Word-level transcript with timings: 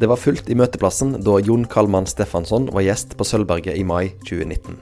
Det 0.00 0.08
var 0.08 0.16
fullt 0.16 0.46
i 0.48 0.54
møteplassen 0.56 1.10
da 1.20 1.34
Jon 1.44 1.66
Kalman 1.68 2.06
Stefansson 2.08 2.70
var 2.72 2.80
gjest 2.80 3.10
på 3.20 3.24
Sølvberget 3.28 3.76
i 3.76 3.82
mai 3.84 4.14
2019. 4.22 4.78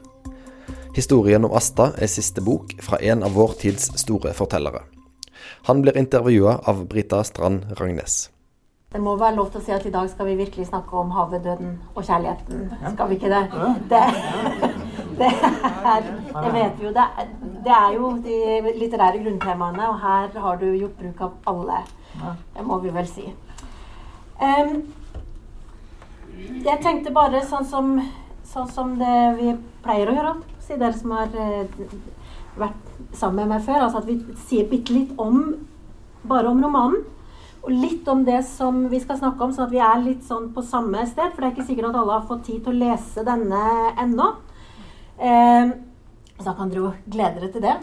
Historien 0.94 1.42
om 1.42 1.56
Asta 1.58 1.88
er 1.98 2.10
siste 2.12 2.44
bok 2.46 2.76
fra 2.86 3.00
en 3.02 3.24
av 3.26 3.34
vår 3.34 3.56
tids 3.58 3.88
store 3.98 4.30
fortellere. 4.38 4.84
Han 5.66 5.80
blir 5.82 5.98
intervjua 5.98 6.52
av 6.70 6.84
Brita 6.92 7.24
Strand 7.26 7.66
Ragnes. 7.80 8.28
Det 8.92 9.00
må 9.02 9.16
være 9.18 9.34
lov 9.40 9.48
til 9.50 9.58
å 9.58 9.64
si 9.64 9.74
at 9.74 9.88
i 9.90 9.92
dag 9.96 10.06
skal 10.12 10.28
vi 10.30 10.36
virkelig 10.38 10.68
snakke 10.68 10.94
om 11.02 11.10
havet, 11.16 11.42
døden 11.48 11.74
og 11.96 12.06
kjærligheten. 12.06 12.70
Skal 12.94 13.10
vi 13.10 13.18
ikke 13.18 13.32
det? 13.32 13.42
Det, 13.90 14.04
det 15.18 15.32
er 15.32 16.08
Det 16.44 16.54
vet 16.60 16.78
vi 16.78 16.86
jo. 16.86 16.94
Det 16.94 17.08
er, 17.08 17.34
det 17.66 17.74
er 17.80 17.98
jo 17.98 18.12
de 18.28 18.38
litterære 18.78 19.24
grunntemaene, 19.26 19.90
og 19.90 19.98
her 20.06 20.30
har 20.46 20.62
du 20.62 20.70
gjort 20.70 21.02
bruk 21.02 21.26
av 21.26 21.52
alle. 21.56 21.82
Det 22.54 22.68
må 22.70 22.78
vi 22.86 22.94
vel 22.94 23.10
si. 23.10 23.26
Um, 24.38 24.86
jeg 26.64 26.82
tenkte 26.84 27.14
bare 27.14 27.42
sånn 27.46 27.66
som, 27.68 27.94
sånn 28.46 28.70
som 28.72 28.94
det 29.00 29.18
vi 29.38 29.54
pleier 29.84 30.10
å 30.10 30.16
gjøre, 30.16 30.34
si 30.64 30.76
dere 30.78 30.96
som 30.96 31.14
har 31.16 31.32
uh, 31.32 31.84
vært 32.58 33.14
sammen 33.16 33.44
med 33.44 33.54
meg 33.54 33.66
før, 33.66 33.84
altså 33.86 34.02
at 34.02 34.08
vi 34.08 34.18
sier 34.48 34.68
bitte 34.70 34.94
litt 34.94 35.14
om 35.20 35.54
bare 36.28 36.50
om 36.50 36.60
romanen. 36.62 37.06
Og 37.58 37.72
litt 37.74 38.06
om 38.08 38.22
det 38.24 38.42
som 38.46 38.84
vi 38.88 39.00
skal 39.02 39.18
snakke 39.18 39.44
om, 39.44 39.52
sånn 39.52 39.66
at 39.66 39.74
vi 39.74 39.80
er 39.82 40.02
litt 40.02 40.22
sånn 40.26 40.50
på 40.54 40.62
samme 40.64 41.02
sted. 41.08 41.32
For 41.32 41.42
det 41.42 41.48
er 41.48 41.54
ikke 41.56 41.66
sikkert 41.68 41.90
at 41.90 41.98
alle 42.00 42.18
har 42.20 42.28
fått 42.28 42.46
tid 42.46 42.62
til 42.62 42.72
å 42.72 42.80
lese 42.84 43.24
denne 43.26 43.62
ennå. 43.98 44.28
Eh, 45.18 45.72
så 46.38 46.46
da 46.46 46.54
kan 46.54 46.70
dere 46.70 46.84
jo 46.84 46.92
glede 47.10 47.40
dere 47.40 47.50
til 47.52 47.64
det. 47.66 47.74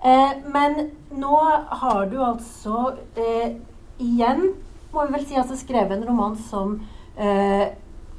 Eh, 0.00 0.32
men 0.48 0.78
nå 1.20 1.42
har 1.82 2.08
du 2.08 2.16
altså 2.24 2.94
eh, 3.20 3.58
igjen, 4.00 4.54
må 4.94 5.04
vi 5.04 5.18
vel 5.18 5.26
si, 5.26 5.36
altså 5.36 5.58
skrevet 5.60 5.98
en 5.98 6.08
roman 6.08 6.38
som 6.48 6.78
eh, 7.20 7.68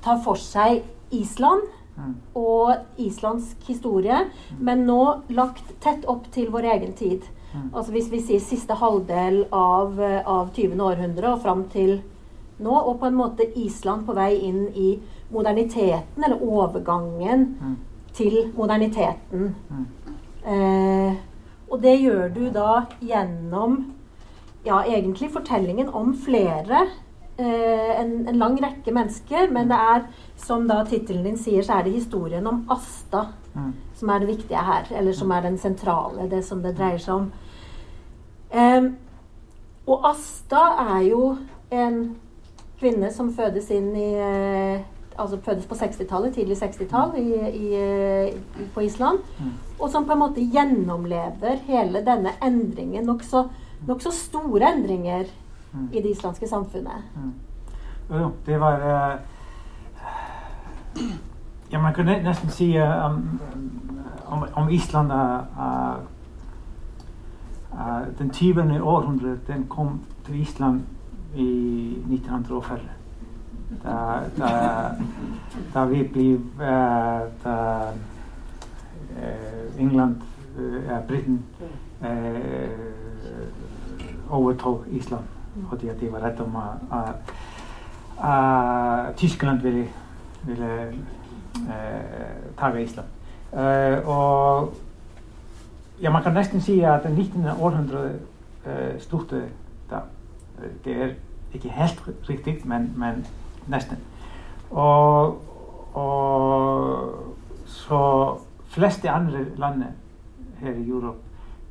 tar 0.03 0.21
for 0.23 0.39
seg 0.39 0.83
Island 1.15 1.65
mm. 1.97 2.13
og 2.37 3.01
islandsk 3.01 3.65
historie, 3.67 4.23
men 4.59 4.85
nå 4.87 5.01
lagt 5.35 5.75
tett 5.83 6.07
opp 6.09 6.29
til 6.33 6.51
vår 6.53 6.69
egen 6.75 6.95
tid. 6.97 7.25
Mm. 7.53 7.69
Altså 7.73 7.91
Hvis 7.91 8.11
vi 8.11 8.21
sier 8.21 8.43
siste 8.43 8.77
halvdel 8.77 9.43
av, 9.55 9.99
av 10.25 10.51
20. 10.55 10.77
århundre 10.85 11.33
og 11.33 11.43
fram 11.45 11.65
til 11.73 11.99
nå, 12.59 12.75
og 12.75 12.99
på 12.99 13.07
en 13.09 13.17
måte 13.17 13.47
Island 13.57 14.05
på 14.05 14.15
vei 14.17 14.33
inn 14.49 14.67
i 14.75 14.89
moderniteten, 15.31 16.23
eller 16.23 16.41
overgangen 16.43 17.45
mm. 17.59 17.77
til 18.17 18.41
moderniteten. 18.57 19.55
Mm. 19.69 19.87
Eh, 20.49 21.15
og 21.69 21.81
det 21.83 21.95
gjør 22.01 22.31
du 22.33 22.43
da 22.53 22.71
gjennom 22.99 23.79
ja, 24.65 24.81
egentlig 24.83 25.31
fortellingen 25.33 25.91
om 25.95 26.15
flere. 26.17 26.87
Eh, 27.39 28.01
en, 28.01 28.27
en, 28.27 28.37
lang 28.37 28.57
rekke 28.59 28.91
mennesker, 28.91 29.47
men 29.55 29.69
det 29.71 29.77
er, 29.79 30.01
som 30.35 30.65
da 30.67 30.81
tittelen 30.83 31.23
din 31.23 31.37
sier, 31.39 31.63
så 31.63 31.77
er 31.77 31.85
det 31.85 31.93
historien 31.95 32.47
om 32.49 32.65
Asta 32.73 33.29
mm. 33.53 33.69
som 33.95 34.11
er 34.11 34.19
det 34.19 34.27
viktige 34.33 34.63
her. 34.67 34.89
Eller 34.99 35.15
som 35.15 35.31
er 35.31 35.45
den 35.47 35.55
sentrale, 35.61 36.27
det 36.27 36.41
som 36.43 36.59
det 36.65 36.75
dreier 36.75 36.99
seg 36.99 37.15
om. 37.15 37.29
Um, 38.51 38.89
og 39.87 40.09
Asta 40.11 40.65
er 40.97 41.05
jo 41.07 41.23
en 41.71 41.99
kvinne 42.81 43.13
som 43.13 43.31
fødes 43.35 43.69
inn 43.71 43.91
i 43.95 44.13
uh, 44.19 44.87
Altså 45.19 45.35
fødes 45.43 45.65
på 45.67 45.75
60-tallet, 45.75 46.31
tidlig 46.31 46.55
60-tall 46.61 47.09
uh, 47.19 48.67
på 48.73 48.83
Island. 48.87 49.19
Mm. 49.39 49.49
Og 49.79 49.89
som 49.91 50.05
på 50.07 50.15
en 50.15 50.21
måte 50.21 50.43
gjennomlever 50.43 51.59
hele 51.67 52.03
denne 52.07 52.37
endringen. 52.43 53.03
Nokså 53.07 53.43
nok 53.87 54.03
store 54.03 54.71
endringer 54.73 55.27
mm. 55.73 55.89
i 55.93 56.01
det 56.01 56.09
islandske 56.09 56.47
samfunnet. 56.47 57.03
Mm. 57.15 57.33
Jo, 58.19 58.31
det 58.45 58.59
var 58.59 58.75
uh, 58.75 59.19
Ja, 61.71 61.81
man 61.81 61.93
kunne 61.93 62.23
nesten 62.23 62.49
si 62.49 62.77
um, 62.77 63.39
om, 64.27 64.45
om, 64.55 64.69
Island 64.69 65.11
uh, 65.11 65.99
Uh, 67.73 68.17
den 68.17 68.29
20. 68.29 68.81
århundre 68.81 69.37
den 69.47 69.67
kom 69.69 70.01
til 70.25 70.41
Island 70.41 70.81
i 71.35 71.89
1940. 71.89 72.79
Da, 73.83 74.19
da, 74.37 74.49
da 75.73 75.85
vi 75.85 76.03
ble 76.03 76.33
uh, 76.33 77.29
Da 77.43 77.89
uh, 79.11 79.79
England, 79.79 80.15
uh, 80.57 81.07
Britain, 81.07 81.45
overtok 84.29 84.85
Island 84.91 85.23
því 85.69 85.91
að 85.93 86.03
ég 86.05 86.11
var 86.13 86.25
rétt 86.25 86.43
um 86.43 86.59
að 86.59 87.23
að 88.19 89.15
Tískland 89.19 89.63
vilji 89.63 89.87
vilja 90.47 90.67
uh, 90.87 90.93
eh, 91.71 92.35
taka 92.59 92.79
Ísland 92.79 93.07
uh, 93.53 94.07
og 94.07 94.73
já, 95.99 96.09
maður 96.09 96.23
kann 96.23 96.37
næstum 96.39 96.63
síðan 96.63 96.99
að 96.99 97.15
19. 97.15 97.47
orðhundruðu 97.55 98.13
uh, 98.15 98.71
eh, 98.73 98.93
stúttu 99.03 99.41
það 99.89 100.11
það 100.83 100.91
er 100.95 101.15
ekki 101.55 101.71
helt 101.73 102.03
riktigt 102.27 102.65
menn 102.67 102.89
men 102.99 103.23
næstum 103.71 104.03
og, 104.71 105.39
og 105.97 107.65
svo 107.69 108.01
flesti 108.69 109.09
andri 109.09 109.45
landi 109.57 109.87
hér 110.59 110.75
í 110.75 110.89
Júróp, 110.89 111.21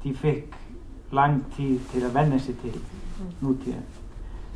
því 0.03 0.15
fekk 0.23 0.57
lang 1.13 1.41
tíð 1.57 1.81
til 1.93 2.05
að 2.05 2.15
venna 2.15 2.39
sér 2.39 2.59
til 2.63 2.75
mm. 2.77 3.31
nútíðan 3.43 3.87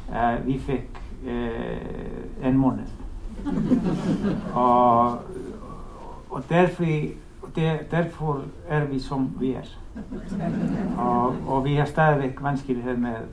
uh, 0.09 0.17
eh, 0.17 0.37
við 0.47 0.61
fekk 0.67 1.01
eh, 1.27 1.31
uh, 1.33 2.49
en 2.49 2.59
mónuð 2.59 2.99
og, 4.55 5.23
og 6.31 6.43
derfri, 6.49 7.17
der, 7.57 7.83
derfur 7.91 8.45
er 8.69 8.85
við 8.91 9.01
som 9.03 9.25
við 9.41 9.57
er. 9.63 9.71
Og, 11.01 11.35
og 11.49 11.65
við 11.65 11.81
har 11.81 11.89
staðveik 11.91 12.43
vanskilið 12.45 13.01
með 13.03 13.25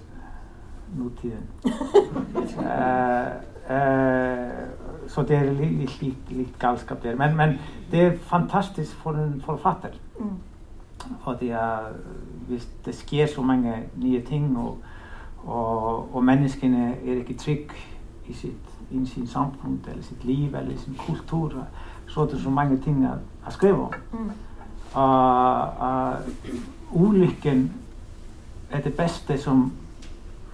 nútíðan 0.98 1.46
uh, 2.58 3.28
eh, 3.70 4.50
svo 5.10 5.24
det 5.24 5.38
er 5.38 5.52
líkt 5.54 6.60
galskap 6.60 7.04
der. 7.04 7.16
Men, 7.16 7.36
men 7.36 7.58
det 7.92 8.02
er 8.02 8.18
fantastisk 8.18 8.96
for 9.04 9.18
en 9.18 9.42
forfatter 9.46 9.96
mm. 10.20 10.38
Fordi 11.24 11.52
uh, 11.52 11.60
hvis 12.48 12.68
det 12.86 12.96
skjer 12.96 13.28
så 13.28 13.42
mange 13.42 13.74
nye 13.96 14.22
ting, 14.26 14.58
og, 14.58 14.78
og, 15.44 16.16
og 16.16 16.24
menneskene 16.24 16.96
er 17.06 17.22
ikke 17.22 17.38
trygge 17.38 17.76
i 18.28 18.34
sitt, 18.34 18.70
i 18.92 19.06
sin 19.06 19.28
samfunn 19.28 19.80
eller 19.88 20.04
sitt 20.04 20.26
liv 20.26 20.56
eller 20.56 20.78
sin 20.78 20.98
kultur, 21.08 21.54
så 22.08 22.22
er 22.22 22.26
det 22.26 22.42
så 22.42 22.50
mange 22.50 22.78
ting 22.78 23.06
å, 23.06 23.18
å 23.46 23.54
skrive 23.54 23.90
om. 23.90 24.32
Uh, 24.96 25.02
uh, 25.82 26.16
ulykken 26.92 27.72
er 28.72 28.82
det 28.82 28.94
beste 28.98 29.38
som 29.38 29.72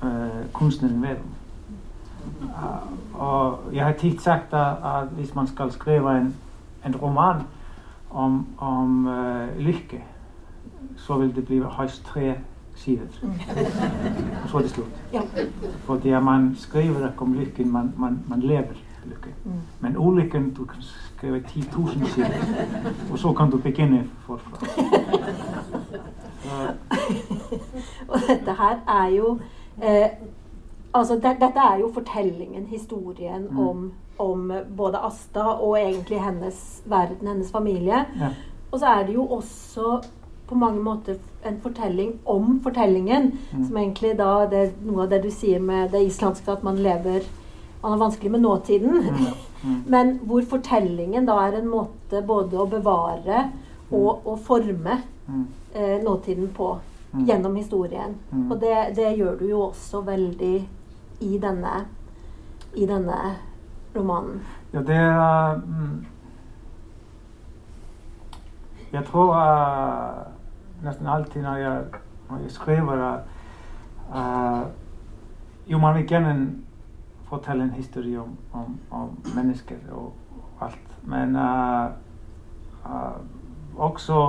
uh, 0.03 0.43
kunstneren 0.53 1.01
vet 1.01 1.17
om. 1.23 1.31
og 3.13 3.73
jeg 3.73 3.85
har 3.85 3.93
tid 3.93 4.19
sagt 4.19 4.53
at, 4.53 5.07
hvis 5.15 5.35
man 5.35 5.47
skal 5.47 5.71
skrive 5.71 6.17
en, 6.17 6.35
en 6.85 6.95
roman 6.95 7.43
om, 8.11 8.47
om 8.57 9.07
lykke, 9.57 10.01
så 10.97 11.17
vil 11.17 11.35
det 11.35 11.45
bli 11.45 11.59
høyst 11.59 12.05
tre 12.05 12.35
sider. 12.75 13.07
Og 14.43 14.49
så 14.49 14.57
er 14.57 14.61
det 14.61 14.71
slutt. 14.71 15.01
Fordi 15.85 16.19
man 16.19 16.55
skriver 16.55 17.07
ikke 17.07 17.21
om 17.21 17.33
lykken, 17.33 17.71
man, 17.71 17.93
man, 17.97 18.19
man 18.27 18.39
lever 18.39 18.75
lykke. 19.05 19.33
Mm. 19.43 19.51
Men 19.79 19.97
ulykken 19.97 20.53
du 20.53 20.65
kan 20.65 20.81
skrive 20.81 21.43
10 21.47 21.63
000 21.77 22.07
sider, 22.07 22.29
og 23.11 23.19
så 23.19 23.33
kan 23.33 23.51
du 23.51 23.57
begynne 23.57 24.09
forfra. 24.19 24.67
og 28.07 28.19
dette 28.27 28.53
her 28.53 28.77
er 28.87 29.07
jo 29.07 29.39
eh, 29.83 30.09
Altså, 30.95 31.15
det, 31.15 31.23
dette 31.41 31.59
er 31.59 31.79
jo 31.79 31.91
fortellingen, 31.93 32.65
historien, 32.65 33.47
mm. 33.51 33.59
om, 33.59 33.91
om, 34.19 34.51
både 34.77 34.97
Asta 34.97 35.39
og 35.39 35.81
egentlig 35.81 36.21
hennes 36.23 36.83
verden, 36.85 37.27
hennes 37.27 37.51
familie. 37.51 38.05
Ja. 38.19 38.29
Og 38.71 38.79
så 38.79 38.85
er 38.85 39.05
det 39.05 39.15
jo 39.15 39.27
også 39.27 40.01
på 40.49 40.55
mange 40.55 40.81
måter 40.83 41.17
en 41.45 41.57
fortelling 41.61 42.19
om 42.23 42.59
fortellingen. 42.63 43.31
Mm. 43.51 43.65
Som 43.67 43.77
egentlig 43.77 44.13
da 44.17 44.45
det, 44.49 44.67
Noe 44.85 45.05
av 45.05 45.09
det 45.13 45.23
du 45.25 45.31
sier 45.33 45.59
med 45.59 45.91
det 45.93 46.05
islandske, 46.05 46.51
at 46.51 46.63
man 46.63 46.81
lever 46.81 47.25
man 47.85 47.91
har 47.91 47.99
vanskelig 47.99 48.31
med 48.31 48.41
nåtiden. 48.41 48.89
Mm. 48.89 49.25
Mm. 49.63 49.83
Men 49.87 50.19
hvor 50.23 50.41
fortellingen 50.41 51.25
da 51.25 51.37
er 51.45 51.59
en 51.59 51.67
måte 51.69 52.21
både 52.25 52.57
å 52.57 52.65
bevare 52.65 53.43
og 53.91 54.07
mm. 54.09 54.25
å 54.25 54.33
forme 54.41 54.95
mm. 55.27 55.43
eh, 55.73 55.97
nåtiden 56.01 56.49
på 56.57 56.71
mm. 57.11 57.27
gjennom 57.27 57.55
historien. 57.55 58.15
Og 58.49 58.57
det, 58.61 58.73
det, 58.97 59.11
gjør 59.19 59.37
du 59.37 59.45
jo 59.51 59.61
også 59.67 60.01
veldig 60.01 60.55
i 61.21 61.37
denne, 61.37 61.75
i 62.73 62.89
denne 62.89 63.19
romanen. 63.95 64.41
Ja, 64.73 64.81
det 64.81 65.01
Jeg 68.95 69.03
tror 69.05 69.33
uh, 69.35 70.34
nästan 70.85 71.07
alltid 71.07 71.43
när 71.43 71.57
jag, 71.57 71.83
när 72.29 72.41
jag 72.41 72.51
skriver 72.51 72.97
att 72.97 73.27
uh, 74.15 74.67
humanvikenen 75.67 76.65
fortæl 77.29 77.61
en 77.61 77.71
históri 77.71 78.17
om, 78.17 78.37
um, 78.53 78.59
om, 78.59 79.01
um, 79.01 79.01
om 79.01 79.17
um 79.25 79.35
mennesker 79.35 79.77
og 79.91 80.13
allt 80.61 80.91
menn 81.03 81.35
að 81.35 81.95
uh, 82.85 82.91
uh, 82.91 83.17
også 83.75 84.19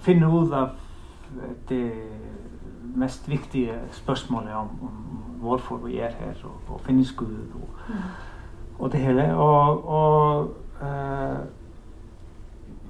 finna 0.00 0.30
út 0.32 0.52
af 0.52 0.72
þetta 1.36 1.82
mest 2.96 3.28
viktiga 3.28 3.76
spörsmáli 3.92 4.54
om, 4.56 4.72
om 4.82 5.04
hvorfor 5.40 5.84
við 5.84 6.00
er 6.08 6.16
hér 6.16 6.40
og, 6.48 6.56
og 6.68 6.80
finnins 6.80 7.12
Guð 7.12 7.36
og, 7.60 7.68
mm. 7.88 7.94
og, 7.94 8.80
og 8.80 8.90
þetta 8.90 9.04
heila 9.04 9.28
og, 9.34 9.88
og 9.88 10.56
uh, 10.80 11.44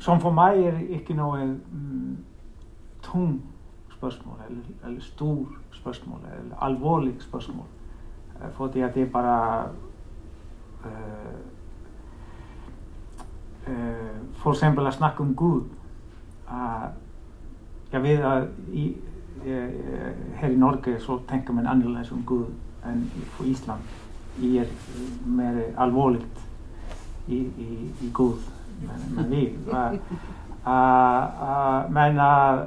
som 0.07 0.21
for 0.21 0.31
mig 0.31 0.65
er 0.65 0.71
det 0.71 0.87
ikke 0.89 1.15
noget 1.15 1.61
mm, 1.73 2.17
tung 3.03 3.43
spørgsmål, 3.91 4.37
eller, 4.49 4.63
eller 4.85 5.01
stor 5.01 5.49
spørgsmål, 5.71 6.19
eller 6.43 6.57
alvorligt 6.63 7.23
spørgsmål. 7.23 7.65
Øh, 8.43 8.53
Fordi 8.53 8.81
at 8.81 8.95
det 8.95 9.03
er 9.03 9.07
bare... 9.07 9.69
Øh, 10.85 10.91
øh, 13.67 14.17
for 14.35 14.51
eksempel 14.51 14.87
at 14.87 14.95
snakke 14.95 15.21
om 15.21 15.35
Gud. 15.35 15.63
Uh, 16.51 16.89
jeg 17.93 18.03
ved 18.03 18.11
at 18.11 18.49
i, 18.73 18.97
uh, 19.41 19.47
her 20.35 20.49
i 20.49 20.57
Norge 20.57 21.01
så 21.01 21.19
tænker 21.29 21.53
man 21.53 21.67
anderledes 21.67 22.13
om 22.13 22.23
Gud 22.27 22.45
enn 22.87 23.13
på 23.37 23.43
Ísland. 23.43 23.81
Ég 24.39 24.59
er 24.59 24.67
meira 25.27 25.63
alvorlegt 25.79 26.49
í, 27.29 27.39
í, 27.59 27.91
í 28.03 28.11
Guð 28.13 28.56
með 29.17 29.31
líf. 29.35 29.53
Menn 31.97 32.21
að 32.23 32.65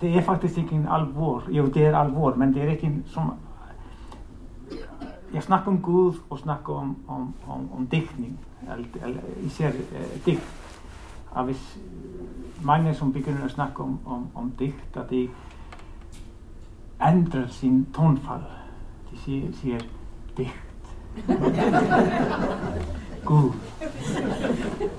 það 0.00 0.16
er 0.16 0.26
faktisk 0.26 0.60
ekki 0.62 0.82
alvor. 0.98 1.48
Jú 1.50 1.66
það 1.70 1.88
er 1.88 1.98
alvor 2.02 2.36
menn 2.36 2.54
það 2.54 2.66
er 2.66 2.74
ekki 2.76 2.92
svona 3.14 3.36
ég 5.34 5.42
snakka 5.42 5.70
um 5.70 5.80
Guð 5.82 6.20
og 6.30 6.38
snakka 6.38 6.72
om, 6.72 6.96
om, 7.08 7.34
om, 7.48 7.68
om 7.76 7.86
diktning 7.86 8.38
ég 8.66 9.50
sér 9.52 9.74
eh, 9.92 10.20
dikt 10.24 10.42
að 11.36 11.50
viss 11.50 11.76
mannir 12.64 12.94
som 12.96 13.12
byggur 13.12 13.42
að 13.44 13.52
snakka 13.52 13.82
um, 13.84 13.98
um, 14.06 14.12
um 14.14 14.26
om 14.34 14.52
dikt 14.58 14.96
að 14.96 15.10
þið 15.12 15.28
endrar 17.06 17.50
sín 17.52 17.82
tónfall. 17.92 18.46
Þið 19.24 19.54
sér 19.60 19.82
dikt 20.38 20.62
Gud. 23.26 23.52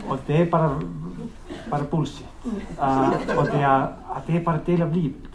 Og 0.09 0.19
det 0.27 0.41
er 0.41 0.49
bare, 0.49 0.81
bare 1.69 1.83
bullshit. 1.83 2.25
Uh, 2.45 3.37
og 3.37 3.45
det 3.45 3.61
er, 3.61 3.87
det 4.27 4.35
er 4.35 4.43
bare 4.43 4.59
del 4.65 4.81
av 4.81 4.93
livet. 4.93 5.29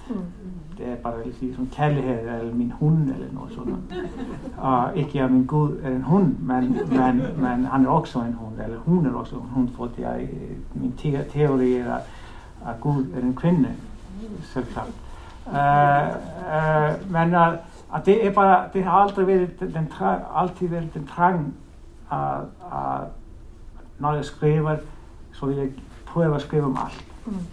Det 0.78 0.88
er 0.88 0.96
bare 0.96 1.24
liksom 1.40 1.68
kjærlighet 1.72 2.18
eller 2.18 2.54
min 2.54 2.72
hund 2.80 3.10
eller 3.10 3.28
noe 3.32 3.48
sånt. 3.50 3.92
Uh, 4.58 4.96
ikke 4.96 5.22
at 5.22 5.30
min 5.30 5.46
Gud 5.46 5.78
er 5.82 5.90
en 5.90 6.02
hund, 6.02 6.38
men, 6.38 6.78
men, 6.88 7.22
men, 7.36 7.64
han 7.64 7.84
er 7.84 7.90
også 7.90 8.18
en 8.18 8.34
hund. 8.34 8.60
Eller 8.64 8.78
hun 8.78 9.06
er 9.06 9.14
også 9.14 9.36
en 9.36 9.50
hund. 9.54 9.68
For 9.76 9.90
jeg, 9.98 10.28
min 10.74 10.92
te 10.96 11.24
teori 11.32 11.74
er 11.74 11.94
at, 11.94 12.80
Gud 12.80 13.04
er 13.14 13.20
en 13.20 13.34
kvinne. 13.34 13.76
Selvklart. 14.42 14.92
Uh, 15.46 17.12
men 17.12 17.34
at 17.34 18.06
det 18.06 18.26
er 18.26 18.32
bare 18.32 18.68
Det 18.72 18.84
har 18.84 18.92
alltid 18.92 19.24
vært 19.24 19.60
den, 19.60 19.88
alltid 20.34 20.68
vært 20.68 20.94
den 20.94 21.06
trang 21.06 21.54
að, 22.12 22.46
að 22.70 23.08
nálega 24.02 24.28
skrifa 24.28 24.76
svo 25.36 25.50
ég 25.54 25.76
pröfa 26.08 26.36
að 26.36 26.44
skrifa 26.46 26.68
um 26.68 26.80
allt 26.82 27.04
mm. 27.26 27.44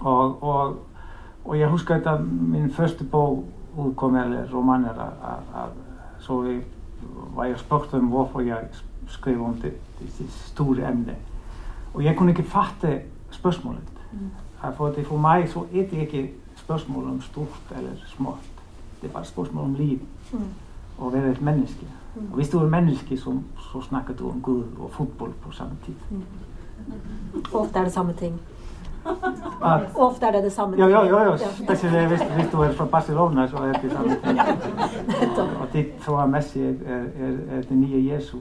og, 0.00 0.42
og, 0.42 0.78
og 1.44 1.56
ég 1.56 1.70
huska 1.70 1.98
þetta 1.98 2.16
minn 2.26 2.72
förstu 2.74 3.06
bó 3.10 3.42
útkomi 3.76 4.20
alveg 4.20 4.50
romanir 4.52 4.96
að 4.96 5.76
svo 6.24 6.42
ég 6.48 6.64
var 7.36 7.50
ég 7.50 7.60
spurt 7.60 7.94
um 7.94 8.10
hvorfor 8.10 8.46
ég 8.46 8.80
skrif 9.12 9.40
um 9.40 9.54
þessi 9.60 10.26
stúri 10.48 10.84
emni 10.86 11.14
og 11.94 12.02
ég 12.04 12.16
kunne 12.16 12.32
ekki 12.34 12.46
fatta 12.50 12.96
spörsmólet 13.32 14.02
mm. 14.12 14.30
for, 14.76 14.96
for 15.04 15.20
mig 15.20 15.48
svo 15.52 15.66
er 15.72 15.84
þetta 15.84 16.02
ekki 16.06 16.24
spörsmól 16.56 17.10
um 17.12 17.20
stort 17.22 17.76
eller 17.76 18.00
smátt 18.16 18.64
þetta 18.96 19.08
er 19.08 19.12
bara 19.12 19.28
spörsmól 19.28 19.68
um 19.68 19.76
líf 19.78 20.32
mm. 20.32 20.50
og 20.98 21.12
verið 21.12 21.44
menneske 21.44 21.88
Og 22.16 22.34
hvis 22.34 22.48
du 22.48 22.58
er 22.58 22.68
menneske, 22.68 23.16
så, 23.16 23.38
så, 23.72 23.80
snakker 23.80 24.14
du 24.14 24.28
om 24.28 24.42
Gud 24.42 24.64
og 24.78 24.90
fotball 24.90 25.32
på 25.42 25.52
samme 25.52 25.76
tid. 25.84 25.94
Mm. 26.10 26.22
Ofte 27.52 27.78
er 27.78 27.84
det 27.84 27.92
samme 27.92 28.12
ting. 28.12 28.40
Ah. 29.62 29.80
Ofte 29.94 30.26
er 30.26 30.32
det 30.32 30.42
det 30.44 30.52
samme. 30.52 30.76
Ja, 30.78 30.88
ja, 30.88 31.04
ja, 31.06 31.30
ja. 31.30 31.36
Spesielt 31.64 32.08
hvis, 32.08 32.20
hvis, 32.20 32.48
du 32.52 32.60
er 32.60 32.72
fra 32.72 32.84
Barcelona, 32.84 33.48
så 33.48 33.56
er 33.56 33.72
det 33.72 33.92
samme 33.92 34.16
ting. 34.24 34.40
og 35.60 35.66
de 35.72 35.84
tror 36.04 36.26
Messi 36.26 36.60
er, 36.60 36.74
er, 36.86 37.36
er 37.50 37.62
det 37.62 37.76
nye 37.76 38.12
Jesu. 38.12 38.36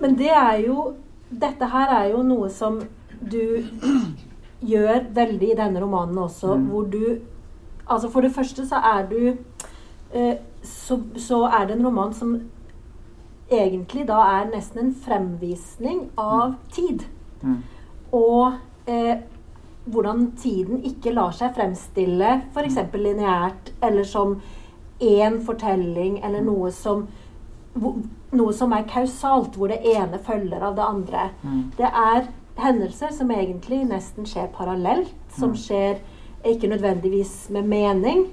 Men 0.00 0.18
det 0.18 0.30
er 0.30 0.56
jo 0.66 0.92
Dette 1.30 1.66
her 1.66 1.90
er 1.90 2.04
jo 2.10 2.20
noe 2.22 2.48
som 2.50 2.76
du 3.32 3.64
gjør 4.62 5.08
veldig 5.14 5.48
i 5.52 5.56
denne 5.58 5.80
romanen 5.82 6.18
også, 6.18 6.54
mm. 6.54 6.66
hvor 6.70 6.82
du 6.82 7.18
Altså 7.90 8.10
For 8.10 8.20
det 8.20 8.34
første 8.34 8.68
så 8.68 8.76
er 8.76 9.08
du 9.10 9.36
eh, 10.14 10.36
så, 10.66 11.00
så, 11.16 11.44
er 11.46 11.66
det 11.66 11.76
en 11.76 11.86
roman 11.86 12.14
som 12.14 12.36
egentlig 13.50 14.06
da 14.08 14.18
er 14.40 14.50
nesten 14.50 14.82
en 14.82 14.92
fremvisning 15.04 16.06
av 16.18 16.54
mm. 16.54 16.56
tid. 16.74 17.06
Mm. 17.42 17.58
Og 18.18 18.90
eh, 18.90 19.22
hvordan 19.86 20.32
tiden 20.40 20.82
ikke 20.84 21.14
lar 21.14 21.34
seg 21.36 21.54
fremstille 21.54 22.40
f.eks. 22.50 22.80
Mm. 22.82 22.98
lineært 23.04 23.70
eller 23.86 24.08
som 24.08 24.40
én 25.02 25.38
fortelling 25.46 26.18
eller 26.24 26.42
mm. 26.42 26.50
noe 26.50 26.74
som 26.74 27.06
noe 27.76 28.52
som 28.56 28.72
er 28.72 28.86
kausalt, 28.88 29.56
hvor 29.56 29.68
det 29.68 29.82
ene 29.84 30.18
følger 30.24 30.62
av 30.64 30.76
det 30.78 30.84
andre. 30.84 31.28
Mm. 31.42 31.62
Det 31.76 31.88
er 31.88 32.28
hendelser 32.56 33.12
som 33.12 33.30
egentlig 33.30 33.82
nesten 33.84 34.28
skjer 34.28 34.48
parallelt, 34.54 35.14
som 35.36 35.52
skjer 35.56 36.00
ikke 36.46 36.70
nødvendigvis 36.72 37.50
med 37.54 37.68
mening, 37.68 38.26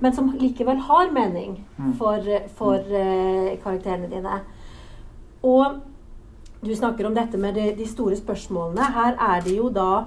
men 0.00 0.14
som 0.14 0.32
likevel 0.38 0.78
har 0.88 1.10
mening 1.14 1.56
mm. 1.78 1.94
for, 1.98 2.26
for 2.58 2.78
uh, 2.78 3.52
karakterene 3.62 4.10
dine. 4.10 4.40
Og 5.42 5.80
du 6.62 6.74
snakker 6.76 7.06
om 7.06 7.14
dette 7.14 7.38
med 7.38 7.54
de, 7.58 7.72
de, 7.78 7.86
store 7.90 8.16
spørsmålene. 8.16 8.84
Her 8.94 9.16
er 9.18 9.40
det 9.42 9.56
jo 9.56 9.68
da 9.74 10.04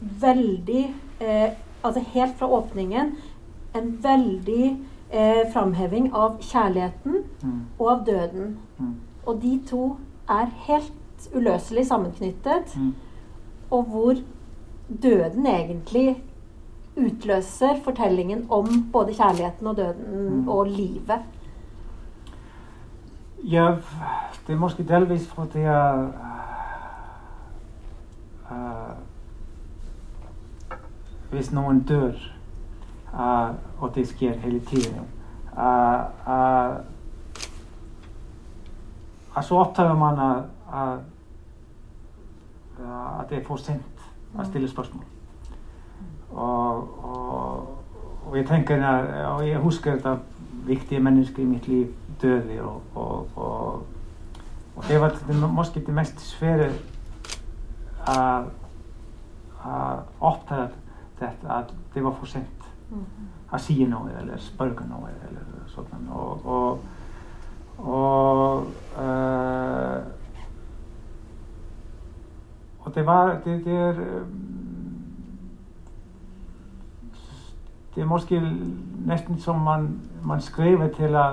veldig 0.00 0.82
eh, 1.20 1.52
Altså 1.84 2.00
helt 2.14 2.36
fra 2.38 2.46
åpningen 2.48 3.10
en 3.76 3.88
veldig 4.02 4.66
eh, 5.10 5.42
framheving 5.52 6.06
av 6.16 6.38
kjærligheten 6.40 7.18
mm. 7.42 7.58
og 7.78 7.90
av 7.92 8.04
døden. 8.06 8.54
Mm. 8.78 8.94
Og 9.26 9.42
de 9.42 9.58
to 9.68 9.82
er 10.30 10.52
helt 10.68 11.26
uløselig 11.34 11.86
sammenknyttet. 11.86 12.72
Mm. 12.76 12.94
Og 13.70 13.84
hvor 13.92 14.22
døden 15.02 15.46
egentlig 15.46 16.22
utløser 16.96 17.82
fortellingen 17.84 18.46
om 18.50 18.90
både 18.92 19.14
kjærligheten 19.14 19.66
og 19.66 19.76
døden 19.76 20.40
mm. 20.40 20.48
og 20.48 20.66
livet? 20.66 21.18
Ja, 23.44 23.76
det 24.46 24.52
er 24.52 24.58
måske 24.58 24.88
delvis 24.88 25.28
fordi 25.28 25.58
uh, 25.58 26.08
uh, 28.50 28.90
Hvis 31.30 31.52
noen 31.52 31.82
dør, 31.82 32.12
uh, 33.14 33.48
og 33.78 33.94
det 33.94 34.08
skjer 34.08 34.38
hele 34.38 34.60
tiden 34.60 35.06
Så 39.42 39.54
oppdager 39.54 39.94
man 39.94 40.42
at 40.78 40.98
det 43.30 43.38
er 43.38 43.44
for 43.44 43.56
sent 43.56 43.82
å 44.38 44.44
stille 44.44 44.68
spørsmål. 44.68 45.13
og, 46.30 47.04
og, 47.04 47.68
og 48.26 48.36
ég 48.36 48.46
tengur 48.48 48.74
hérna 48.74 49.28
og 49.34 49.44
ég 49.46 49.60
húskar 49.62 49.98
þetta 49.98 50.16
vikti 50.66 50.98
menneski 50.98 51.42
í 51.42 51.48
mitt 51.48 51.68
líf 51.68 51.92
döði 52.22 52.60
og 52.64 52.96
og 54.76 54.90
ég 54.90 55.00
var 55.00 55.14
morski 55.52 55.80
til 55.80 55.94
mest 55.94 56.20
sferu 56.20 56.70
að 58.10 58.50
að 59.64 60.00
opta 60.20 60.66
þetta 61.18 61.58
að 61.58 61.70
það 61.94 62.02
var 62.04 62.16
fór 62.18 62.28
sent 62.28 62.66
mm 62.90 62.98
-hmm. 62.98 63.28
að 63.52 63.60
síja 63.60 63.86
nógu 63.88 64.08
eða 64.08 64.38
spörga 64.38 64.84
nógu 64.84 65.08
eða 65.08 65.68
svona 65.68 66.14
og 66.14 66.46
og, 66.46 66.78
og 67.78 68.66
uh, 68.98 70.02
og 72.84 72.92
það 72.92 73.04
var, 73.04 73.40
það 73.44 73.66
er 73.66 74.24
det 77.94 78.02
er 78.02 78.06
måske 78.06 78.42
nesten 79.06 79.40
som 79.40 79.60
man, 79.60 80.00
man 80.24 80.40
skriver 80.40 80.88
til 80.88 81.14
å 81.16 81.26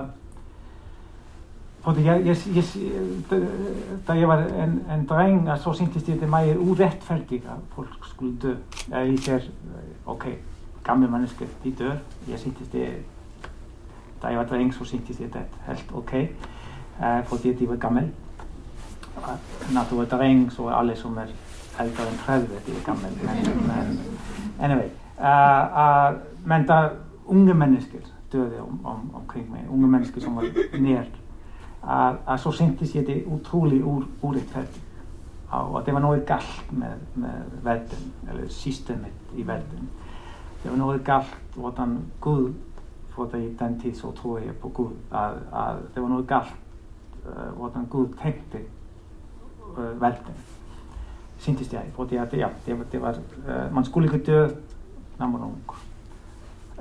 jeg, 1.86 2.26
jeg, 2.26 2.38
jeg, 2.56 3.42
da 4.08 4.14
jeg 4.14 4.28
var 4.28 4.38
en, 4.38 4.82
en 4.92 5.06
dreng, 5.06 5.50
så 5.58 5.74
syntes 5.74 6.04
de 6.04 6.20
det 6.20 6.30
meg 6.30 6.54
urettferdig 6.58 7.42
at 7.50 7.64
folk 7.76 8.06
skulle 8.06 8.38
dø. 8.42 8.54
Jeg 8.92 9.20
ser 9.20 9.48
ok, 10.06 10.28
gamle 10.84 11.10
mennesker 11.10 11.46
de 11.64 11.72
dør. 11.72 11.96
Jeg 12.30 12.40
syntes 12.40 12.68
det 12.68 12.88
Da 14.22 14.28
jeg 14.28 14.38
var 14.38 14.46
dreng, 14.46 14.74
så 14.74 14.86
syntes 14.86 15.20
jeg 15.20 15.34
det 15.34 15.42
helt 15.66 15.92
ok, 15.94 16.14
uh, 17.00 17.26
fordi 17.26 17.54
de 17.54 17.70
var 17.70 17.76
gamle. 17.76 18.12
Uh, 19.18 19.74
når 19.74 19.82
du 19.90 20.00
er 20.00 20.06
dreng, 20.06 20.52
så 20.52 20.68
er 20.68 20.74
alle 20.74 20.96
som 20.96 21.18
er 21.18 21.32
eldre 21.80 22.06
enn 22.12 22.18
30, 22.26 22.48
de 22.68 22.72
er 22.72 22.86
gamle. 22.86 23.10
Men, 23.24 23.62
men 23.68 24.00
anyway. 24.60 24.90
Uh, 25.18 26.31
men 26.46 26.68
da 26.68 26.90
unge 27.26 27.54
mennesker 27.54 28.00
døde 28.32 28.62
om, 28.62 28.86
om, 28.86 29.16
omkring 29.16 29.52
meg, 29.52 29.66
unge 29.70 29.88
mennesker 29.88 30.22
som 30.22 30.36
var 30.36 30.48
nær, 30.80 31.04
så 32.38 32.52
syntes 32.52 32.96
jeg 32.96 33.08
det 33.08 33.24
utrolig 33.26 33.84
urettferdig. 33.84 34.82
Og 35.52 35.86
det 35.86 35.94
var 35.94 36.00
noe 36.00 36.20
galt 36.28 36.72
med, 36.72 37.02
med 37.16 37.64
verden, 37.64 38.14
eller 38.30 38.48
systemet 38.50 39.36
i 39.36 39.48
verden. 39.48 39.90
Det 40.64 40.72
var 40.72 40.78
noe 40.78 41.00
galt 41.04 41.56
hvordan 41.56 41.98
Gud 42.22 42.54
For 43.12 43.36
i 43.36 43.54
den 43.60 43.80
tid 43.80 43.96
så 43.96 44.12
tror 44.12 44.38
jeg 44.40 44.56
på 44.56 44.70
Gud. 44.70 44.92
At, 45.12 45.34
at 45.54 45.76
det 45.96 46.04
var 46.04 46.10
noe 46.10 46.24
galt 46.24 46.54
hvordan 47.58 47.86
Gud 47.90 48.14
tenkte 48.22 48.60
uh, 49.78 50.02
verden. 50.02 50.38
Syntes 51.38 51.74
jeg. 51.74 51.92
Fordi 51.94 52.16
at, 52.16 52.34
ja, 52.34 52.48
det, 52.66 52.78
det 52.92 53.02
var, 53.02 53.18
uh, 53.48 53.76
man 53.76 53.86
skulle 53.86 54.08
ikke 54.08 54.32
dø 54.32 54.48
når 55.20 55.28
man 55.28 55.42
var 55.42 55.48
ung. 55.48 55.91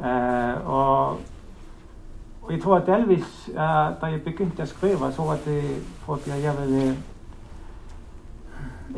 Eh, 0.00 0.66
og, 0.66 1.19
og 2.42 2.52
ég 2.54 2.61
tror 2.62 2.78
að 2.78 2.87
delvis 2.88 3.49
eh, 3.52 3.88
da 4.00 4.09
ég 4.09 4.23
begynte 4.25 4.64
að 4.64 4.71
skrifa 4.73 5.11
svo 5.12 5.26
var 5.28 5.42
þetta 5.45 5.80
fordi 6.07 6.33
að 6.33 6.45
ég 6.47 6.61
vildi 6.61 6.85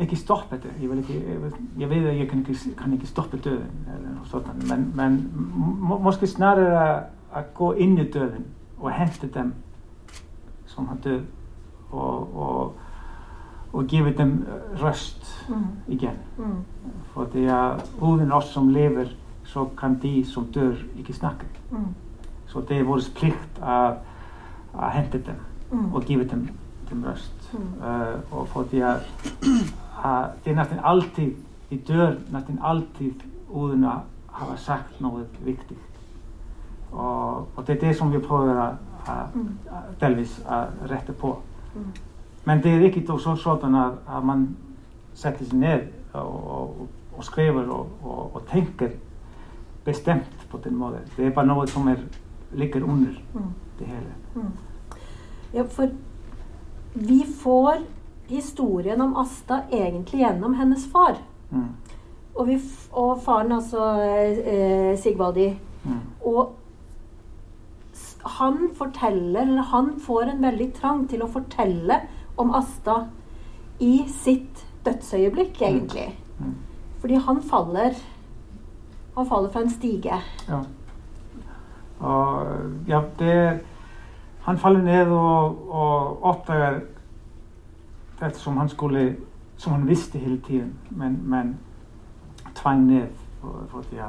ekki 0.03 0.17
stoppa 0.17 0.55
þetta 0.55 0.69
ég, 0.79 0.93
ekki, 1.01 1.17
ég, 1.27 1.57
ég 1.81 1.91
veit 1.91 2.07
að 2.07 2.21
ég 2.21 2.29
kann 2.31 2.45
ekki, 2.45 2.71
kann 2.79 2.95
ekki 2.95 3.09
stoppa 3.09 3.39
döðin 3.43 4.63
men, 4.69 4.85
men 4.95 5.17
morski 5.83 6.29
snarður 6.31 6.77
að 6.79 7.49
gå 7.57 7.73
inn 7.83 7.97
í 7.99 8.05
döðin 8.13 8.47
og 8.79 8.95
hente 8.95 9.27
dem 9.35 9.51
som 10.71 10.87
har 10.87 11.01
döð 11.03 11.25
og, 11.91 12.37
og, 12.45 12.73
og 13.73 13.91
gefa 13.91 14.15
dem 14.17 14.37
röst 14.79 15.27
mm. 15.49 15.67
igen 15.97 16.15
mm. 16.39 16.55
fordi 17.11 17.43
að 17.51 17.83
húðin 17.99 18.33
oss 18.39 18.55
som 18.55 18.71
lever 18.71 19.11
så 19.43 19.65
kan 19.77 19.99
de 20.01 20.25
som 20.25 20.45
dør, 20.45 20.75
ikke 20.97 21.13
snakke. 21.13 21.45
Mm. 21.71 21.93
Så 22.47 22.61
det 22.69 22.77
er 22.77 22.83
vår 22.87 23.01
plikt 23.15 23.61
å, 23.61 23.77
å 24.73 24.91
hente 24.93 25.21
dem 25.25 25.39
mm. 25.71 25.93
og 25.93 26.05
give 26.05 26.27
dem, 26.29 26.47
dem 26.89 27.03
røst. 27.03 27.49
Uh, 27.53 28.17
og 28.31 28.47
fordi 28.49 28.81
at 28.81 29.05
det 30.43 30.51
er 30.51 30.55
nesten 30.57 30.79
alltid 30.83 31.35
de 31.73 31.77
dør 31.93 32.15
nesten 32.31 32.59
alltid 32.61 33.23
uten 33.49 33.85
å 33.85 33.99
ha 34.33 34.55
sagt 34.57 35.01
noe 35.01 35.25
viktig. 35.45 35.77
Og, 36.91 37.47
og, 37.55 37.61
det 37.67 37.75
er 37.75 37.79
det 37.87 37.93
som 37.97 38.11
vi 38.13 38.21
prøver 38.21 38.59
å, 38.61 38.67
mm. 39.33 39.47
delvis 40.01 40.35
å 40.45 40.59
rette 40.89 41.13
på. 41.17 41.33
Mm. 41.73 41.87
Men 42.45 42.61
det 42.61 42.73
er 42.75 42.85
ikke 42.89 43.17
så 43.17 43.35
sånn 43.39 43.77
at, 43.79 43.97
at 44.05 44.25
man 44.25 44.51
setter 45.17 45.45
seg 45.45 45.57
ned 45.57 45.87
og, 46.13 46.35
og, 46.57 46.85
og 47.17 47.25
skriver 47.25 47.69
og, 47.73 48.37
tenker 48.51 48.93
bestemt 49.85 50.47
på 50.51 50.59
den 50.63 50.75
måten. 50.79 51.07
Det 51.17 51.27
er 51.27 51.35
bare 51.35 51.49
noe 51.49 51.67
som 51.67 51.87
er, 51.91 51.99
ligger 52.53 52.83
under 52.83 53.19
mm. 53.33 53.51
det 53.79 53.89
hele. 53.89 54.45
Ja, 55.53 55.63
for 55.69 55.91
vi 56.93 57.23
får 57.23 57.83
historien 58.27 59.01
om 59.01 59.15
Asta 59.17 59.61
egentlig 59.71 60.23
gjennom 60.23 60.53
hennes 60.57 60.85
far. 60.91 61.17
Mm. 61.49 61.69
Og, 62.33 62.47
vi, 62.47 62.57
og, 62.91 63.21
faren, 63.21 63.51
altså 63.51 63.85
eh, 64.01 64.99
Sigvaldi. 64.99 65.51
Mm. 65.83 65.99
Og 66.25 66.55
han 68.39 68.69
forteller, 68.77 69.41
eller 69.41 69.61
han 69.73 69.93
får 69.99 70.31
en 70.31 70.41
veldig 70.41 70.69
trang 70.77 71.03
til 71.11 71.21
å 71.21 71.29
fortelle 71.29 71.99
om 72.39 72.53
Asta 72.55 73.03
i 73.83 74.05
sitt 74.09 74.63
dødsøyeblikk, 74.85 75.59
mm. 75.59 75.67
egentlig. 75.67 76.07
Mm. 76.39 76.55
Fordi 77.03 77.19
han 77.27 77.41
faller 77.43 77.97
Han 79.15 79.27
faller 79.27 79.51
fra 79.51 79.61
en 79.61 79.69
stige. 79.69 80.13
Ja. 80.47 80.59
Og, 81.99 82.47
ja, 82.87 83.01
det 83.19 83.59
Han 84.41 84.57
faller 84.57 84.81
ned 84.81 85.07
og, 85.07 85.71
og 85.71 86.23
oppdager 86.23 86.79
dette 88.19 88.39
som 88.39 88.57
han 88.57 88.69
skulle 88.69 89.15
Som 89.57 89.71
han 89.73 89.87
visste 89.87 90.19
hele 90.19 90.41
tiden, 90.41 90.73
men, 90.89 91.29
men 91.29 91.59
tvang 92.55 92.85
ned 92.85 93.07
for, 93.41 93.63
fordi 93.69 93.95
jeg 93.95 94.07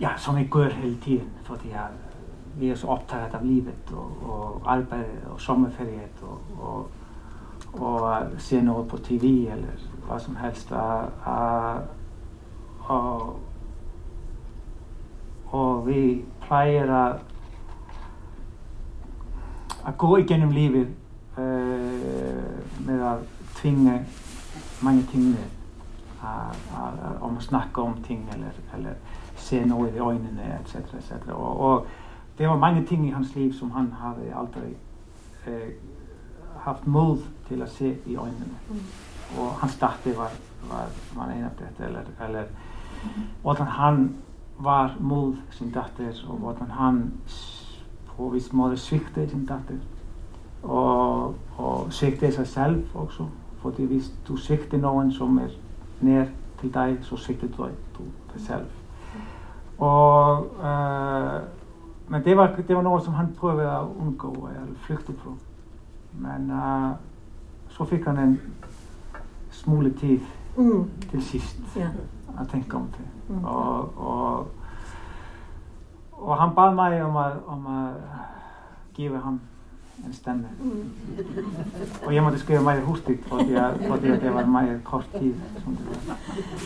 Ja, 0.00 0.10
som 0.16 0.36
jeg 0.36 0.48
gjør 0.52 0.68
hele 0.68 0.96
tiden. 0.96 1.30
Fordi 1.44 1.68
jeg, 1.68 1.86
vi 2.58 2.68
er 2.68 2.74
så 2.74 2.86
opptatt 2.86 3.34
av 3.34 3.44
livet 3.44 3.92
og, 3.92 4.10
og 4.22 4.62
arbeidet 4.64 5.24
og 5.30 5.40
sommerferie 5.40 6.08
og, 6.22 6.38
og, 6.60 6.90
og 7.80 8.26
se 8.38 8.60
noe 8.60 8.84
på 8.84 8.96
TV 8.96 9.48
eller 9.52 9.86
hva 10.06 10.18
som 10.18 10.36
helst. 10.36 10.72
Uh, 10.72 11.80
og 15.56 15.86
því 15.88 16.02
plægir 16.46 16.92
að 16.92 17.18
að 19.86 19.98
gói 20.02 20.24
gennum 20.26 20.54
lífið 20.54 20.88
uh, 21.38 22.56
með 22.86 23.04
að 23.12 23.26
tvinga 23.60 24.00
mange 24.84 25.04
ting 25.12 25.36
om 26.26 27.36
að 27.36 27.44
snakka 27.44 27.84
um 27.84 27.92
om 27.94 28.02
ting 28.02 28.24
eller, 28.34 28.56
eller 28.74 28.96
se 29.38 29.60
nóið 29.62 29.98
í 29.98 30.02
öyninu 30.02 30.48
etc. 30.56 30.80
etc. 30.98 31.28
Og, 31.30 31.60
og 31.60 31.86
det 32.38 32.48
var 32.48 32.58
mange 32.58 32.82
ting 32.88 33.06
í 33.06 33.12
hans 33.14 33.34
líf 33.36 33.54
sem 33.58 33.70
hann 33.70 33.92
hafði 34.00 34.32
aldrei 34.34 34.72
uh, 35.46 35.70
haft 36.66 36.86
móð 36.90 37.22
til 37.48 37.60
að 37.62 37.74
se 37.76 37.92
í 37.94 38.16
öyninu 38.18 38.58
mm. 38.70 38.86
og 39.38 39.58
hans 39.62 39.78
datti 39.78 40.16
var, 40.16 40.34
var, 40.70 40.90
var 41.14 41.30
ein 41.30 41.46
af 41.46 41.54
þetta 41.60 41.86
eller, 41.86 42.10
eller, 42.26 42.54
og 43.44 43.56
þannig 43.56 43.76
hann 43.78 44.06
var 44.58 44.96
mot 45.00 45.34
sin 45.50 45.70
datter, 45.70 46.12
og 46.28 46.36
hvordan 46.36 46.70
han 46.70 47.12
på 48.16 48.28
viss 48.32 48.52
måte 48.52 48.76
sviktet 48.76 49.30
sin 49.30 49.44
datter. 49.46 49.76
Og, 50.62 51.34
og 51.58 51.92
sviktet 51.92 52.34
seg 52.34 52.46
selv 52.46 52.84
også. 52.94 53.26
Fordi 53.60 53.84
hvis 53.84 54.12
du 54.28 54.36
svikter 54.36 54.78
noen 54.78 55.12
som 55.12 55.38
er 55.38 55.52
nær 56.00 56.26
til 56.60 56.72
deg, 56.74 56.98
så 57.02 57.16
svikter 57.16 57.48
du 57.48 57.64
deg 58.32 58.40
selv. 58.40 58.66
Og, 59.78 60.46
uh, 60.58 61.40
men 62.08 62.24
det 62.24 62.36
var, 62.36 62.54
det 62.68 62.76
var, 62.76 62.82
noe 62.82 63.00
som 63.04 63.14
han 63.18 63.34
prøvde 63.36 63.66
å 63.68 63.90
unngå 64.00 64.32
eller 64.48 64.72
flykte 64.86 65.12
fra. 65.20 65.34
Men 66.16 66.48
uh, 66.50 66.94
så 67.68 67.84
fikk 67.84 68.08
han 68.08 68.22
en 68.22 68.38
smule 69.52 69.92
tid 70.00 70.20
mm. 70.56 70.88
til 71.10 71.22
sist 71.22 71.76
ja. 71.76 71.90
å 72.32 72.48
tenke 72.48 72.76
om 72.76 72.88
det. 72.96 73.15
Mm. 73.28 73.44
Og, 73.44 73.92
og, 73.96 74.46
og, 76.12 76.36
han 76.38 76.54
ba 76.54 76.70
meg 76.74 77.02
om 77.04 77.16
å, 77.18 77.26
om 77.52 77.66
å 77.66 77.78
give 78.96 79.18
ham 79.18 79.40
en 80.06 80.12
stemme. 80.12 80.48
Mm. 80.60 80.90
Og 82.06 82.14
jeg 82.14 82.22
måtte 82.22 82.38
skrive 82.38 82.62
mer 82.62 82.80
hurtig 82.84 83.16
fordi, 83.26 83.56
fordi 83.88 84.10
det 84.20 84.34
var 84.34 84.46
mer 84.46 84.74
kort 84.84 85.08
tid. 85.12 85.34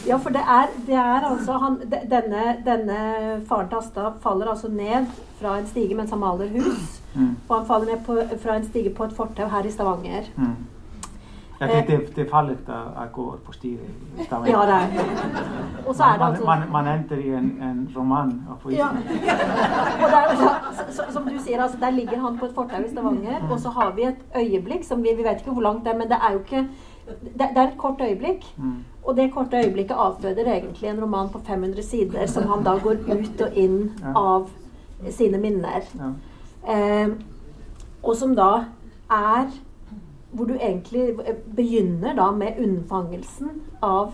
Ja, 0.06 0.16
for 0.16 0.34
det 0.34 0.42
er, 0.42 0.66
det 0.86 0.94
er 0.94 1.28
altså 1.30 1.52
han, 1.62 1.78
denne, 2.10 2.56
denne 2.66 2.98
faren 3.48 3.68
til 3.68 3.78
Asta 3.78 4.10
faller 4.20 4.50
altså 4.50 4.68
ned 4.68 5.06
fra 5.40 5.58
en 5.58 5.66
stige 5.66 5.94
mens 5.94 6.10
han 6.10 6.20
maler 6.20 6.50
hus. 6.56 7.00
Mm. 7.14 7.36
Og 7.48 7.56
han 7.56 7.66
faller 7.66 7.94
ned 7.94 8.04
på, 8.06 8.18
fra 8.42 8.56
en 8.56 8.68
stige 8.68 8.94
på 8.94 9.04
et 9.04 9.16
fortau 9.16 9.48
her 9.48 9.64
i 9.64 9.70
Stavanger. 9.70 10.28
Mm. 10.36 10.56
Ja, 11.60 11.66
det, 11.66 11.86
det, 11.88 12.16
det 12.16 12.30
faller 12.30 12.56
av 12.68 13.10
gå 13.12 13.36
på 13.46 13.52
stier 13.52 13.80
i 14.18 14.24
Stavanger. 14.24 14.52
Ja, 14.52 14.66
det 14.66 14.74
er 14.74 15.59
Og 15.90 15.96
så 15.98 16.06
er 16.06 16.18
det 16.18 16.26
altså 16.26 16.44
Man, 16.46 16.60
man 16.72 16.88
ender 16.88 17.18
i 17.18 17.30
en, 17.34 17.48
en 17.66 17.78
roman. 17.96 18.30
Ja. 18.70 18.88
og 20.02 20.10
der, 20.14 20.36
så, 20.90 21.02
som 21.10 21.24
du 21.26 21.34
sier, 21.38 21.62
altså, 21.62 21.78
der 21.80 21.90
ligger 21.90 22.20
han 22.20 22.38
på 22.38 22.46
et 22.46 22.54
fortau 22.54 22.84
i 22.84 22.90
Stavanger, 22.90 23.40
mm. 23.42 23.50
og 23.50 23.60
så 23.60 23.72
har 23.74 23.90
vi 23.96 24.06
et 24.06 24.22
øyeblikk 24.36 24.84
som 24.86 25.02
vi, 25.02 25.14
vi 25.16 25.24
vet 25.26 25.42
ikke 25.42 25.56
hvor 25.56 25.66
langt 25.66 25.84
det 25.84 25.92
er, 25.92 25.98
men 25.98 26.08
det 26.08 26.18
er 26.28 26.32
jo 26.32 26.38
ikke 26.38 26.68
det, 27.08 27.48
det 27.54 27.56
er 27.56 27.68
et 27.68 27.78
kort 27.78 28.00
øyeblikk. 28.00 28.46
Mm. 28.56 28.76
Og 29.04 29.16
det 29.16 29.32
korte 29.34 29.56
øyeblikket 29.64 29.96
avføder 29.98 30.52
egentlig 30.52 30.90
en 30.90 31.02
roman 31.02 31.28
på 31.28 31.40
500 31.46 31.82
sider 31.82 32.26
som 32.26 32.46
han 32.46 32.64
da 32.64 32.76
går 32.78 33.02
ut 33.08 33.40
og 33.40 33.56
inn 33.58 33.80
ja. 34.02 34.12
av 34.14 34.50
sine 35.10 35.38
minner. 35.38 35.88
Ja. 35.98 36.12
Eh, 36.74 37.08
og 38.02 38.16
som 38.16 38.36
da 38.36 38.50
er 39.10 39.50
hvor 40.30 40.46
du 40.46 40.54
egentlig 40.54 41.16
begynner 41.56 42.14
da 42.14 42.30
med 42.30 42.60
unnfangelsen 42.62 43.50
av, 43.82 44.12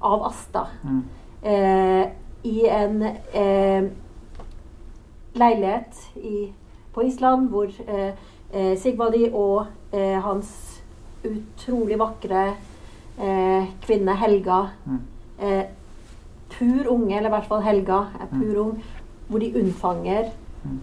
av 0.00 0.22
Asta. 0.22 0.66
Mm. 0.84 1.02
Eh, 1.42 2.08
I 2.42 2.66
en 2.68 3.02
eh, 3.32 3.84
leilighet 5.32 6.00
i, 6.14 6.52
på 6.94 7.02
Island 7.02 7.48
hvor 7.50 7.72
eh, 7.86 8.12
eh 8.52 8.78
Sigvadi 8.78 9.28
og 9.32 9.66
eh, 9.92 10.18
hans 10.22 10.80
utrolig 11.24 11.98
vakre 11.98 12.54
eh, 13.18 13.66
kvinne 13.82 14.14
Helga 14.16 14.68
mm. 14.86 15.00
pur 16.50 16.86
unge, 16.88 17.16
eller 17.16 17.28
i 17.28 17.34
hvert 17.34 17.48
fall 17.48 17.62
Helga 17.62 17.98
er 18.20 18.30
pur 18.32 18.60
ung, 18.62 18.84
hvor 19.28 19.38
de 19.38 19.52
unnfanger 19.60 20.30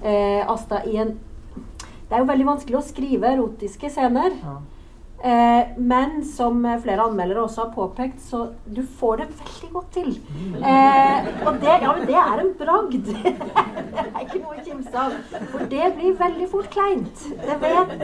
eh, 0.03 0.51
Asta 0.51 0.83
i 0.85 0.97
en 0.97 1.17
Det 2.05 2.13
er 2.13 2.21
jo 2.21 2.29
veldig 2.29 2.45
vanskelig 2.45 2.77
å 2.77 2.85
skrive 2.85 3.31
erotiske 3.33 3.89
scener. 3.89 4.35
Ja. 4.43 4.59
Eh, 5.23 5.67
men 5.77 6.19
som 6.27 6.59
flere 6.83 7.05
anmeldere 7.07 7.45
også 7.45 7.63
har 7.63 7.71
påpekt, 7.73 8.19
så 8.21 8.49
du 8.65 8.81
får 8.99 9.21
det 9.21 9.27
veldig 9.39 9.69
godt 9.73 9.91
til. 9.95 10.09
Eh, 10.59 11.29
og 11.47 11.59
det, 11.63 11.77
ja, 11.81 11.93
det 12.05 12.17
er 12.21 12.41
en 12.43 12.51
bragd. 12.59 13.11
det 13.15 14.05
er 14.05 14.25
ikke 14.25 14.41
noe 14.43 14.57
å 14.57 14.65
kimse 14.65 15.05
av. 15.05 15.15
For 15.53 15.65
det 15.71 15.91
blir 15.97 16.17
veldig 16.19 16.49
fort 16.51 16.69
kleint. 16.73 17.27
Det 17.41 17.59
vet, 17.63 17.95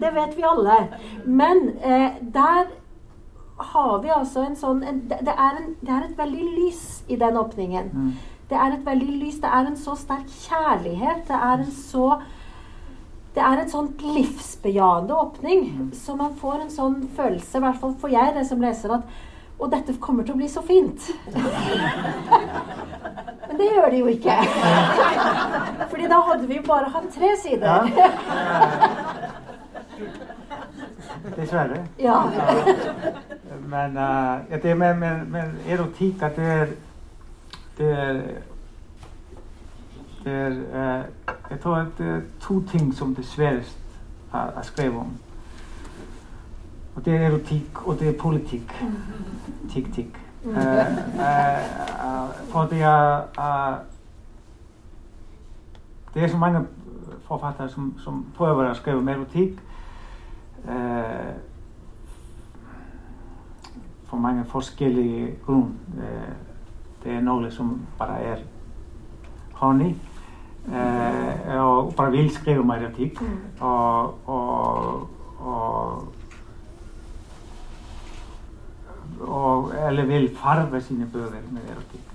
det 0.00 0.14
vet 0.16 0.36
vi 0.38 0.46
alle. 0.46 0.78
Men 1.26 1.66
eh, 1.82 2.20
der 2.22 2.70
har 3.60 3.98
vi 4.00 4.12
altså 4.14 4.46
en 4.46 4.56
sånn 4.56 4.84
en, 4.86 5.02
det, 5.10 5.20
det, 5.26 5.34
er 5.36 5.58
en, 5.60 5.72
det 5.84 5.92
er 5.92 6.04
et 6.06 6.18
veldig 6.18 6.50
lys 6.56 6.84
i 7.12 7.18
den 7.20 7.36
åpningen. 7.36 7.90
Mm. 7.92 8.12
Det 8.50 8.58
er 8.58 8.74
et 8.74 8.86
veldig 8.86 9.16
lys, 9.20 9.40
det 9.42 9.50
er 9.52 9.68
en 9.68 9.76
så 9.78 9.94
sterk 9.98 10.30
kjærlighet. 10.46 11.26
Det 11.28 11.36
er 11.36 11.60
en 11.60 11.74
så 11.74 12.14
det 13.34 13.42
er 13.46 13.60
en 13.62 13.68
sånn 13.70 13.90
livsbejaende 14.02 15.14
åpning. 15.14 15.90
Så 15.94 16.16
man 16.18 16.34
får 16.40 16.64
en 16.64 16.72
sånn 16.74 16.96
følelse, 17.16 17.58
i 17.58 17.62
hvert 17.64 17.80
fall 17.82 17.94
får 18.00 18.10
jeg 18.14 18.34
det 18.36 18.44
som 18.48 18.62
leser, 18.62 18.90
at 18.98 19.04
Og 19.60 19.68
dette 19.68 19.92
kommer 20.00 20.24
til 20.24 20.32
å 20.32 20.40
bli 20.40 20.48
så 20.48 20.62
fint. 20.64 20.96
Men 23.44 23.58
det 23.58 23.66
gjør 23.66 23.90
det 23.92 23.98
jo 23.98 24.08
ikke. 24.08 24.36
Fordi 25.90 26.06
da 26.08 26.20
hadde 26.30 26.46
vi 26.48 26.56
jo 26.56 26.62
bare 26.64 26.88
hatt 26.94 27.10
tre 27.12 27.36
sider. 27.36 27.84
Dessverre. 31.36 31.84
Ja. 32.00 32.24
Men 33.66 33.98
uh, 34.00 34.48
det 34.62 34.74
med, 34.74 34.96
med, 34.96 35.28
med 35.28 35.52
erotikk 35.68 36.22
at 36.22 36.36
det 36.40 36.48
er 36.54 36.66
Det 37.76 37.92
er, 37.98 38.14
det 40.24 40.32
er 40.32 40.52
uh, 40.72 41.04
Jag 41.50 41.60
tror 41.60 41.78
att 41.78 41.98
det 41.98 42.04
är 42.04 42.22
två 42.40 42.60
ting 42.70 42.92
som 42.92 43.14
det 43.14 43.20
är 43.20 43.24
svårast 43.24 43.78
att, 44.30 44.56
att 44.56 44.66
skriva 44.66 44.96
om. 44.96 45.06
Um. 45.06 45.18
Och 46.94 47.02
det 47.02 47.16
är 47.16 47.20
erotik 47.20 47.82
och 47.86 47.96
det 47.96 48.08
är 48.08 48.12
politik. 48.12 48.70
Tick, 49.72 49.94
tick. 49.94 50.14
Mm. 50.44 50.56
Eh, 50.56 50.78
eh, 50.78 50.86
uh, 50.86 52.24
uh, 52.24 52.30
för 52.52 52.68
det 52.70 52.82
är, 52.82 53.18
uh, 53.18 53.78
det 56.12 56.20
är 56.20 56.28
så 56.28 56.36
många 56.36 56.64
författare 57.28 57.68
som, 57.68 57.94
som 58.04 58.24
prövar 58.36 58.64
att 58.64 58.76
skriva 58.76 58.98
om 58.98 59.08
um 59.08 59.14
erotik. 59.14 59.58
på 64.10 64.16
eh, 64.16 64.20
många 64.20 64.44
olika 64.54 64.88
grund. 65.46 65.78
det 67.02 67.14
är 67.14 67.20
några 67.20 67.50
som 67.50 67.80
bara 67.98 68.18
är 68.18 68.44
honey 69.52 69.94
Uh, 70.68 71.56
og 71.56 71.94
bare 71.96 72.10
vil 72.10 72.30
skrive 72.30 72.60
om 72.60 72.70
erotikk. 72.70 73.22
Og, 73.60 74.28
og, 74.28 75.08
og 75.40 76.08
og, 79.20 79.72
eller 79.88 80.04
vil 80.04 80.36
farve 80.36 80.80
sine 80.80 81.08
bøker 81.12 81.36
med 81.50 81.60
erotikk. 81.68 82.06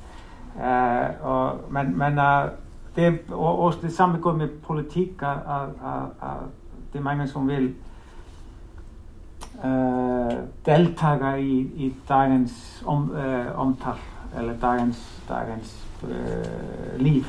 Uh, 0.56 1.28
og, 1.30 1.72
men 1.72 1.98
men 1.98 2.20
uh, 2.20 2.50
det, 2.96 3.20
og, 3.32 3.74
det 3.82 3.94
samme 3.94 4.18
går 4.18 4.34
med 4.34 4.50
politikk. 4.50 5.22
Uh, 5.22 5.28
det 6.94 7.00
er 7.00 7.04
mange 7.04 7.28
som 7.28 7.48
vil 7.48 7.76
delta 10.66 11.34
i, 11.36 11.60
i, 11.60 11.94
dagens 12.10 12.84
om, 12.86 13.12
omtale, 13.56 13.98
eller 14.38 14.54
dagens, 14.58 15.24
dagens 15.30 15.88
liv 16.98 17.26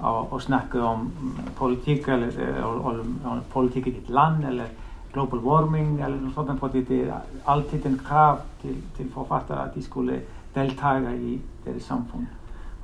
och, 0.00 0.32
och 0.32 0.42
snackade 0.42 0.84
om 0.84 1.00
um 1.00 1.38
politik 1.58 2.08
eller 2.08 2.64
om, 2.64 3.18
om 3.24 3.40
politik 3.52 3.86
i 3.86 3.90
ditt 3.90 4.08
land 4.08 4.44
eller 4.44 4.66
global 5.12 5.40
warming 5.40 6.00
eller 6.00 6.16
något 6.16 6.34
sådant. 6.34 6.60
För 6.60 6.70
det 6.72 7.02
är 7.02 7.20
alltid 7.44 7.86
en 7.86 7.98
krav 8.08 8.38
till, 8.62 8.76
till 8.96 9.10
författare 9.10 9.58
att 9.60 9.74
de 9.74 9.82
skulle 9.82 10.20
delta 10.54 11.12
i 11.14 11.40
deras 11.64 11.82
samfund. 11.82 12.26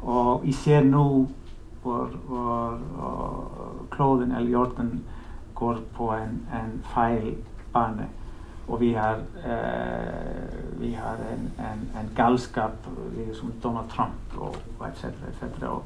Och 0.00 0.46
isär 0.46 0.84
nu 0.84 1.26
var, 1.82 2.08
var 2.28 2.78
kloden 3.90 4.32
eller 4.32 4.50
jorden 4.50 5.00
går 5.54 5.78
på 5.96 6.10
en, 6.10 6.40
en 6.52 6.82
fejlbana. 6.94 8.04
Och 8.66 8.82
vi 8.82 8.94
har, 8.94 9.14
eh, 9.44 10.50
vi 10.80 10.94
har 10.94 11.16
en, 11.32 11.64
en, 11.64 12.00
en 12.00 12.14
galskap, 12.14 12.86
liksom 13.16 13.52
Donald 13.62 13.90
Trump 13.90 14.38
och 14.78 14.86
etc. 14.88 15.04
etc. 15.04 15.62
Och, 15.62 15.84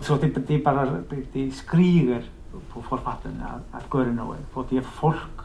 Så 0.00 0.16
det, 0.16 0.46
det 0.46 0.54
är 0.54 0.64
bara, 0.64 0.84
det, 0.84 1.32
det 1.32 1.50
skriker 1.50 2.24
på 2.72 2.82
författarna 2.82 3.60
att, 3.72 3.84
att 3.84 3.94
göra 3.94 4.12
något. 4.12 4.36
För 4.52 4.64
det 4.68 4.76
är 4.76 4.80
folk, 4.80 5.38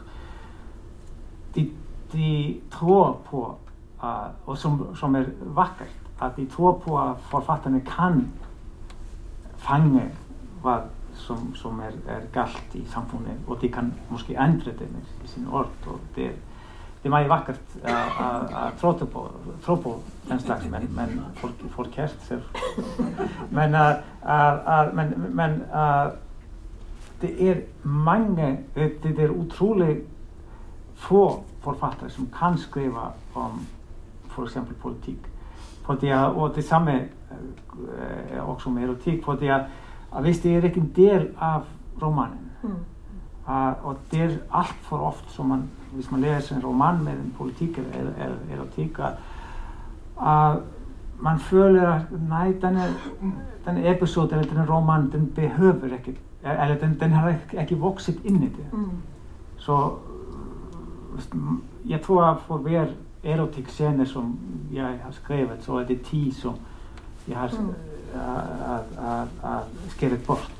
de, 1.52 1.72
de 2.12 2.60
tror 2.70 3.16
på, 3.30 3.54
uh, 4.02 4.26
och 4.44 4.58
som, 4.58 4.96
som 4.96 5.14
är 5.14 5.28
vackert, 5.46 5.88
att 6.18 6.36
de 6.36 6.46
tror 6.46 6.72
på 6.72 6.98
att 6.98 7.22
författarna 7.22 7.80
kan 7.80 8.28
fånga 9.56 10.02
vad 10.62 10.82
som, 11.14 11.54
som 11.54 11.80
är, 11.80 11.92
är 12.06 12.22
galt 12.32 12.76
i 12.76 12.84
samfundet 12.84 13.36
och 13.46 13.58
de 13.60 13.68
kan 13.68 13.92
kanske 14.08 14.34
ändra 14.34 14.72
det 14.72 14.92
med 14.92 15.28
sina 15.28 15.52
ord. 15.52 15.66
Och 15.86 16.00
det, 16.14 16.32
det 17.08 17.14
er 17.14 17.16
meget 17.16 17.30
vakkert 17.30 17.60
å 17.88 18.70
tro 18.80 18.90
på, 19.06 19.20
tro 19.64 19.74
på 19.80 19.92
den 20.28 20.40
slags, 20.40 20.66
men, 20.68 20.88
men 20.92 21.20
folk, 21.40 21.62
folk 21.72 21.94
selv. 22.20 22.42
Men, 23.50 23.74
uh, 23.74 24.90
men, 24.94 25.14
men 25.32 25.62
det 27.22 27.30
er 27.48 27.62
mange 27.82 28.58
Det, 28.74 29.18
er 29.18 29.30
utrolig 29.30 30.02
få 30.94 31.44
forfattere 31.60 32.10
som 32.10 32.28
kan 32.38 32.58
skrive 32.58 33.08
om 33.34 33.64
f.eks. 34.28 34.58
politikk. 34.82 35.24
Fordi, 35.86 36.12
og 36.12 36.52
det 36.56 36.64
samme 36.64 37.08
også 38.40 38.70
med 38.70 38.84
erotikk. 38.84 39.24
Fordi 39.24 39.50
hvis 40.20 40.40
det 40.40 40.56
er 40.56 40.64
ikke 40.64 40.80
en 40.80 40.92
del 40.96 41.28
av 41.40 41.64
romanen 42.02 42.50
mm. 42.62 42.68
uh, 42.68 42.97
og 43.48 43.96
þetta 44.10 44.24
er 44.24 44.34
allt 44.52 44.80
for 44.84 44.98
oft 45.08 45.30
sem 45.32 45.48
mann, 45.48 45.68
hvis 45.92 46.10
man 46.10 46.20
leser 46.20 46.56
en 46.56 46.62
roman 46.62 46.98
með 47.04 47.20
en 47.22 47.34
politík 47.38 47.78
eller, 47.78 48.10
eller 48.20 48.52
erotík 48.52 48.98
að, 49.00 49.22
að 50.20 50.58
mann 51.24 51.40
føler 51.40 51.86
að 51.88 52.00
næ, 52.28 52.42
denne 53.64 53.86
episode 53.88 54.36
eller 54.36 54.50
denne 54.50 54.66
roman, 54.68 55.08
den 55.12 55.30
behöver 55.34 55.94
ekki, 55.96 56.16
eller 56.44 56.76
den, 56.80 56.98
den 57.00 57.16
har 57.16 57.32
ekki, 57.32 57.56
ekki 57.64 57.80
voksit 57.80 58.20
inn 58.24 58.42
í 58.42 58.50
mm. 58.50 58.54
þetta. 58.58 58.76
Mm. 58.76 59.00
Så 59.58 59.80
ég 61.88 62.04
tror 62.04 62.26
að 62.28 62.44
for 62.46 62.62
hver 62.62 62.92
erotík 63.24 63.72
scene 63.72 64.06
som 64.06 64.36
ég 64.72 65.00
har 65.02 65.16
skrevet, 65.16 65.64
så 65.64 65.80
er 65.80 65.88
det 65.88 66.02
ti 66.06 66.28
som 66.36 66.60
ég 67.28 67.36
har 67.36 67.52
mm. 67.56 67.72
að 69.42 69.74
skrevet 69.96 70.24
bort 70.26 70.57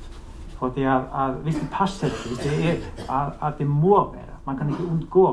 på 0.59 0.69
því 0.75 0.85
að, 0.91 1.07
að 1.23 1.37
vissi 1.47 1.67
passir 1.73 2.11
ekki, 2.11 2.33
vissi 2.33 2.69
er, 2.71 2.81
að, 3.07 3.33
að 3.39 3.57
þið 3.59 3.73
må 3.73 3.99
vera, 4.13 4.39
mann 4.45 4.59
kann 4.59 4.73
ekki 4.73 4.87
undgå 4.87 5.25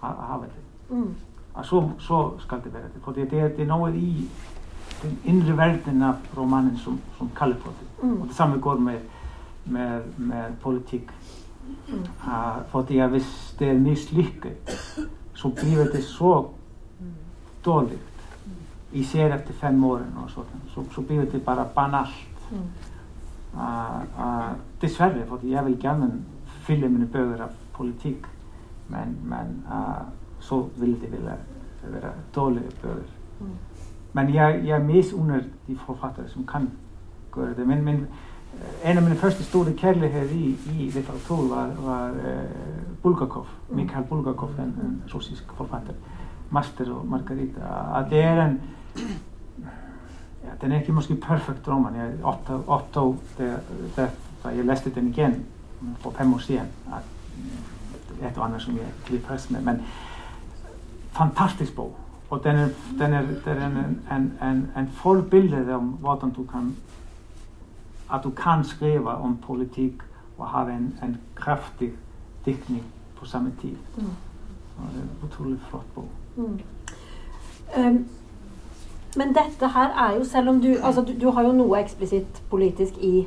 að 0.00 0.22
hafa 0.30 0.42
þetta 0.44 0.96
mm. 0.98 1.08
að 1.54 1.68
svo, 1.70 1.82
svo 2.06 2.20
skal 2.44 2.62
þið 2.64 2.78
vera 2.78 2.90
þetta 2.92 3.16
því 3.18 3.26
þetta 3.32 3.64
er 3.64 3.70
náður 3.72 3.98
í 4.00 4.10
den 5.02 5.18
inre 5.32 5.56
verðin 5.58 6.06
af 6.08 6.36
romanin 6.36 6.78
sem, 6.80 6.96
sem 7.18 7.30
kallir 7.36 7.60
på 7.62 7.72
þetta 7.72 8.08
mm. 8.08 8.16
og 8.16 8.26
það 8.26 8.36
samme 8.40 8.62
går 8.64 8.82
með, 8.88 9.00
með, 9.76 10.10
með 10.32 10.58
politík 10.64 11.12
mm. 11.90 12.04
því 12.72 13.00
að 13.04 13.16
viss 13.18 13.34
þið 13.58 13.72
er 13.72 13.82
mislykket 13.84 14.76
svo 15.36 15.52
blir 15.56 15.82
þetta 15.84 16.02
svo 16.04 16.34
dåligt 17.64 18.12
í 18.92 19.02
mm. 19.02 19.08
sér 19.10 19.34
eftir 19.36 19.56
fem 19.60 19.84
órin 19.84 20.14
og 20.22 20.30
svona. 20.30 20.60
Svo, 20.72 20.86
svo 20.94 21.04
blir 21.06 21.24
þetta 21.24 21.42
bara 21.44 21.66
banalt. 21.74 22.44
Mm 22.50 22.68
dessvärre, 24.80 25.26
för 25.26 25.46
jag 25.46 25.62
vill 25.62 25.84
gärna 25.84 26.10
fylla 26.66 26.88
mina 26.88 27.06
böcker 27.06 27.42
av 27.42 27.50
politik. 27.72 28.22
Men, 28.86 29.16
men 29.24 29.62
så 30.40 30.66
vill 30.74 31.00
det 31.00 31.06
vilja 31.06 31.32
vara 31.92 32.12
dåliga 32.34 32.70
böcker. 32.82 33.10
Mm. 33.40 33.52
Men 34.12 34.34
jag, 34.34 34.64
jag 34.64 34.84
missunnar 34.84 35.44
de 35.66 35.76
författare 35.76 36.28
som 36.28 36.46
kan 36.46 36.70
göra 37.36 37.54
det. 37.56 37.64
Men, 37.64 37.84
men 37.84 38.06
en 38.82 38.98
av 38.98 39.04
mina 39.04 39.16
första 39.16 39.42
stora 39.42 39.72
kärlekar 39.76 40.22
i, 40.22 40.56
i 40.70 40.90
litteratur 40.90 41.48
var, 41.48 41.68
var 41.86 42.08
eh, 42.08 42.40
Bulgakov, 43.02 43.46
mm. 43.70 43.82
Mikhail 43.82 44.04
Bulgakov, 44.08 44.50
en, 44.58 44.64
en 44.64 44.80
mm. 44.80 45.02
russisk 45.06 45.52
författare. 45.56 45.96
Master 46.48 46.92
och 46.92 47.06
Margarita. 47.06 47.66
Att 47.68 48.10
det 48.10 48.22
är 48.22 48.36
en 48.36 48.60
Den 50.60 50.72
er 50.72 50.80
ikke 50.80 50.92
måske 50.92 51.14
perfekt 51.14 51.68
roman. 51.68 51.94
Jeg, 51.94 52.12
Otto, 52.24 52.62
Otto 52.66 53.16
det, 53.38 53.58
det, 53.96 54.10
da 54.44 54.48
jeg 54.48 54.64
leste 54.64 54.90
den 54.94 55.08
igjen 55.08 55.46
for 55.98 56.10
fem 56.10 56.34
år 56.34 56.38
siden 56.38 56.66
at 56.86 57.02
Et 58.16 58.38
og 58.38 58.44
annet 58.44 58.62
som 58.62 58.74
jeg 58.74 58.82
er 58.82 59.06
tilfreds 59.06 59.50
med. 59.50 59.60
Men 59.60 59.82
fantastisk 61.12 61.74
bok. 61.76 61.98
og 62.30 62.44
den 62.44 62.56
er, 62.56 62.68
den 62.98 63.12
er, 63.12 63.22
den 63.22 63.58
er 63.58 63.66
en, 63.66 64.00
en, 64.12 64.48
en, 64.48 64.70
en 64.76 64.88
forbilde 64.88 65.74
om 65.74 65.82
hvordan 65.82 66.30
du 66.30 66.44
kan 66.44 66.76
at 68.12 68.20
du 68.24 68.30
kan 68.30 68.64
skrive 68.64 69.10
om 69.10 69.36
politikk 69.36 70.02
og 70.38 70.48
ha 70.48 70.62
en, 70.70 70.98
en 71.02 71.16
kraftig 71.34 71.92
diktning 72.44 72.82
på 73.16 73.24
samme 73.24 73.52
tid. 73.60 73.76
Mm. 73.96 74.04
Og 74.78 74.84
det 74.92 74.98
er 74.98 75.02
en 75.02 75.10
utrolig 75.22 75.60
flott 75.70 75.94
bok. 75.94 76.08
Mm. 76.36 76.60
Um, 77.78 78.08
men 79.16 79.32
dette 79.34 79.68
her 79.74 79.92
er 80.08 80.16
jo, 80.18 80.24
selv 80.24 80.48
om 80.48 80.60
du 80.60 80.74
Altså, 80.82 81.02
du, 81.02 81.12
du 81.20 81.30
har 81.30 81.42
jo 81.44 81.52
noe 81.52 81.78
eksplisitt 81.80 82.40
politisk 82.50 82.98
i, 82.98 83.26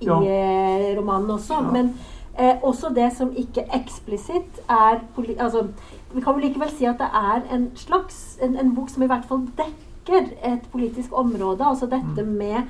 i 0.00 0.04
Ja. 0.06 0.20
eh, 0.20 0.96
romanen 0.98 1.30
også, 1.30 1.54
Ja. 1.54 1.70
men 1.72 1.94
eh, 2.38 2.56
også 2.62 2.94
det 2.94 3.12
som 3.16 3.30
ikke 3.36 3.64
eksplisitt 3.74 4.60
er 4.68 5.00
Altså, 5.38 5.66
vi 6.14 6.20
kan 6.20 6.34
vel 6.34 6.42
likevel 6.48 6.70
si 6.70 6.84
at 6.86 6.98
det 6.98 7.08
er 7.14 7.42
en 7.54 7.70
slags 7.74 8.38
En, 8.42 8.56
en 8.56 8.74
bok 8.74 8.88
som 8.90 9.02
i 9.02 9.06
hvert 9.06 9.24
fall 9.24 9.46
dekker 9.56 10.30
et 10.44 10.62
politisk 10.72 11.10
område. 11.12 11.60
Altså 11.64 11.86
dette 11.86 12.22
Mm. 12.22 12.36
med 12.38 12.62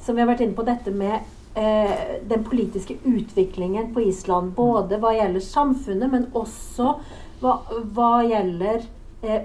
Som 0.00 0.14
vi 0.16 0.20
har 0.22 0.28
vært 0.28 0.40
inne 0.40 0.54
på, 0.54 0.64
dette 0.64 0.90
med 0.90 1.20
eh, 1.56 2.18
den 2.28 2.44
politiske 2.44 2.96
utviklingen 3.04 3.92
på 3.94 4.00
Island. 4.08 4.54
Både 4.54 4.98
hva 4.98 5.12
gjelder 5.12 5.40
samfunnet, 5.40 6.10
men 6.10 6.26
også 6.34 6.94
hva, 7.42 7.58
hva 7.94 8.22
gjelder 8.28 8.80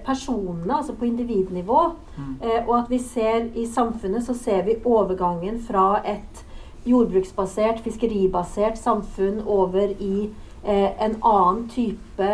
personene, 0.05 0.77
altså 0.77 0.93
på 0.93 1.05
individnivå. 1.05 1.81
Mm. 2.17 2.35
Eh, 2.41 2.67
og 2.67 2.77
at 2.79 2.89
vi 2.89 2.99
ser 2.99 3.49
i 3.55 3.65
samfunnet 3.67 4.23
så 4.25 4.33
ser 4.33 4.63
vi 4.63 4.79
overgangen 4.85 5.59
fra 5.63 6.01
et 6.05 6.45
jordbruksbasert, 6.85 7.81
fiskeribasert 7.83 8.77
samfunn 8.77 9.41
over 9.45 9.95
i 9.99 10.29
eh, 10.63 10.91
en 11.05 11.17
annen 11.21 11.65
type 11.69 12.29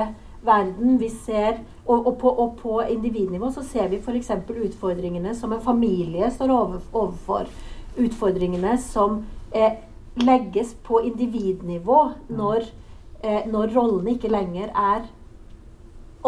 verden. 0.46 0.98
Vi 1.00 1.10
ser, 1.10 1.62
og, 1.86 2.08
og, 2.08 2.18
på, 2.18 2.30
og 2.30 2.58
på 2.62 2.82
individnivå 2.82 3.52
så 3.52 3.64
ser 3.64 3.88
vi 3.88 4.02
f.eks. 4.02 4.32
utfordringene 4.66 5.36
som 5.36 5.54
en 5.54 5.64
familie 5.64 6.32
står 6.32 6.52
over, 6.52 6.84
overfor. 6.94 7.50
Utfordringene 7.98 8.78
som 8.82 9.24
eh, 9.56 9.80
legges 10.20 10.76
på 10.84 11.02
individnivå 11.08 12.04
når, 12.30 12.70
eh, 13.24 13.48
når 13.48 13.74
rollene 13.76 14.16
ikke 14.18 14.32
lenger 14.32 14.72
er 14.76 15.08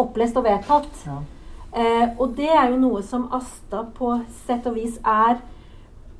opplest 0.00 0.36
og 0.36 0.46
vedtatt. 0.46 1.02
Ja. 1.06 1.18
Eh, 1.74 2.08
og 2.18 2.36
det 2.38 2.50
er 2.50 2.70
jo 2.70 2.78
noe 2.78 3.02
som 3.02 3.26
Asta 3.34 3.82
på 3.96 4.12
sett 4.46 4.66
og 4.70 4.76
vis 4.78 4.98
er 5.02 5.40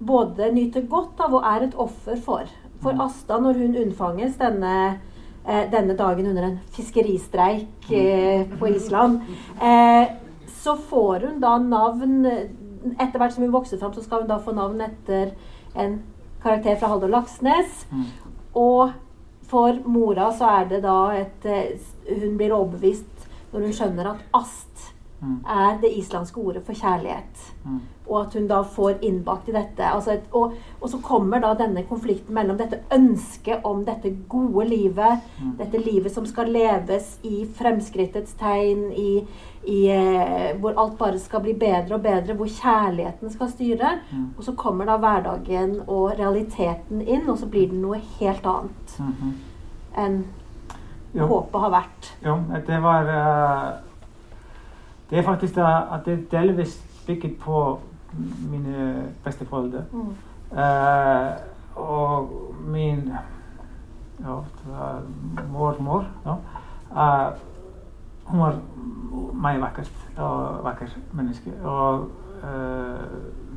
både 0.05 0.51
nyter 0.53 0.87
godt 0.91 1.21
av 1.23 1.37
og 1.39 1.47
er 1.47 1.69
et 1.69 1.77
offer 1.79 2.19
for. 2.21 2.51
For 2.83 2.93
Mm. 2.93 3.01
Asta, 3.01 3.39
når 3.39 3.61
hun 3.63 3.77
unnfanges 3.77 4.37
denne, 4.37 4.99
eh, 5.47 5.71
denne 5.71 5.97
dagen 5.97 6.27
under 6.27 6.43
en 6.43 6.61
fiskeristreik 6.73 7.91
eh, 7.91 8.47
på 8.59 8.69
Island, 8.69 9.21
eh, 9.63 10.11
så 10.47 10.77
får 10.77 11.27
hun 11.27 11.41
da 11.41 11.59
navn 11.59 12.27
Etter 13.01 13.17
hvert 13.17 13.33
som 13.33 13.43
hun 13.45 13.53
vokser 13.53 13.79
fram, 13.79 13.95
så 13.95 14.03
skal 14.05 14.21
hun 14.21 14.29
da 14.29 14.37
få 14.37 14.53
navn 14.53 14.83
etter 14.85 15.31
en 15.75 16.03
karakter 16.43 16.77
fra 16.77 16.89
Haldor 16.89 17.09
Laksnes. 17.09 17.87
Mm. 17.91 18.05
Og 18.55 18.91
for 19.49 19.79
mora 19.89 20.31
så 20.37 20.49
er 20.61 20.69
det 20.69 20.83
da 20.85 20.99
et 21.17 21.47
eh, 21.49 21.81
Hun 22.05 22.37
blir 22.37 22.53
overbevist 22.53 23.14
når 23.55 23.69
hun 23.69 23.73
skjønner 23.81 24.11
at 24.17 24.27
ast 24.35 24.91
Mm. 25.25 25.39
er 25.49 25.79
det 25.81 25.89
islandske 25.97 26.37
ordet 26.43 26.63
for 26.67 26.75
kjærlighet. 26.77 27.39
Mm. 27.65 27.79
Og 28.11 28.17
at 28.27 28.35
hun 28.35 28.47
da 28.51 28.59
får 28.63 28.99
innbakt 29.07 29.49
i 29.49 29.53
dette. 29.55 29.81
Altså 29.87 30.11
et, 30.13 30.25
og, 30.37 30.53
og 30.83 30.91
så 30.91 30.99
kommer 31.01 31.41
da 31.41 31.55
denne 31.55 31.85
konflikten 31.89 32.35
mellom 32.35 32.59
dette 32.59 32.81
ønsket 32.93 33.65
om 33.65 33.85
dette 33.87 34.11
gode 34.29 34.67
livet, 34.69 35.23
Mm. 35.41 35.55
dette 35.63 35.79
livet 35.81 36.13
som 36.13 36.27
skal 36.27 36.51
leves 36.53 37.19
i 37.25 37.47
fremskrittets 37.57 38.35
tegn, 38.37 38.93
i, 38.93 39.25
i, 39.65 39.79
eh, 39.89 40.59
hvor 40.61 40.75
alt 40.77 40.99
bare 40.99 41.19
skal 41.19 41.41
bli 41.41 41.55
bedre 41.55 41.95
og 41.95 42.03
bedre, 42.03 42.35
hvor 42.37 42.47
kjærligheten 42.61 43.31
skal 43.33 43.49
styre. 43.49 43.99
Og 44.37 44.45
så 44.45 44.53
kommer 44.57 44.85
da 44.85 44.99
hverdagen 44.99 45.81
og 45.89 46.19
realiteten 46.19 47.01
inn, 47.01 47.29
og 47.31 47.39
så 47.39 47.47
blir 47.49 47.71
den 47.71 47.81
noe 47.81 48.03
helt 48.21 48.45
annet 48.45 48.99
Mhm. 49.01 49.35
enn 49.97 50.25
Jo. 51.15 51.27
håpet 51.27 51.61
har 51.61 51.71
vært. 51.71 52.11
Jo, 52.25 52.39
det 52.67 52.83
var 52.83 53.11
eh, 53.15 53.73
Det 55.11 55.19
er 55.19 55.23
faktisk 55.23 55.59
at 55.59 56.05
det 56.05 56.13
er 56.13 56.29
delvis 56.31 56.77
bygget 57.07 57.39
på 57.39 57.81
mine 58.51 59.05
besteforeldre. 59.25 59.85
Mm. 59.93 60.59
Eh, 60.59 61.33
og 61.77 62.31
min 62.67 63.13
ja, 64.21 64.37
mormor 65.53 66.05
ja. 66.27 66.37
Eh, 66.95 67.33
Hun 68.25 68.41
var 68.41 68.55
meget 69.35 69.61
vakkert 69.61 69.93
og 70.17 70.65
vakker 70.65 70.87
menneske. 71.13 71.53
Og, 71.65 72.09
eh, 72.43 73.01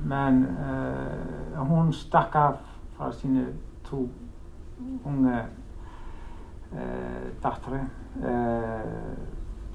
men 0.03 0.43
eh, 0.43 1.59
hun 1.59 1.93
stakk 1.93 2.35
av 2.35 2.57
fra 2.97 3.11
sine 3.11 3.45
to 3.85 4.09
unge 5.05 5.41
dattari 7.43 7.79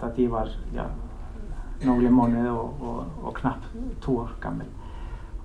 það 0.02 0.18
ég 0.18 0.30
var 0.30 0.50
já, 0.74 0.84
nálega 1.86 2.10
mánuð 2.12 2.48
og, 2.52 2.82
og, 2.82 3.18
og 3.22 3.34
knapp 3.38 3.66
tó 4.02 4.16
orð 4.24 4.38
gammel. 4.42 4.70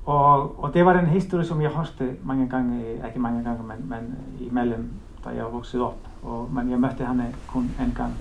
Og, 0.07 0.53
og 0.63 0.71
það 0.73 0.87
var 0.87 0.99
en 1.01 1.11
históri 1.11 1.45
sem 1.45 1.61
ég 1.61 1.75
horti 1.75 2.07
mange 2.25 2.47
gangi, 2.49 2.97
ekki 3.03 3.19
mange 3.19 3.43
gangi 3.45 3.65
men, 3.67 3.83
men 3.89 4.09
í 4.39 4.47
mellum 4.51 4.87
það 5.23 5.41
ég 5.41 5.51
voksið 5.51 5.83
upp 5.87 6.07
men 6.53 6.71
ég 6.71 6.79
mötti 6.81 7.05
hann 7.05 7.21
kun 7.51 7.67
en 7.79 7.93
gang 7.95 8.15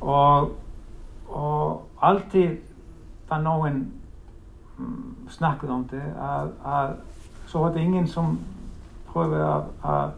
og 0.00 0.54
alltið 2.06 2.50
mm, 2.50 2.60
var 3.28 3.42
náinn 3.42 3.80
mm, 4.78 5.14
snakkið 5.34 5.72
om 5.74 5.84
það 5.90 6.52
að 6.62 6.92
svo 7.46 7.62
var 7.62 7.72
þetta 7.74 7.84
ingen 7.86 8.06
sem 8.10 8.36
pröfið 9.10 9.42
að 9.46 10.12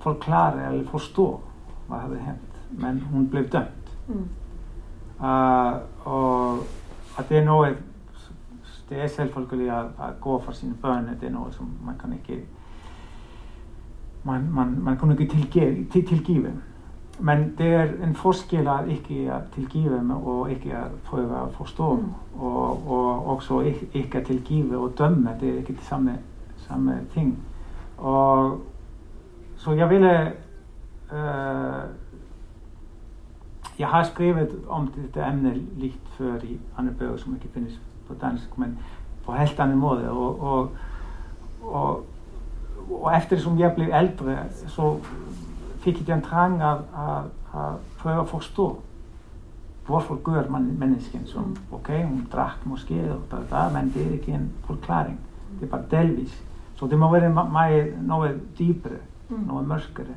forklara 0.00 0.68
eller 0.68 0.84
forstå 0.90 1.28
hva 1.90 2.04
hadde 2.04 2.20
hendt. 2.24 2.60
Men 2.70 3.00
hun 3.12 3.28
ble 3.30 3.42
dømt. 3.50 3.94
Mm. 4.08 4.28
Uh, 5.20 5.80
og 6.04 6.62
at 7.18 7.28
det 7.28 7.38
er 7.38 7.44
noe 7.44 7.74
Det 8.90 9.02
er 9.02 9.06
selvfølgelig 9.06 9.68
å, 9.70 10.08
gå 10.20 10.38
for 10.42 10.52
sine 10.52 10.74
barn. 10.82 11.10
Det 11.20 11.28
er 11.28 11.34
noe 11.34 11.52
som 11.52 11.68
man 11.84 11.98
kan 12.00 12.12
ikke 12.16 12.40
Man, 14.24 14.48
man, 14.52 14.74
man 14.84 14.96
kan 14.98 15.12
ikke 15.12 15.28
tilgive, 15.32 15.84
til, 15.92 16.06
tilgive. 16.06 16.50
Men 17.20 17.54
det 17.58 17.68
er 17.74 17.92
en 18.04 18.14
forskjell 18.16 18.68
å 18.68 18.82
ikke 18.88 19.30
å 19.32 19.38
tilgive 19.54 20.00
og 20.14 20.50
ikke 20.52 20.74
å 20.76 20.82
prøve 21.06 21.38
å 21.40 21.52
forstå. 21.54 21.88
Mm. 21.96 22.10
Og, 22.40 22.90
og 22.90 23.30
også 23.34 23.60
ikke, 23.70 23.88
ikke 23.92 24.20
å 24.20 24.26
tilgive 24.28 24.76
og 24.76 24.98
dømme. 24.98 25.36
Det 25.40 25.48
er 25.48 25.62
ikke 25.62 25.78
det 25.78 25.86
samme, 25.88 26.18
samme 26.66 26.98
ting. 27.14 27.32
Og, 27.98 28.60
så 29.56 29.72
jeg 29.72 29.90
ville 29.90 30.12
Eh, 31.12 31.16
uh, 31.16 31.82
jag 33.76 33.88
har 33.88 34.04
skrivit 34.04 34.50
om 34.66 34.82
um 34.82 34.92
detta 34.96 35.24
ämne 35.24 35.54
lite 35.76 36.08
för 36.16 36.44
i 36.44 36.58
andra 36.76 36.92
böcker 36.92 37.16
som 37.16 37.32
inte 37.32 37.48
finns 37.48 37.78
på 38.08 38.14
dansk 38.14 38.56
men 38.56 38.78
på 39.24 39.32
helt 39.32 39.60
annan 39.60 39.78
måte. 39.78 40.08
Och, 40.08 40.38
och, 40.38 40.72
och, 41.62 42.06
och 42.90 43.12
eftersom 43.12 43.58
jag 43.58 43.74
blev 43.74 43.90
äldre 43.90 44.38
så 44.66 44.96
fick 45.80 46.08
jag 46.08 46.16
en 46.16 46.22
trang 46.22 46.60
att, 46.60 46.80
att, 46.94 47.24
att 47.52 47.80
försöka 47.96 48.24
förstå 48.24 48.76
varför 49.86 50.18
gör 50.26 50.48
man 50.48 50.62
människan 50.62 51.20
som, 51.26 51.56
okej 51.70 51.96
okay, 51.96 52.08
hon 52.08 52.26
drack 52.32 52.64
måske 52.64 53.10
och 53.10 53.22
där, 53.30 53.42
där, 53.50 53.70
men 53.72 53.92
det 53.94 54.04
är 54.04 54.12
inte 54.12 54.32
en 54.32 54.48
förklaring. 54.66 55.16
Det 55.60 55.66
är 55.66 55.70
bara 55.70 55.82
delvis. 55.90 56.42
Så 56.76 56.86
det 56.86 56.96
måste 56.96 57.28
vara 57.28 57.80
något 58.02 58.30
djupare, 58.56 58.98
mm. 59.28 59.42
något 59.42 59.66
mörkare. 59.66 60.14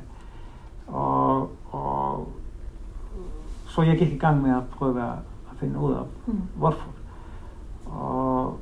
Og, 0.86 1.50
og 1.70 2.32
så 3.66 3.82
jeg 3.82 3.98
gikk 3.98 4.12
i 4.12 4.18
gang 4.18 4.42
med 4.42 4.54
å 4.56 4.62
prøve 4.78 5.06
å 5.50 5.56
finne 5.60 5.78
ut 5.78 5.96
av 5.96 6.06
Mm. 6.26 6.42
hvorfor. 6.56 6.92
Og 7.86 8.58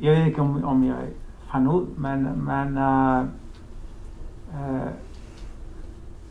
jeg 0.00 0.16
vet 0.16 0.26
ikke 0.26 0.42
om, 0.42 0.64
om 0.64 0.84
jeg 0.84 1.12
fant 1.50 1.68
ut, 1.68 1.98
men, 1.98 2.44
men 2.44 2.78
uh, 2.78 3.24
uh, 4.54 4.92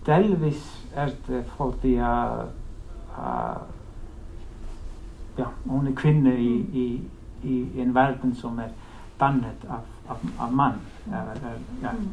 delvis 0.06 0.88
er 0.95 1.12
det 1.28 1.43
fordi 1.58 1.95
jeg 1.95 2.45
uh, 3.17 3.62
ja, 5.38 5.45
hun 5.65 5.88
er 5.88 5.95
kvinne 5.95 6.36
i, 6.39 6.54
i, 6.73 7.04
i 7.43 7.82
en 7.82 7.95
verden 7.95 8.36
som 8.36 8.60
er 8.60 8.71
dannet 9.19 9.65
av, 9.69 9.86
av, 10.10 10.17
av 10.39 10.54
mann. 10.54 10.82
Er, 11.12 11.60
ja. 11.82 11.91
Mm. 11.91 12.10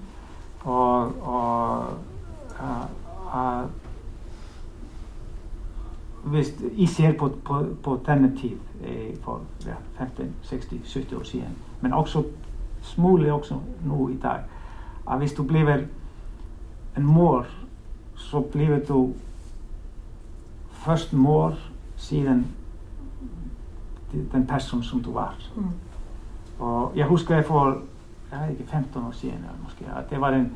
Og, 0.65 1.23
og 1.23 1.99
að 3.33 3.69
Veist, 6.27 6.59
í 6.75 6.89
sér 6.91 7.13
på, 7.15 7.29
på, 7.47 7.61
på 7.87 7.93
þennan 8.03 8.33
tíð 8.35 8.57
eh, 8.83 9.13
for 9.23 9.45
ja, 9.63 9.77
15, 9.95 10.33
60, 10.49 10.81
70 10.83 11.15
år 11.21 11.29
síðan. 11.29 11.53
Men 11.79 11.95
också 11.95 12.25
smúli 12.83 13.31
också 13.31 13.61
nú 13.87 14.09
í 14.11 14.17
dag. 14.19 14.49
Að 15.07 15.23
hvis 15.23 15.37
þú 15.39 15.45
blífur 15.53 15.85
en 16.99 17.07
mór 17.07 17.47
svo 18.19 18.43
blífur 18.51 18.83
þú 18.89 19.01
först 20.83 21.15
mór 21.15 21.55
síðan 21.95 22.43
den 24.11 24.47
person 24.51 24.83
som 24.83 25.05
þú 25.05 25.15
var. 25.15 25.39
Mm. 25.55 25.75
og 26.59 26.97
ég 26.97 27.09
huska 27.09 27.37
ég 27.37 27.47
fór, 27.47 27.83
ég 28.33 28.39
veit 28.41 28.53
ekki 28.55 28.65
15 28.71 29.05
år 29.05 29.17
síðan 29.17 29.49
að 29.93 30.07
það 30.11 30.23
var 30.23 30.37
en 30.37 30.47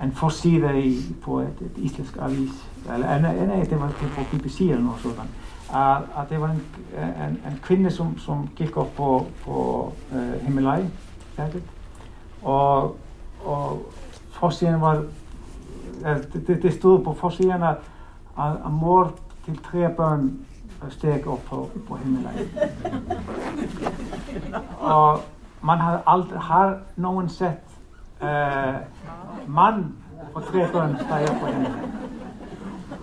en 0.00 0.12
forsíða 0.12 0.72
í, 0.74 1.14
på 1.22 1.40
ett, 1.40 1.62
ett 1.62 1.78
isländsk 1.78 2.16
avis, 2.18 2.64
eller 2.90 3.20
nej, 3.46 3.66
det 3.70 3.76
var 3.80 3.88
på 3.88 4.24
BBC 4.30 4.70
eller 4.70 4.82
något 4.82 5.00
sådant. 5.00 5.30
Att, 5.68 6.04
att 6.14 6.28
det 6.28 6.38
var 6.38 6.48
en, 6.48 6.60
en, 6.96 7.38
en 7.46 7.58
kvinna 7.62 7.90
som, 7.90 8.18
som 8.18 8.48
gick 8.56 8.76
upp 8.76 8.96
på, 8.96 9.24
på 9.44 9.92
eh, 10.12 10.46
Himalaya-berget 10.46 11.64
och, 12.42 12.96
och 13.44 13.92
forsidan 14.32 14.80
var, 14.80 14.94
eh, 16.04 16.16
det, 16.32 16.54
det 16.54 16.72
stod 16.72 17.04
på 17.04 17.14
forsidan 17.14 17.62
att, 17.62 17.82
att 18.34 18.72
mor 18.72 19.08
till 19.44 19.56
tre 19.56 19.88
barn 19.88 20.44
steg 20.90 21.26
upp 21.26 21.48
på, 21.48 21.68
på 21.88 21.96
Himalaya. 21.96 22.46
och 25.14 25.24
man 25.60 25.78
har 25.78 26.00
aldrig, 26.04 26.40
har 26.40 26.82
någon 26.94 27.28
sett 27.28 27.73
eh, 28.24 29.46
mann 29.46 29.84
og 30.34 30.42
tre 30.48 30.66
bönn 30.72 30.96
það 30.98 31.26
er 31.28 31.38
på 31.40 31.46
henni. 31.46 31.72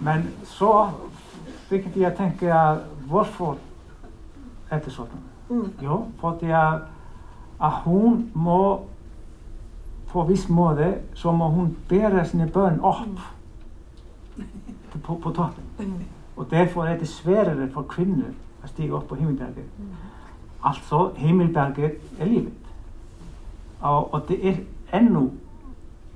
Men 0.02 0.26
svo 0.50 0.74
fikk 1.70 1.92
ég 1.96 2.10
að 2.10 2.18
tenka 2.18 2.54
að 2.56 2.82
hvorfor 3.10 3.60
þetta 4.70 4.88
er 4.88 4.96
svona. 4.96 5.20
Mm. 5.50 5.68
Jú, 5.84 6.00
fordi 6.22 6.54
að, 6.56 6.82
að 7.60 7.78
hún 7.86 8.24
må 8.34 8.62
på 10.12 10.24
viss 10.28 10.50
måte 10.52 10.94
så 11.16 11.32
må 11.32 11.48
hún 11.52 11.76
bera 11.90 12.26
sinni 12.28 12.48
bönn 12.52 12.80
upp 12.84 13.20
på, 15.04 15.16
på 15.16 15.32
toppen. 15.32 16.00
Og 16.36 16.48
derfor 16.52 16.86
er 16.86 16.96
þetta 16.96 17.12
sverere 17.12 17.70
for 17.74 17.88
kvinnur 17.88 18.34
að 18.64 18.74
stíga 18.74 18.98
upp 18.98 19.12
á 19.12 19.16
himmelberget. 19.16 19.70
Mm. 19.78 19.94
Altså, 20.64 21.12
himmelberget 21.18 22.20
er 22.20 22.26
lífið. 22.26 22.58
Og, 23.82 24.14
og 24.14 24.28
det 24.28 24.38
er 24.48 24.60
ennú 24.92 25.30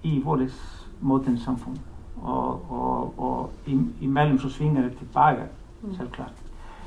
í 0.05 0.19
volis 0.23 0.55
mótinn 1.01 1.37
samfund 1.37 1.79
og, 2.21 2.71
og, 2.71 3.19
og 3.19 3.69
í, 3.69 3.77
í 4.01 4.07
mellum 4.07 4.39
svo 4.39 4.49
svingar 4.49 4.87
þetta 4.87 5.03
tilbaka 5.03 5.47
mm. 5.83 5.95
selvklart 5.97 6.41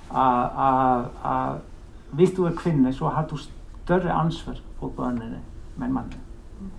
að 0.08 1.60
viss 2.18 2.34
þú 2.36 2.48
er 2.48 2.56
kvinni 2.56 2.92
svo 2.96 3.12
har 3.12 3.28
þú 3.28 3.42
större 3.42 4.12
ansvar 4.14 4.60
på 4.80 4.90
börnene 4.96 5.42
menn 5.76 5.92
mannen 5.92 6.20
mm. 6.60 6.70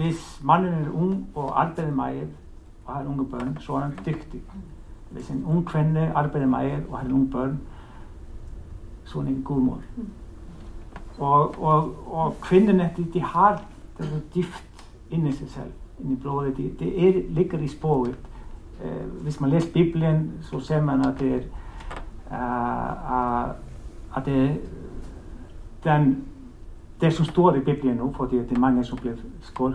viss 0.00 0.36
mannen 0.42 0.84
er 0.84 0.92
ung 0.94 1.16
og 1.34 1.52
arbeider 1.58 1.94
mægir 1.94 2.28
og 2.86 2.94
har 2.94 3.08
unge 3.10 3.26
börn 3.32 3.56
svo 3.60 3.80
er 3.80 3.88
hann 3.88 3.98
dyktig 4.04 4.42
viss 5.10 5.30
en 5.30 5.44
ung 5.44 5.64
kvinni 5.66 6.06
arbeider 6.14 6.46
mægir 6.46 6.84
og 6.88 6.98
har 6.98 7.12
unge 7.12 7.30
börn 7.34 7.58
svo 9.04 9.20
er 9.20 9.24
hann 9.24 9.34
ekki 9.34 9.48
góð 9.50 9.64
mór 9.70 9.82
mm. 9.96 10.12
og, 11.18 11.58
og 12.06 12.36
kvinnin 12.40 12.80
eftir 12.80 13.10
því 13.12 13.24
har 13.34 13.64
det 13.98 14.22
dypt 14.34 14.64
inni 15.10 15.32
seg 15.32 15.48
selv, 15.48 15.72
inni 16.00 16.16
blodet. 16.16 16.56
Det 16.56 16.80
de 16.80 17.08
er, 17.08 17.22
ligger 17.28 17.58
i 17.58 17.68
språket. 17.68 18.16
Eh, 18.82 19.22
hvis 19.22 19.40
man 19.40 19.50
leser 19.50 19.72
Bibelen, 19.72 20.32
så 20.42 20.60
ser 20.60 20.82
man 20.82 21.06
at 21.06 21.20
det 21.20 21.34
er 21.34 21.42
uh, 22.30 23.54
at 24.16 24.24
det, 24.24 24.60
den 25.84 26.24
det 27.00 27.12
som 27.12 27.24
står 27.24 27.54
i 27.54 27.60
Bibelen 27.60 27.96
nå, 27.96 28.12
fordi 28.16 28.36
det 28.36 28.52
er 28.52 28.58
mange 28.58 28.84
som 28.84 28.98
blir 28.98 29.16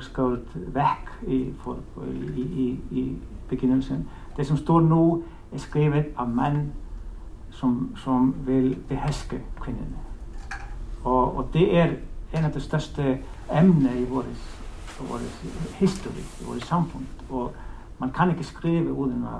skåret 0.02 0.48
vekk 0.56 1.12
i, 1.28 1.54
for, 1.58 1.78
i, 2.38 2.42
i, 2.42 2.80
i, 2.92 3.18
begynnelsen 3.50 4.08
Det 4.38 4.48
som 4.48 4.58
står 4.58 4.80
nå, 4.82 5.24
er 5.52 5.58
skrevet 5.58 6.06
av 6.18 6.30
menn 6.30 6.72
som, 7.52 7.92
som 7.96 8.36
vil 8.46 8.78
beherske 8.90 9.42
kvinnene. 9.62 10.00
Og, 11.04 11.38
og, 11.38 11.50
det 11.54 11.78
er 11.78 11.94
en 12.34 12.46
av 12.46 12.54
de 12.54 12.60
største 12.60 13.18
emnene 13.52 14.02
i 14.02 14.06
vår, 14.06 14.26
historie, 15.80 16.24
i 16.42 16.46
vårt 16.46 16.66
samfunn. 16.66 17.08
Og 17.30 17.54
man 18.00 18.12
kan 18.12 18.30
ikke 18.32 18.44
skrive 18.44 18.92
uten 18.92 19.26
å 19.26 19.36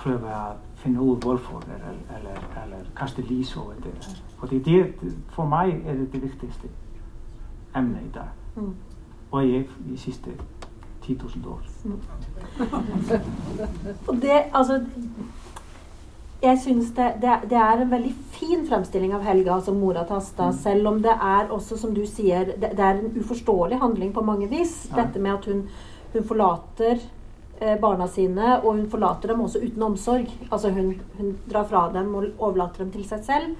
prøve 0.00 0.32
å 0.32 0.52
finne 0.80 1.02
ut 1.04 1.24
hvorfor, 1.24 1.64
eller, 1.68 1.96
eller, 2.16 2.44
eller 2.62 2.86
kaste 2.96 3.22
lys 3.22 3.56
over 3.56 3.74
det. 3.84 3.92
Fordi 4.40 4.58
det, 4.64 4.78
for 5.34 5.48
meg 5.48 5.74
er 5.84 5.98
det 5.98 6.12
det 6.12 6.22
viktigste 6.22 6.70
emnet 7.76 8.06
i 8.06 8.12
dag. 8.14 8.30
Mm. 8.56 8.74
Og 9.30 9.48
jeg 9.48 9.68
de 9.88 9.98
siste 9.98 10.30
10 11.02 11.18
000 11.36 11.52
år. 11.52 11.62
Mm. 11.84 12.00
og 14.08 14.14
det, 14.22 14.42
altså 14.54 14.84
jeg 16.40 16.58
syns 16.62 16.92
det, 16.96 17.06
det, 17.20 17.34
det, 17.50 17.56
er 17.60 17.82
en 17.82 17.90
veldig 17.90 18.10
fin 18.32 18.62
fremstilling 18.68 19.12
av 19.16 19.24
Helga 19.26 19.58
som 19.64 19.76
mora 19.80 20.06
til 20.08 20.16
Asta, 20.16 20.48
mm. 20.48 20.58
selv 20.62 20.88
om 20.88 21.00
det 21.04 21.12
er 21.12 21.52
også, 21.52 21.76
som 21.82 21.92
du 21.96 22.02
sier, 22.08 22.54
det, 22.54 22.72
det, 22.78 22.80
er 22.84 23.00
en 23.00 23.12
uforståelig 23.20 23.80
handling 23.82 24.14
på 24.16 24.24
mange 24.24 24.48
vis. 24.48 24.86
Ja. 24.88 25.02
Dette 25.02 25.20
med 25.20 25.36
at 25.36 25.50
hun, 25.50 25.66
hun 26.14 26.26
forlater 26.26 26.96
eh, 27.60 27.76
barna 27.82 28.08
sine, 28.08 28.56
og 28.62 28.72
hun 28.72 28.88
forlater 28.92 29.34
dem 29.34 29.44
også 29.44 29.60
uten 29.60 29.84
omsorg. 29.90 30.32
Altså 30.48 30.72
hun, 30.72 30.94
hun 31.18 31.36
drar 31.50 31.68
fra 31.68 31.86
dem 31.92 32.14
og 32.16 32.30
overlater 32.38 32.86
dem 32.86 32.94
til 32.96 33.04
seg 33.08 33.24
selv. 33.28 33.54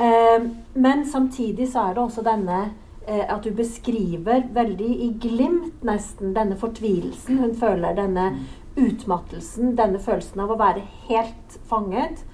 Eh, 0.00 0.50
men 0.74 1.06
samtidig 1.06 1.70
så 1.70 1.86
er 1.86 1.94
det 1.94 2.08
også 2.08 2.26
denne 2.26 2.60
eh, 3.06 3.22
at 3.22 3.46
du 3.46 3.54
beskriver 3.54 4.48
veldig 4.50 4.90
i 5.06 5.12
glimt 5.22 5.86
nesten 5.86 6.34
denne 6.34 6.58
fortvilelsen 6.58 7.38
hun 7.38 7.54
føler. 7.54 7.94
Denne 8.02 8.32
utmattelsen, 8.80 9.74
denne 9.78 9.98
følelsen 10.02 10.42
av 10.42 10.52
å 10.54 10.58
være 10.58 10.84
helt 11.08 11.49
fanget. 11.70 12.24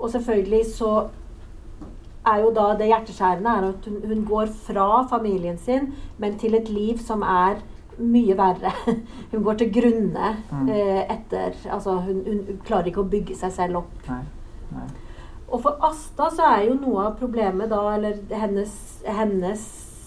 Og 0.00 0.10
selvfølgelig 0.10 0.64
så 0.74 0.94
er 2.26 2.40
jo 2.42 2.52
da 2.56 2.70
det 2.78 2.88
hjerteskjærende 2.90 3.50
er 3.50 3.68
at 3.68 3.86
hun, 3.88 4.00
hun, 4.08 4.24
går 4.28 4.46
fra 4.66 5.06
familien 5.08 5.58
sin, 5.58 5.94
men 6.18 6.38
til 6.38 6.54
et 6.54 6.68
liv 6.68 6.98
som 6.98 7.22
er 7.22 7.60
mye 8.00 8.36
verre. 8.36 8.72
Hun 9.32 9.42
går 9.44 9.58
til 9.60 9.72
grunne 9.72 10.36
mm. 10.50 10.68
eh, 10.72 11.02
etter 11.04 11.52
Altså, 11.68 11.98
hun, 12.00 12.22
hun, 12.26 12.60
klarer 12.64 12.88
ikke 12.88 13.02
å 13.02 13.10
bygge 13.12 13.36
seg 13.36 13.52
selv 13.52 13.82
opp. 13.82 14.06
Nei. 14.08 14.22
Nei. 14.72 14.86
Og 15.50 15.60
for 15.60 15.84
Asta 15.84 16.30
så 16.32 16.46
er 16.46 16.64
jo 16.70 16.78
noe 16.78 17.10
av 17.10 17.18
problemet 17.18 17.68
da, 17.68 17.82
eller 17.96 18.22
hennes, 18.32 18.72
hennes, 19.04 19.66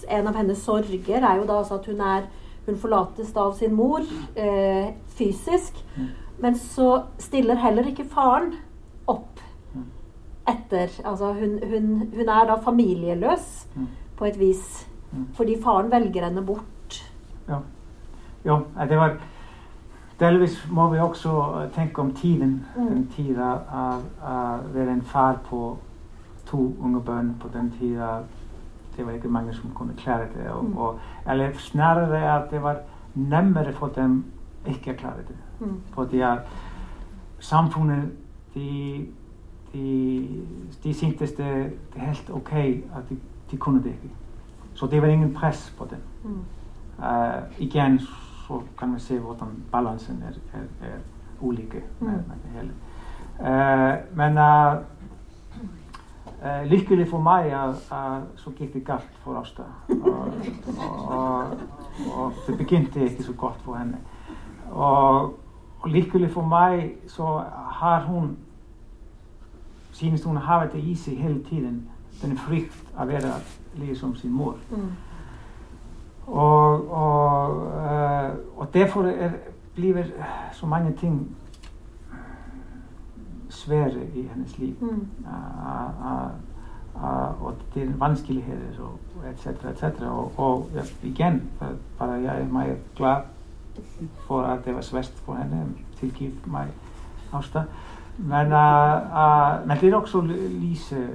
En 0.10 0.28
av 0.28 0.36
hennes 0.36 0.60
sorger 0.60 1.22
er 1.22 1.38
jo 1.38 1.46
da 1.48 1.60
altså 1.62 1.78
at 1.78 1.86
hun 1.92 2.02
er 2.02 2.26
Hun 2.66 2.80
forlates 2.80 3.30
da 3.36 3.46
av 3.46 3.54
sin 3.60 3.76
mor 3.76 4.02
eh, 4.40 4.90
fysisk. 5.18 5.78
Mm. 5.96 6.10
Men 6.44 6.56
så 6.60 6.90
stiller 7.24 7.56
heller 7.56 7.88
ikke 7.88 8.04
faren 8.12 8.52
opp 9.08 9.40
mm. 9.74 9.86
etter 10.52 10.92
Altså 11.06 11.32
hun, 11.38 11.60
hun, 11.64 11.92
hun 12.12 12.32
er 12.36 12.50
da 12.50 12.58
familieløs 12.66 13.46
mm. 13.76 13.88
på 14.20 14.28
et 14.28 14.40
vis. 14.40 14.66
Mm. 15.12 15.30
Fordi 15.38 15.56
faren 15.64 15.92
velger 15.92 16.28
henne 16.28 16.44
bort. 16.46 17.00
Ja. 17.48 17.62
ja 18.46 18.60
det 18.90 19.00
var 19.00 19.16
Delvis 20.20 20.60
må 20.70 20.90
vi 20.92 21.00
også 21.00 21.32
tenke 21.76 22.02
om 22.02 22.12
tiden. 22.16 22.66
Mm. 22.76 22.90
Den 22.90 23.08
tida 23.16 23.50
å 23.64 23.88
være 24.76 24.94
en 24.94 25.02
far 25.02 25.40
på 25.48 25.78
to 26.46 26.68
unge 26.84 27.02
barn 27.02 27.34
på 27.40 27.50
den 27.54 27.72
tida 27.80 28.20
Det 28.94 29.06
var 29.06 29.16
ikke 29.16 29.32
mange 29.32 29.54
som 29.54 29.72
kunne 29.76 29.96
klare 29.98 30.28
det. 30.36 30.52
Og, 30.52 30.76
og, 30.78 31.00
eller 31.28 31.56
snarere 31.58 32.20
at 32.36 32.52
det 32.52 32.62
var 32.62 32.84
nemmere 33.16 33.74
for 33.74 33.88
dem 33.96 34.26
ikke 34.70 34.94
å 34.94 35.00
klare 35.00 35.26
det. 35.28 35.38
Mm. 35.64 35.82
För 35.94 36.08
det 36.12 36.22
är 36.22 36.40
samfundet, 37.40 38.10
de, 38.54 39.08
de, 39.72 40.28
de 40.84 40.94
syntes 40.94 41.36
det, 41.36 41.72
det 41.94 42.00
helt 42.00 42.30
okej 42.30 42.70
okay 42.70 43.00
att 43.00 43.10
de, 43.10 43.18
de 43.52 43.58
kunde 43.58 43.84
det 43.84 43.90
inte. 43.90 44.08
Så 44.74 44.88
det 44.88 45.00
var 45.00 45.08
ingen 45.08 45.34
press 45.34 45.72
på 45.78 45.86
den. 45.86 46.00
Mm. 46.26 46.46
Eh, 47.00 47.38
uh, 47.38 47.62
igen 47.62 48.00
så 48.48 48.62
kan 48.78 48.90
man 48.90 49.00
se 49.00 49.14
hur 49.14 49.36
balansen 49.72 50.24
är, 50.24 50.58
är, 50.58 50.88
är 50.88 51.00
olika. 51.40 51.78
Med, 52.00 52.14
mm. 52.14 52.24
med 52.54 52.70
uh, 53.40 53.90
eh, 53.90 54.00
men 54.14 54.38
uh, 54.38 54.82
uh, 56.44 56.62
eh, 56.62 56.66
lyckligt 56.66 57.10
för 57.10 57.20
mig 57.20 57.54
uh, 57.54 57.70
uh, 57.70 58.20
så 58.36 58.52
gick 58.58 58.74
det 58.74 58.80
galt 58.80 59.04
för 59.24 59.42
Ásta 59.42 59.64
och, 59.88 60.08
och, 61.08 61.44
och, 62.18 62.26
och 62.26 62.34
det 62.48 62.54
begynte 62.54 63.00
inte 63.00 63.24
så 63.24 63.34
gott 63.34 63.62
för 63.66 63.74
henne. 63.74 63.98
Och 64.72 65.40
líkuleg 65.86 66.32
fór 66.32 66.46
mæ 66.48 66.90
svo 67.08 67.40
har 67.80 68.06
hún 68.08 68.36
sínist 69.94 70.26
hún 70.26 70.38
að 70.38 70.48
hafa 70.48 70.68
þetta 70.68 70.78
í 70.78 70.96
sig 70.96 71.18
hele 71.18 71.40
tíðin 71.50 71.82
þenni 72.22 72.38
fríkt 72.46 72.94
að 72.98 73.08
vera 73.16 73.34
líka 73.80 73.96
som 74.00 74.16
sín 74.16 74.32
mór 74.32 74.56
mm. 74.72 74.92
og 76.28 76.92
og, 76.92 77.58
uh, 77.78 78.30
og 78.58 78.74
derfor 78.74 79.10
er, 79.12 79.38
blífur 79.76 80.10
svo 80.54 80.68
mange 80.68 80.94
ting 80.94 81.36
sværi 83.50 84.08
í 84.16 84.28
hennes 84.28 84.58
líf 84.58 84.82
mm. 84.82 85.06
og 87.42 87.54
þetta 87.60 87.82
er 87.82 87.94
vanskeligheter 88.00 88.82
og 88.86 89.28
etc. 89.30 89.48
etc. 89.72 90.02
og, 90.08 90.32
og 90.38 90.70
ja, 90.76 90.84
igen, 91.04 91.42
bara 92.00 92.20
ég 92.22 92.30
er 92.30 92.52
mæg 92.52 92.76
glad 92.96 93.33
fór 94.28 94.44
að 94.44 94.64
det 94.66 94.76
var 94.76 94.82
svenskt 94.82 95.26
på 95.26 95.36
henne, 95.36 95.66
tillgiv 96.00 96.48
mig 96.48 96.68
Ásta. 97.34 97.64
Men, 98.18 98.52
uh, 98.52 99.68
men 99.68 99.78
det 99.82 99.88
är 99.88 99.96
också 99.96 100.22
Lise 100.22 101.08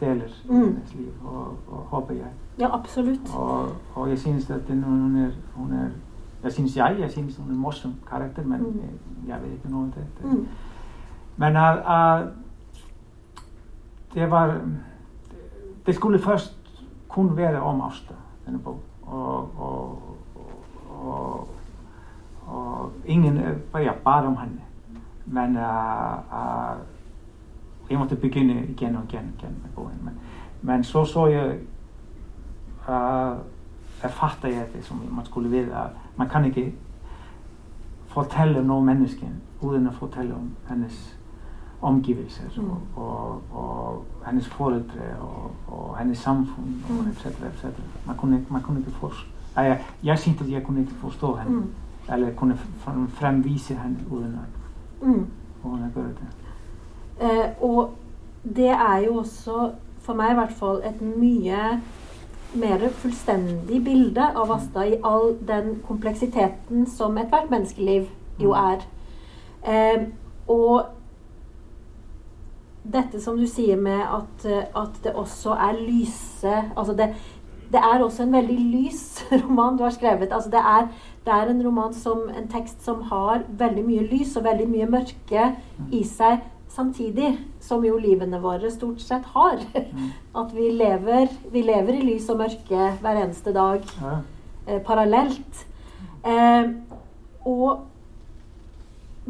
delar 0.00 0.26
i 0.44 0.48
mm. 0.48 0.62
hennes 0.62 0.94
liv 0.94 1.12
och, 1.24 1.74
och 1.74 1.86
hoppas 1.90 2.16
jag. 2.16 2.28
Ja, 2.56 2.74
absolut. 2.74 3.34
Och, 3.34 3.68
och 3.94 4.10
jag 4.10 4.18
syns 4.18 4.50
att 4.50 4.66
den, 4.66 4.84
hon, 4.84 5.16
är, 5.16 5.32
hon 5.54 5.72
är, 5.72 5.90
jag 6.42 6.52
syns 6.52 6.76
jag, 6.76 7.00
jag 7.00 7.10
syns 7.10 7.38
hon 7.38 7.50
är 7.50 7.54
morsom 7.54 7.94
karaktär 8.08 8.42
men 8.44 8.60
mm. 8.60 8.80
jag 9.28 9.40
vet 9.40 9.52
inte 9.52 9.68
något 9.68 9.74
om 9.74 9.84
um 9.84 9.92
det. 10.20 10.28
Mm. 10.28 10.46
Men 11.36 11.56
uh, 11.56 12.28
det 14.12 14.26
var, 14.26 14.60
det 15.84 15.92
skulle 15.92 16.18
först 16.18 16.54
kun 17.10 17.36
vara 17.36 17.62
om 17.62 17.80
Ásta, 17.80 18.14
den 18.44 18.58
boken. 18.58 18.91
Bare 24.04 24.26
om 24.26 24.36
henne. 24.36 24.60
Men 25.26 25.56
uh, 25.56 26.18
uh, 26.32 26.76
jeg 27.90 27.98
måtte 27.98 28.16
begynne 28.16 28.66
igjen 28.66 28.96
og 28.96 29.02
igjen, 29.12 29.32
igjen 29.38 29.52
med 29.62 29.70
boken. 29.74 29.98
Men, 30.04 30.14
men 30.62 30.84
så 30.84 31.04
så 31.04 31.26
jeg 31.26 31.58
uh, 32.88 33.36
erfatta 34.02 34.48
jeg 34.48 34.66
det 34.74 34.84
som 34.84 35.02
man 35.10 35.24
skulle 35.24 35.50
vite. 35.50 35.76
Man 36.16 36.28
kan 36.28 36.44
ikke 36.44 36.72
fortelle 38.06 38.64
noe 38.66 38.84
menneske 38.84 39.28
uten 39.62 39.86
å 39.88 39.92
fortelle 39.92 40.34
om 40.34 40.50
hennes 40.68 41.18
omgivelser 41.82 42.44
Mm. 42.56 42.70
og, 42.70 42.96
og, 42.96 43.42
og 43.58 44.04
hennes 44.26 44.46
foreldre 44.48 45.06
og, 45.20 45.50
og 45.68 45.96
hennes 45.98 46.18
samfunn 46.18 46.82
og 46.90 47.04
Mm. 47.04 47.10
etc. 47.10 47.26
Et 47.26 47.82
Man 48.06 48.44
man 48.50 48.62
kunne 48.62 48.78
ikke 48.80 48.90
forstå 48.90 49.26
jeg, 49.56 49.80
jeg 50.02 50.18
syntes 50.18 50.50
jeg 50.50 50.64
kunne 50.64 50.80
ikke 50.80 50.94
forstå 50.94 51.34
henne. 51.36 51.56
Mm. 51.56 51.72
Eller 52.10 52.34
kunne 52.36 52.56
fremvise 53.18 53.74
henne 53.74 53.96
å, 54.10 54.22
Mm. 55.02 55.26
hun 55.62 55.82
å 55.82 55.90
gjøre 55.94 56.14
det. 56.18 56.30
Eh, 57.20 57.50
og 57.62 57.90
det 58.42 58.70
er 58.70 59.04
jo 59.06 59.18
også, 59.18 59.72
for 60.00 60.14
meg 60.14 60.30
i 60.30 60.34
hvert 60.34 60.52
fall, 60.52 60.80
et 60.84 61.00
mye 61.02 61.80
mer 62.54 62.88
fullstendig 62.88 63.84
bilde 63.84 64.24
av 64.36 64.50
Asta 64.52 64.84
i 64.86 64.98
all 65.04 65.36
den 65.48 65.76
kompleksiteten 65.86 66.86
som 66.86 67.18
ethvert 67.18 67.50
menneskeliv 67.50 68.08
jo 68.42 68.52
er. 68.52 68.82
Eh, 69.64 70.06
og 70.48 70.84
dette 72.92 73.20
som 73.22 73.38
du 73.38 73.46
sier 73.46 73.78
med 73.78 74.00
at, 74.02 74.46
at 74.76 74.98
det 75.04 75.12
også 75.14 75.54
er 75.54 75.76
lyse 75.78 76.50
Altså 76.76 76.96
det, 76.98 77.12
det 77.72 77.78
er 77.78 78.02
også 78.02 78.22
en 78.26 78.32
veldig 78.32 78.58
lys 78.58 79.04
roman 79.44 79.78
du 79.78 79.84
har 79.86 79.94
skrevet. 79.94 80.32
Altså 80.32 80.50
det, 80.50 80.58
er, 80.58 80.88
det 81.22 81.30
er 81.30 81.50
en 81.52 81.62
roman 81.62 81.92
som 81.94 82.24
en 82.34 82.48
tekst 82.50 82.82
som 82.82 83.04
har 83.12 83.44
veldig 83.58 83.84
mye 83.86 84.06
lys 84.10 84.34
og 84.38 84.46
veldig 84.48 84.66
mye 84.70 84.88
mørke 84.90 85.44
i 85.94 86.02
seg 86.08 86.42
samtidig 86.72 87.36
som 87.62 87.84
jo 87.84 87.98
livene 88.00 88.40
våre 88.42 88.70
stort 88.72 89.02
sett 89.04 89.28
har. 89.36 89.60
At 90.40 90.54
vi 90.56 90.70
lever, 90.74 91.30
vi 91.52 91.62
lever 91.62 92.00
i 92.00 92.04
lys 92.08 92.26
og 92.32 92.42
mørke 92.42 92.90
hver 93.04 93.22
eneste 93.22 93.54
dag 93.54 93.86
eh, 94.00 94.80
parallelt. 94.82 95.64
Eh, 96.26 96.74
og 97.46 97.88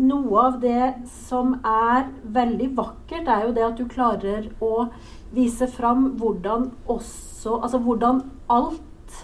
noe 0.01 0.49
av 0.49 0.61
det 0.63 0.93
som 1.29 1.59
er 1.61 2.07
veldig 2.25 2.71
vakkert, 2.79 3.29
er 3.29 3.49
jo 3.49 3.57
det 3.57 3.67
at 3.67 3.81
du 3.81 3.85
klarer 3.91 4.49
å 4.65 4.87
vise 5.33 5.69
fram 5.69 6.15
hvordan 6.21 6.71
også 6.93 7.59
Altså 7.59 7.81
hvordan 7.83 8.21
alt 8.53 9.17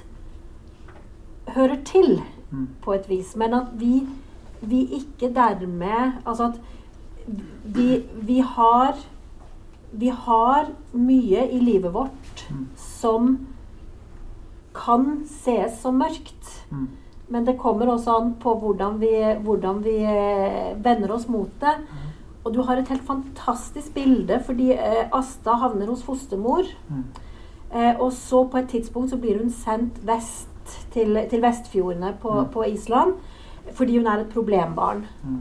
hører 1.55 1.79
til 1.87 2.19
Mm. 2.19 2.38
På 2.83 2.93
et 2.95 3.09
vis. 3.09 3.37
Men 3.37 3.55
at 3.55 3.67
vi, 3.75 4.07
vi 4.61 4.81
ikke 4.99 5.29
dermed 5.35 6.13
Altså 6.27 6.45
at 6.45 6.61
vi, 7.65 8.03
vi 8.23 8.39
har 8.41 8.95
Vi 9.93 10.09
har 10.09 10.67
mye 10.93 11.49
i 11.53 11.59
livet 11.61 11.93
vårt 11.95 12.47
Mm. 12.51 12.67
som 12.77 13.47
kan 14.75 15.25
ses 15.27 15.81
som 15.83 15.95
mørkt. 15.99 16.65
Mm. 16.71 16.89
Men 17.29 17.45
det 17.47 17.59
kommer 17.59 17.87
også 17.93 18.15
an 18.17 18.35
på 18.41 18.55
hvordan 18.61 19.01
vi, 19.01 19.11
hvordan 19.45 19.85
vi 19.85 19.97
eh, 20.05 20.85
vender 20.85 21.13
oss 21.13 21.29
mot 21.29 21.51
det. 21.61 21.75
Og 22.45 22.55
du 22.55 22.63
har 22.63 22.77
et 22.77 22.89
helt 22.89 23.05
fantastisk 23.07 23.93
bilde, 23.95 24.41
fordi 24.47 24.71
eh, 24.73 25.09
Asta 25.13 25.57
havner 25.61 25.87
hos 25.91 26.03
fostermor. 26.03 26.65
Mm. 26.89 27.05
Eh, 27.75 28.01
og 28.01 28.13
så 28.13 28.45
på 28.49 28.59
et 28.59 28.69
tidspunkt 28.69 29.11
så 29.11 29.17
blir 29.21 29.39
hun 29.43 29.51
sendt 29.51 29.99
vest 30.07 30.49
til, 30.95 31.19
til 31.31 31.43
Vestfjordene 31.43 32.15
på, 32.23 32.33
Mm. 32.35 32.49
på 32.55 32.65
Island. 32.65 33.15
Fordi 33.73 33.99
hun 33.99 34.07
er 34.07 34.21
et 34.21 34.29
problembarn. 34.33 35.07
Mm. 35.25 35.41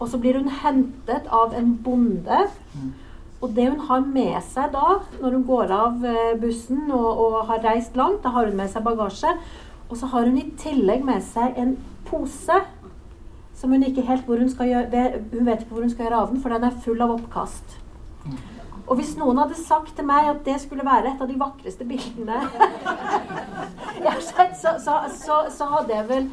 Og 0.00 0.08
så 0.08 0.18
blir 0.18 0.38
hun 0.38 0.48
hentet 0.48 1.26
av 1.30 1.54
en 1.58 1.76
bonde. 1.84 2.38
Mm. 2.74 2.92
Og 3.42 3.54
det 3.56 3.70
hun 3.70 3.80
har 3.88 4.00
med 4.00 4.42
seg 4.42 4.72
da, 4.72 4.98
når 5.20 5.30
hun 5.32 5.44
går 5.48 5.70
av 5.72 6.04
eh, 6.04 6.36
bussen 6.40 6.90
og, 6.90 7.18
og 7.18 7.46
har 7.46 7.62
reist 7.64 7.96
langt, 7.96 8.22
da 8.24 8.28
har 8.28 8.46
hun 8.46 8.56
med 8.56 8.68
seg 8.70 8.84
bagasje. 8.84 9.32
Og 9.88 9.96
så 9.96 10.06
har 10.06 10.24
hun 10.28 10.36
i 10.38 10.50
tillegg 10.60 11.04
med 11.04 11.22
seg 11.22 11.56
en 11.58 11.76
pose 12.04 12.60
som 13.54 13.70
hun 13.74 13.82
ikke 13.84 14.02
helt 14.06 14.24
hvor 14.24 14.38
hun, 14.40 14.48
skal 14.48 14.68
gjøre, 14.68 15.20
hun 15.32 15.46
vet 15.46 15.60
ikke 15.60 15.74
hvor 15.74 15.82
hun 15.82 15.90
skal 15.90 16.06
gjøre 16.06 16.20
av 16.22 16.28
den, 16.30 16.40
for 16.40 16.48
den 16.48 16.64
er 16.64 16.78
full 16.84 17.00
av 17.04 17.10
oppkast. 17.10 17.76
Og 18.90 18.98
hvis 18.98 19.12
noen 19.14 19.38
hadde 19.38 19.54
sagt 19.54 19.92
til 19.94 20.06
meg 20.06 20.26
at 20.32 20.40
det 20.44 20.56
skulle 20.64 20.82
være 20.86 21.12
et 21.12 21.20
av 21.22 21.28
de 21.30 21.38
vakreste 21.38 21.86
bildene 21.86 22.40
jeg 24.00 24.10
har 24.10 24.22
sett, 24.24 24.56
så, 24.58 24.72
så, 24.82 24.96
så, 25.14 25.36
så 25.54 25.68
hadde 25.76 25.94
jeg 25.94 26.06
vel 26.08 26.26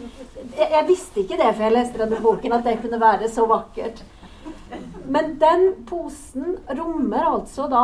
jeg, 0.58 0.70
jeg 0.72 0.86
visste 0.88 1.22
ikke 1.22 1.38
det 1.38 1.52
før 1.52 1.68
jeg 1.68 1.76
leste 1.76 2.02
denne 2.02 2.22
boken, 2.24 2.56
at 2.58 2.66
det 2.66 2.80
kunne 2.82 3.00
være 3.02 3.30
så 3.30 3.46
vakkert. 3.50 4.02
Men 5.06 5.36
den 5.40 5.68
posen 5.88 6.58
rommer 6.80 7.28
altså 7.30 7.68
da 7.72 7.84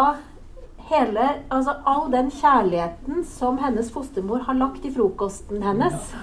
hele 0.89 1.27
Altså 1.53 1.75
all 1.87 2.09
den 2.11 2.31
kjærligheten 2.31 3.21
som 3.29 3.61
hennes 3.61 3.91
fostermor 3.93 4.41
har 4.47 4.57
lagt 4.57 4.85
i 4.85 4.91
frokosten 4.95 5.63
hennes. 5.63 6.15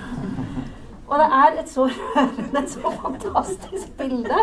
Og 1.07 1.19
det 1.19 1.29
er 1.39 1.63
et 1.63 1.71
så 1.71 1.87
rørende, 1.87 2.61
et 2.61 2.71
så 2.71 2.93
fantastisk 3.03 3.97
bilde. 3.99 4.43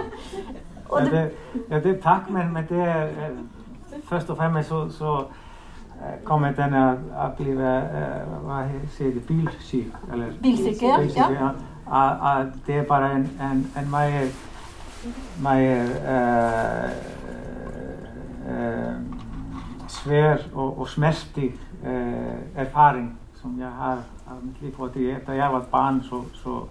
Og 0.90 1.02
Ja, 1.02 1.06
det, 1.12 1.30
ja, 1.70 1.80
det 1.80 2.00
takk, 2.02 2.30
men, 2.32 2.54
men 2.54 2.66
det 2.70 2.88
först 4.10 4.30
och 4.30 4.38
främst 4.38 4.70
så, 4.70 4.90
så 4.90 5.26
kommer 6.24 6.54
den 6.54 6.74
att, 6.74 6.98
att 7.18 7.38
bli, 7.38 7.54
vad 8.44 8.70
säger 8.98 9.14
det, 9.14 9.28
bilsik, 9.28 9.94
eller? 10.14 10.34
Bilsiker, 10.40 10.98
bilsiker 10.98 11.38
ja. 11.40 11.54
ja. 11.86 12.46
det 12.66 12.78
är 12.78 12.84
bara 12.84 13.12
en, 13.12 13.30
en, 13.40 13.68
en 13.76 13.92
mycket, 13.92 14.36
mycket 15.38 16.06
äh, 16.06 16.14
øh, 16.14 16.90
äh, 18.50 18.88
øh, 18.88 18.94
svår 19.88 20.38
och, 20.54 20.80
och 20.80 20.90
smärtig 20.90 21.56
äh, 21.84 21.92
øh, 21.92 22.36
erfaring 22.56 23.20
som 23.42 23.60
jag 23.60 23.72
har 23.72 23.98
av 24.28 24.44
mitt 24.44 24.62
liv. 24.62 24.74
Och 24.78 24.90
det, 24.94 25.28
när 25.28 25.36
jag 25.36 25.52
var 25.52 25.66
barn 25.72 26.04
så, 26.04 26.24
så 26.34 26.64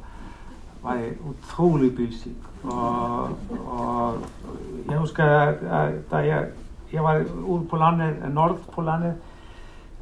var 0.82 0.94
jag 0.94 1.12
otrolig 1.28 1.96
bilsik. 1.96 2.36
Och, 2.62 3.22
och 3.68 4.14
jag 4.88 4.98
huskar 4.98 5.28
att, 5.28 6.12
att 6.12 6.26
jag 6.26 6.46
ég 6.92 7.02
var 7.02 7.24
úr 7.44 7.64
Pólannið, 7.70 8.20
eh, 8.22 8.30
Nordpólannið 8.32 9.14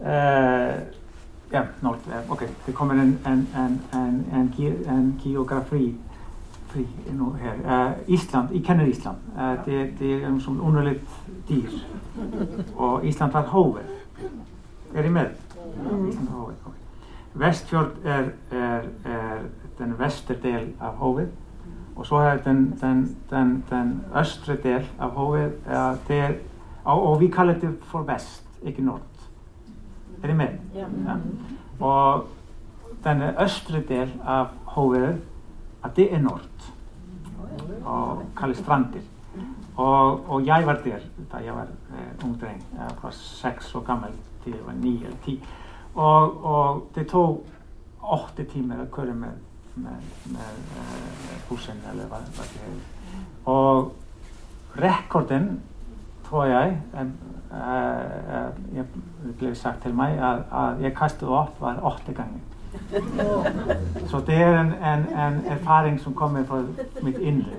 uh, 0.00 0.08
eh, 0.10 0.74
ja, 1.52 1.62
Nord, 1.80 2.08
eh, 2.10 2.30
ok, 2.30 2.42
det 2.66 2.74
kommer 2.74 3.00
en, 3.00 3.18
en, 3.24 3.46
en, 3.54 3.78
en, 3.94 4.50
en 4.88 5.14
geografi 5.22 5.94
fri 6.72 6.86
nú 7.14 7.32
hér 7.38 7.60
uh, 7.62 7.92
Ísland, 8.10 8.50
ég 8.52 8.64
kennir 8.66 8.90
Ísland. 8.90 9.20
Uh, 9.36 9.54
det, 9.66 9.98
det 9.98 10.12
er 10.16 10.28
um 10.28 10.40
svona 10.40 10.62
unulitt 10.62 11.18
dýr. 11.48 11.70
Og 12.76 13.04
Ísland 13.04 13.32
var 13.32 13.46
hóver. 13.52 13.86
Er 14.94 15.06
ég 15.06 15.14
með? 15.14 15.30
Mm. 15.76 16.08
Ísland 16.08 16.28
var 16.32 16.40
hóver, 16.40 16.58
ok. 16.66 16.74
Vestfjörð 17.34 18.04
er, 18.04 18.28
er, 18.50 18.90
er 19.04 19.46
den 19.78 19.94
vestur 19.98 20.36
del 20.42 20.68
af 20.80 20.98
hófið 20.98 21.30
og 21.96 22.06
svo 22.06 22.16
er 22.16 22.36
den, 22.36 22.74
den, 22.80 23.16
den, 23.30 23.64
den 23.70 24.04
östri 24.14 24.56
del 24.62 24.86
af 24.98 25.10
hófið, 25.14 25.52
það 25.66 26.10
er 26.10 26.34
og, 26.84 27.06
og 27.06 27.18
we 27.20 27.30
call 27.32 27.50
it 27.50 27.64
for 27.90 28.04
west, 28.08 28.44
ekki 28.64 28.84
north. 28.84 29.28
Er 30.22 30.30
þið 30.30 30.38
með? 30.40 30.58
Já. 30.76 30.86
Ja. 31.06 31.16
Og 31.84 32.28
þannig 33.04 33.40
östri 33.44 33.82
del 33.88 34.12
af 34.24 34.54
hófiðu 34.76 35.16
að 35.84 35.98
þið 35.98 36.14
er 36.16 36.22
north 36.24 36.70
og 37.84 38.22
kallir 38.36 38.58
strandir. 38.58 39.04
Og, 39.74 40.30
og 40.30 40.46
ég 40.46 40.64
var 40.66 40.78
þér, 40.84 41.02
þetta 41.16 41.40
ég 41.42 41.56
var 41.56 41.70
eh, 41.96 42.10
ung 42.22 42.36
dreng, 42.38 42.60
ég 42.78 43.00
var 43.02 43.14
6 43.18 43.72
og 43.74 43.82
gammal 43.88 44.14
til 44.44 44.54
ég 44.54 44.62
var 44.62 44.76
9 44.78 44.92
eða 45.08 45.16
10 45.24 45.40
og, 45.94 46.44
og 46.44 46.84
þið 46.94 47.08
tók 47.10 47.50
8 48.14 48.46
tímar 48.52 48.84
að 48.84 48.90
köra 48.94 49.16
með, 49.18 49.36
með, 49.74 50.08
með 50.34 50.56
uh, 50.78 50.82
eh, 50.84 51.36
búsinn 51.48 51.82
eða 51.90 52.08
hvað 52.10 52.26
þetta 52.28 52.46
hefur 52.64 52.92
og 53.54 54.80
rekordinn 54.80 55.48
tror 56.28 56.44
jeg, 56.44 56.78
det 56.92 57.12
eh, 57.52 58.76
jeg 58.76 58.84
ble 59.38 59.54
sagt 59.54 59.82
til 59.82 59.94
meg, 59.94 60.18
at, 60.18 60.44
at 60.52 60.82
jeg 60.82 60.96
kastet 60.96 61.28
opp 61.28 61.60
var 61.60 61.80
åtte 61.82 62.12
ganger. 62.12 62.42
Så 64.10 64.20
det 64.26 64.34
er 64.34 64.60
en, 64.60 64.72
en, 64.72 65.04
en 65.18 65.36
erfaring 65.46 66.00
som 66.00 66.14
kommer 66.14 66.44
fra 66.44 66.62
mitt 67.02 67.18
indre. 67.18 67.54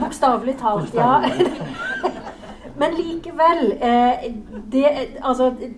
Bokstavelig 0.00 0.56
talt, 0.58 0.94
ja. 0.94 1.18
Men 2.80 2.96
likevel 2.98 3.72
eh, 3.72 4.34
det, 4.72 4.86
Altså 5.22 5.46
eh, 5.46 5.70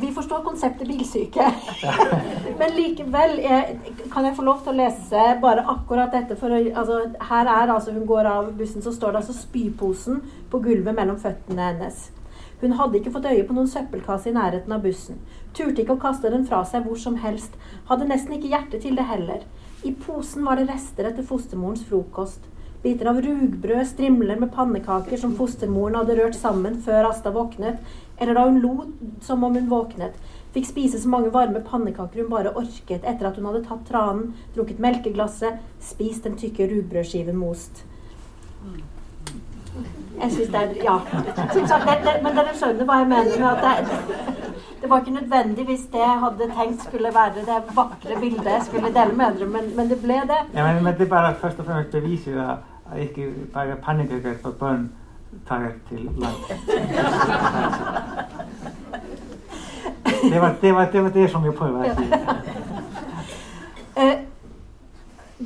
Vi 0.00 0.12
forstår 0.12 0.42
konseptet 0.44 0.88
bilsyke. 0.88 1.44
Men 2.58 2.72
likevel 2.74 3.36
jeg, 3.38 3.76
kan 4.12 4.26
jeg 4.26 4.34
få 4.34 4.42
lov 4.42 4.64
til 4.64 4.72
å 4.72 4.78
lese 4.80 5.26
bare 5.42 5.62
akkurat 5.70 6.10
dette. 6.14 6.34
For 6.40 6.50
altså, 6.50 6.98
her 7.28 7.50
er 7.52 7.70
altså 7.70 7.94
Hun 7.94 8.06
går 8.08 8.26
av 8.26 8.50
bussen, 8.58 8.82
så 8.82 8.92
står 8.92 9.14
det 9.14 9.22
altså 9.22 9.36
spyposen 9.36 10.24
på 10.50 10.58
gulvet 10.64 10.96
mellom 10.96 11.20
føttene 11.22 11.70
hennes. 11.70 12.08
Hun 12.64 12.74
hadde 12.80 12.98
ikke 12.98 13.12
fått 13.14 13.28
øye 13.30 13.44
på 13.46 13.54
noen 13.54 13.70
søppelkasse 13.70 14.30
i 14.30 14.34
nærheten 14.34 14.74
av 14.74 14.82
bussen. 14.82 15.20
Turte 15.54 15.84
ikke 15.84 15.98
å 15.98 16.02
kaste 16.02 16.32
den 16.32 16.46
fra 16.48 16.64
seg 16.66 16.88
hvor 16.88 16.98
som 16.98 17.20
helst. 17.22 17.54
Hadde 17.90 18.08
nesten 18.10 18.34
ikke 18.34 18.50
hjerte 18.50 18.82
til 18.82 18.98
det 18.98 19.06
heller. 19.06 19.46
I 19.84 19.92
posen 19.94 20.46
var 20.48 20.58
det 20.58 20.66
rester 20.70 21.06
etter 21.10 21.26
fostermorens 21.28 21.84
frokost. 21.86 22.50
Biter 22.84 23.08
av 23.08 23.20
rugbrød, 23.24 23.86
strimler 23.88 24.36
med 24.40 24.50
pannekaker 24.52 25.16
som 25.16 25.36
fostermoren 25.38 25.94
hadde 25.96 26.18
rørt 26.18 26.34
sammen 26.36 26.74
før 26.84 27.06
Asta 27.08 27.30
våknet, 27.32 27.78
eller 28.18 28.34
da 28.34 28.44
hun 28.48 28.60
lo 28.62 28.74
som 29.22 29.44
om 29.44 29.54
hun 29.54 29.70
våknet. 29.70 30.18
Fikk 30.54 30.68
spise 30.68 31.00
så 31.02 31.08
mange 31.10 31.32
varme 31.34 31.60
pannekaker 31.66 32.22
hun 32.22 32.30
bare 32.30 32.54
orket 32.54 33.02
etter 33.02 33.26
at 33.26 33.40
hun 33.40 33.48
hadde 33.50 33.64
tatt 33.66 33.82
tranen, 33.88 34.34
drukket 34.54 34.78
melkeglasset, 34.82 35.58
spist 35.82 36.28
den 36.28 36.38
tykke 36.38 36.68
rugbrødskiven 36.70 37.36
most. 37.36 37.82
Jeg 40.20 40.30
syns 40.30 40.48
det 40.48 40.60
er 40.60 40.84
Ja. 40.84 40.98
Det, 41.34 41.96
det, 42.04 42.12
men 42.22 42.36
dere 42.36 42.54
skjønner 42.54 42.86
hva 42.86 43.00
jeg 43.00 43.08
mener 43.10 43.38
med 43.40 43.48
at 43.50 43.64
det, 43.64 44.34
det 44.82 44.90
var 44.90 45.00
ikke 45.02 45.16
nødvendig 45.16 45.64
hvis 45.66 45.86
det 45.92 45.98
jeg 45.98 46.20
hadde 46.22 46.48
tenkt 46.58 46.84
skulle 46.86 47.10
være 47.14 47.42
det 47.48 47.58
vakre 47.76 48.20
bildet 48.20 48.50
jeg 48.52 48.66
skulle 48.68 48.92
dele 48.94 49.16
med 49.18 49.38
dere, 49.40 49.48
men, 49.48 49.72
men 49.76 49.90
det 49.90 49.98
ble 50.02 50.20
det. 50.30 50.40
Ja, 50.54 50.72
men, 50.72 50.84
men, 50.84 50.98
det 50.98 51.08
bare 51.08 51.34
først 51.40 51.58
og 51.58 51.66
fremst 51.66 51.90
beviser 51.90 52.38
at 52.42 53.00
ikke 53.00 53.32
bare 53.54 53.76
pannekaker 53.82 54.38
for 54.42 54.50
barn 54.60 54.92
tar 55.48 55.72
til. 55.88 56.08
Det 60.24 60.40
var 60.40 60.54
det, 60.60 60.72
var, 60.72 60.88
det, 60.92 61.00
var 61.02 61.10
det 61.10 61.30
som 61.30 61.44
jeg 61.44 61.54
prøvde 61.54 61.78
å 61.80 61.94
si. 61.98 62.06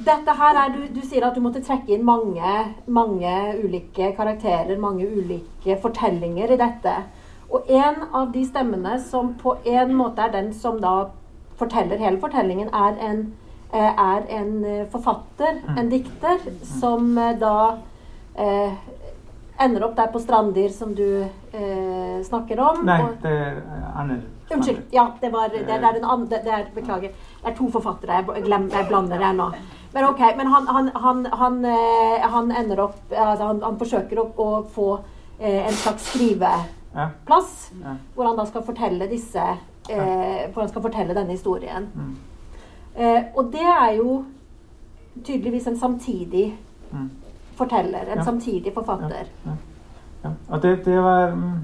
Dette 0.09 0.35
her 0.37 0.57
er, 0.57 0.69
du, 0.75 0.83
du, 0.95 1.01
sier 1.07 1.25
at 1.27 1.35
du 1.37 1.41
måtte 1.43 1.63
trekke 1.65 1.95
inn 1.97 2.05
mange, 2.07 2.53
mange 2.87 3.33
ulike 3.65 4.13
karakterer, 4.17 4.77
mange 4.81 5.07
ulike 5.09 5.79
fortellinger 5.83 6.53
i 6.55 6.59
dette. 6.61 6.95
Og 7.49 7.71
en 7.73 8.05
av 8.13 8.29
de 8.35 8.45
stemmene 8.47 8.99
som 9.01 9.33
på 9.41 9.57
en 9.65 9.95
måte 9.97 10.27
er 10.27 10.35
den 10.35 10.53
som 10.55 10.79
da 10.83 11.09
forteller 11.59 12.01
hele 12.01 12.21
fortellingen, 12.21 12.69
er 12.69 13.01
en, 13.09 13.25
eh, 13.73 14.03
er 14.13 14.29
en 14.41 14.65
eh, 14.65 14.87
forfatter, 14.93 15.63
mm. 15.65 15.79
en 15.79 15.91
dikter, 15.91 16.45
som 16.81 17.19
eh, 17.19 17.35
da 17.41 17.57
eh, 18.39 18.77
ender 19.61 19.85
opp 19.87 19.97
der 19.97 20.11
på 20.13 20.21
Strandir, 20.23 20.69
som 20.75 20.95
du 20.95 21.23
eh, 21.53 22.19
snakker 22.25 22.61
om. 22.61 22.85
Nei, 22.87 23.01
det 23.23 23.33
er 23.33 23.63
Anne. 23.97 24.21
Unnskyld. 24.49 24.79
Ja, 24.91 25.11
det, 25.21 25.31
var, 25.31 25.49
det, 25.53 25.67
det 25.67 25.77
er 25.77 25.93
den 25.93 26.05
andre 26.05 26.39
det 26.45 26.53
er, 26.53 26.69
Beklager. 26.75 27.13
Det 27.43 27.51
er 27.51 27.57
to 27.59 27.69
forfattere. 27.71 28.23
Jeg, 28.23 28.45
glem, 28.47 28.71
jeg 28.73 28.89
blander 28.89 29.21
det 29.21 29.33
nå. 29.37 29.51
Men 29.93 30.05
ok, 30.05 30.23
men 30.37 30.47
han, 30.47 30.67
han, 30.67 30.91
han, 30.95 31.27
han, 31.33 31.65
han 32.33 32.51
ender 32.53 32.81
opp 32.85 33.13
altså 33.13 33.51
han, 33.51 33.79
forsøker 33.81 34.21
å, 34.21 34.27
å 34.37 34.49
få 34.73 34.89
eh, 35.39 35.65
en 35.67 35.77
slags 35.77 36.11
skriveplass, 36.13 37.55
ja. 37.73 37.85
ja. 37.85 37.95
hvor 38.15 38.29
han 38.29 38.37
da 38.37 38.45
skal 38.49 38.65
fortelle 38.67 39.09
disse 39.09 39.45
eh, 39.89 40.43
Hvor 40.53 40.63
han 40.63 40.73
skal 40.73 40.85
fortelle 40.85 41.17
denne 41.17 41.37
historien. 41.37 41.89
Mm. 41.95 42.17
Eh, 42.99 43.23
og 43.35 43.53
det 43.53 43.65
er 43.65 43.97
jo 43.97 44.19
tydeligvis 45.25 45.67
en 45.67 45.79
samtidig 45.81 46.51
mm. 46.91 47.09
Forteller. 47.59 48.07
En 48.13 48.19
ja. 48.19 48.25
samtidig 48.25 48.73
forfatter. 48.75 49.29
Ja. 49.45 50.31
Og 50.49 50.63
det, 50.63 50.85
det 50.85 51.03
var 51.03 51.35
mm, 51.35 51.59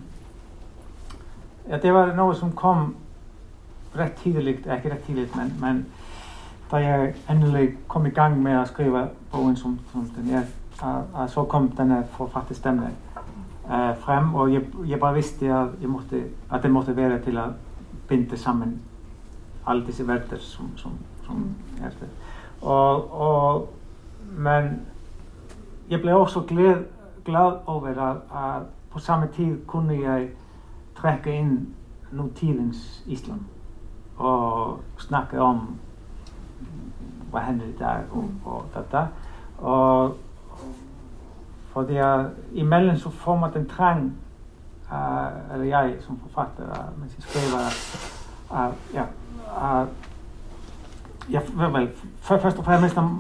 Ja, 1.69 1.79
det 1.83 1.95
var 1.95 2.13
noe 2.17 2.35
som 2.37 2.53
kom 2.53 2.91
rett 3.97 4.19
tidlig 4.21 4.59
Ikke 4.59 4.91
rett 4.93 5.07
tidlig, 5.07 5.29
men, 5.35 5.53
men 5.61 5.87
da 6.71 6.77
jeg 6.77 7.15
endelig 7.31 7.77
kom 7.89 8.07
i 8.07 8.11
gang 8.11 8.37
med 8.43 8.59
å 8.59 8.67
skrive 8.67 9.09
boken 9.33 9.57
som, 9.57 9.79
som 9.93 10.07
den 10.17 10.31
er, 10.35 10.47
så 11.29 11.45
kom 11.45 11.69
denne 11.77 12.01
forfatterstemmen 12.17 12.97
uh, 13.69 13.93
frem. 14.01 14.33
Og 14.35 14.53
jeg, 14.53 14.65
jeg, 14.89 14.99
bare 15.01 15.15
visste 15.15 15.53
at, 15.55 15.77
jeg 15.81 15.89
måtte, 15.89 16.23
at 16.51 16.63
det 16.63 16.71
måtte 16.73 16.97
være 16.97 17.21
til 17.23 17.39
å 17.39 17.51
binde 18.09 18.39
sammen 18.41 18.79
alle 19.67 19.87
disse 19.87 20.07
verder 20.09 20.41
som, 20.41 20.73
som, 20.77 20.97
som 21.27 21.45
mm. 21.45 21.85
er 21.85 21.95
der. 22.01 22.11
Og, 22.63 23.21
og, 23.21 23.69
men 24.37 24.81
jeg 25.91 26.01
ble 26.01 26.17
også 26.17 26.41
glad, 26.41 26.85
glad 27.25 27.53
over 27.67 27.89
at, 27.89 28.17
at, 28.17 28.63
på 28.91 28.99
samme 28.99 29.29
tid 29.37 29.67
kunne 29.67 29.95
jeg 29.95 30.29
trekke 30.97 31.33
inn 31.33 31.75
nåtidens 32.13 33.03
Island 33.07 33.41
og 34.17 34.81
snakke 34.99 35.41
om 35.41 35.79
hva 37.31 37.43
hender 37.43 37.67
dag 37.79 38.05
og, 38.13 38.23
mm. 38.23 38.47
og 38.47 38.67
dette. 38.75 39.09
Og 39.59 40.17
fordi 41.75 41.99
uh, 42.01 42.25
imellom 42.53 42.97
så 42.97 43.11
får 43.11 43.37
man 43.37 43.57
en 43.57 43.69
trang, 43.69 44.13
uh, 44.93 45.55
eller 45.55 45.65
jeg 45.65 45.97
som 46.01 46.19
forfatter, 46.23 46.65
uh, 46.71 47.01
mens 47.01 47.17
jeg 47.17 47.23
skriver 47.23 47.59
uh, 48.51 48.73
ja, 48.95 49.05
uh, 49.59 49.89
ja, 51.33 51.41
vel, 51.57 51.91
først 52.21 52.59
og 52.59 52.65
fremst 52.65 52.99
uh, 52.99 53.11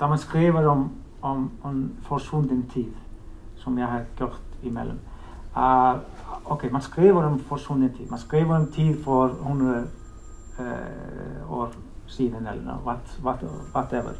da 0.00 0.06
man 0.06 0.18
skriver 0.18 0.66
om, 0.66 0.90
om, 1.22 1.50
om 1.62 1.90
forsvunnen 2.02 2.66
tid, 2.72 2.92
som 3.56 3.78
jeg 3.78 3.86
har 3.86 4.04
gjort 4.18 4.40
imellom. 4.62 4.98
ok, 6.44 6.72
man 6.72 6.82
skriver 6.82 7.24
om 7.24 7.38
forsvunnen 7.38 7.92
tid. 7.94 8.10
Man 8.10 8.18
skriver 8.18 8.56
om 8.56 8.66
tid 8.72 9.04
for 9.04 9.26
100 9.26 9.86
år 11.48 11.72
siden, 12.06 12.46
eller 12.46 12.78
what, 12.84 13.44
whatever. 13.74 14.12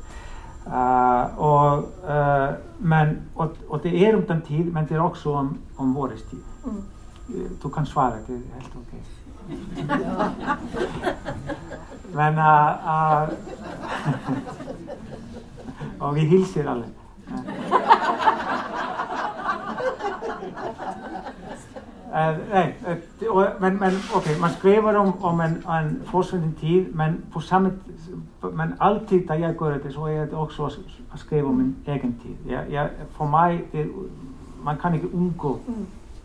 Uh, 0.69 1.39
og, 1.39 1.85
uh, 2.05 2.55
men, 2.79 3.23
og, 3.35 3.57
og, 3.69 3.83
det 3.83 4.09
er 4.09 4.17
om 4.17 4.23
den 4.23 4.43
tid, 4.43 4.65
men 4.65 4.89
det 4.89 4.97
er 4.97 5.01
også 5.01 5.31
om, 5.33 5.59
om 5.79 5.95
vår 5.95 6.09
tid. 6.31 6.39
Mm. 6.65 6.85
Du 7.63 7.69
kan 7.69 7.87
svare. 7.87 8.13
Det 8.27 8.35
er 8.35 8.41
helt 8.55 8.77
ok. 8.77 8.93
men 12.19 12.39
uh, 12.39 13.29
Og 16.01 16.15
vi 16.15 16.21
hilser 16.21 16.71
alle. 16.71 16.85
nei, 22.53 22.75
men, 23.61 23.81
men, 23.81 23.93
ok, 24.15 24.41
man 24.41 24.51
skriver 24.51 24.97
om, 24.97 25.25
om 25.25 25.41
en, 25.41 25.63
en 25.71 26.03
forsvunnen 26.05 26.55
tid, 26.61 26.93
men, 26.93 27.25
på 27.33 27.41
samme, 27.41 27.73
men 28.43 28.75
alltid 28.81 29.27
da 29.29 29.33
jeg 29.33 29.55
gjør 29.61 29.79
det, 29.79 29.93
så 29.95 30.07
er 30.07 30.25
det 30.25 30.33
også 30.33 30.71
å 31.13 31.17
skrive 31.17 31.49
om 31.49 31.57
min 31.57 31.77
egen 31.87 32.17
tid. 32.23 32.37
Jeg, 32.49 32.65
jeg, 32.71 32.91
for 33.11 33.27
meg 33.27 33.65
det, 33.73 33.87
Man 34.65 34.77
kan 34.77 34.95
ikke 34.95 35.15
unngå 35.15 35.61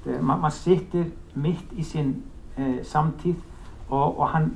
det. 0.06 0.24
Man, 0.24 0.42
man 0.42 0.52
sitter 0.52 1.04
midt 1.36 1.66
i 1.72 1.84
sin 1.84 2.24
eh, 2.58 2.84
samtid, 2.84 3.36
og, 3.90 4.20
og 4.20 4.30
han 4.30 4.54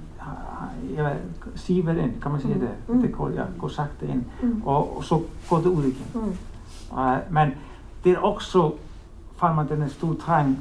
jeg, 0.95 1.17
siver 1.55 1.97
inn, 2.03 2.15
kan 2.21 2.31
man 2.31 2.41
si 2.41 2.47
det? 2.47 2.73
Mm. 2.87 3.01
Det 3.01 3.11
går, 3.13 3.29
ja, 3.29 3.45
går 3.59 3.67
sakte 3.67 4.07
inn. 4.07 4.25
Mm. 4.41 4.61
Og, 4.65 4.97
og, 4.97 5.03
så 5.03 5.21
går 5.49 5.57
det 5.57 5.71
ut 5.71 5.85
igjen. 5.85 6.37
Uh, 6.91 7.33
men 7.33 7.53
det 8.03 8.13
er 8.13 8.17
også 8.23 8.71
får 9.37 9.53
man 9.53 9.67
denne 9.69 9.89
stor 9.89 10.13
trang 10.19 10.55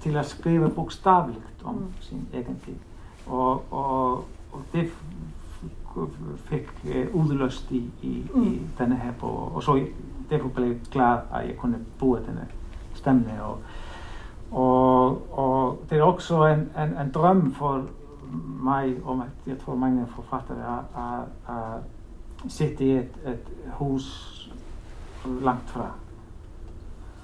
til 0.00 0.16
å 0.16 0.22
skrive 0.24 0.70
bokstavelig 0.72 1.42
om 1.64 1.74
mm. 1.74 1.88
sin 2.00 2.26
egen 2.32 2.60
tid. 2.64 2.78
Og, 3.26 3.64
og, 3.70 4.24
og 4.52 4.62
det 4.72 4.88
fikk 6.48 6.70
utløst 7.14 7.70
i, 7.72 7.82
i, 8.02 8.14
mm. 8.34 8.42
i, 8.42 8.60
denne 8.78 8.96
her 8.96 9.12
på 9.20 9.26
Og 9.26 9.62
så 9.62 9.78
derfor 10.30 10.48
ble 10.48 10.66
jeg 10.66 10.80
glad 10.92 11.28
at 11.32 11.46
jeg 11.46 11.56
kunne 11.58 11.80
bo 11.98 12.14
denne 12.16 12.46
stemmen. 12.94 13.40
Og, 14.50 15.22
og, 15.38 15.78
det 15.90 15.98
er 15.98 16.02
også 16.02 16.44
en, 16.46 16.68
en, 16.78 16.96
en, 17.00 17.10
drøm 17.14 17.52
for 17.54 17.84
meg 18.64 19.00
om 19.04 19.20
at 19.20 19.46
jeg 19.46 19.58
tror 19.58 19.74
mange 19.74 20.06
forfattere 20.06 20.58
er, 20.96 21.26
er, 21.48 21.82
sitter 22.48 22.84
i 22.84 22.90
et, 22.90 23.18
et 23.26 23.52
hus 23.78 24.06
langt 25.24 25.70
fra 25.70 25.90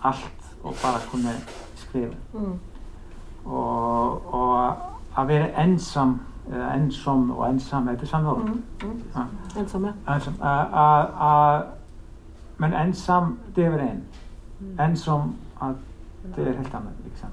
alt 0.05 0.57
og 0.63 0.75
bare 0.83 1.01
kunne 1.11 1.35
skrive. 1.75 2.15
Mm. 2.33 2.59
Og, 3.45 4.35
og 4.35 4.77
å 5.17 5.25
være 5.27 5.51
ensom 5.65 6.21
uh, 6.49 6.75
ensom 6.75 7.31
og 7.31 7.51
ensom 7.51 7.89
Er 7.89 7.97
det 7.97 8.09
samme 8.09 8.31
ord? 8.31 8.45
Mm. 8.45 8.63
Mm. 8.83 9.03
Ja. 9.15 9.25
Ensom, 9.61 9.85
ja. 9.85 10.15
Ensom. 10.15 10.35
Uh, 10.41 10.47
uh, 11.27 11.61
men 12.59 12.75
ensom, 12.75 13.39
det 13.57 13.65
er 13.65 13.79
en. 13.79 14.05
Mm. 14.61 14.81
Ensom, 14.81 15.35
det 16.37 16.49
er 16.49 16.57
helt 16.57 16.75
annet, 16.75 16.99
liksom. 17.05 17.29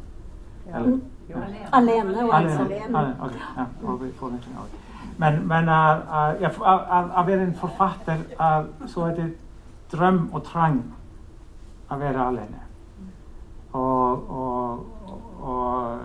Eller? 0.66 1.00
Alene. 1.36 2.24
og 2.24 2.36
alene. 2.36 2.60
alene. 2.60 2.98
alene. 2.98 3.16
Okay. 3.22 3.42
Ja, 3.58 3.66
og 3.84 4.02
við 4.02 4.14
fórum 4.20 4.34
einhvern 4.34 4.56
veginn 4.56 4.58
á 4.58 4.64
því. 4.70 4.86
Men, 5.20 5.48
men 5.48 5.70
að, 5.70 6.02
að, 6.20 6.62
að, 6.64 7.12
að 7.20 7.26
vera 7.28 7.44
en 7.44 7.56
forfatter, 7.60 8.24
að, 8.40 8.70
svo 8.88 9.08
er 9.08 9.18
þetta 9.18 9.48
dröm 9.92 10.30
og 10.34 10.44
trang 10.48 10.80
að 11.90 12.06
vera 12.06 12.28
alene. 12.30 12.62
Og, 13.74 14.32
og, 14.40 14.86
og 15.42 16.00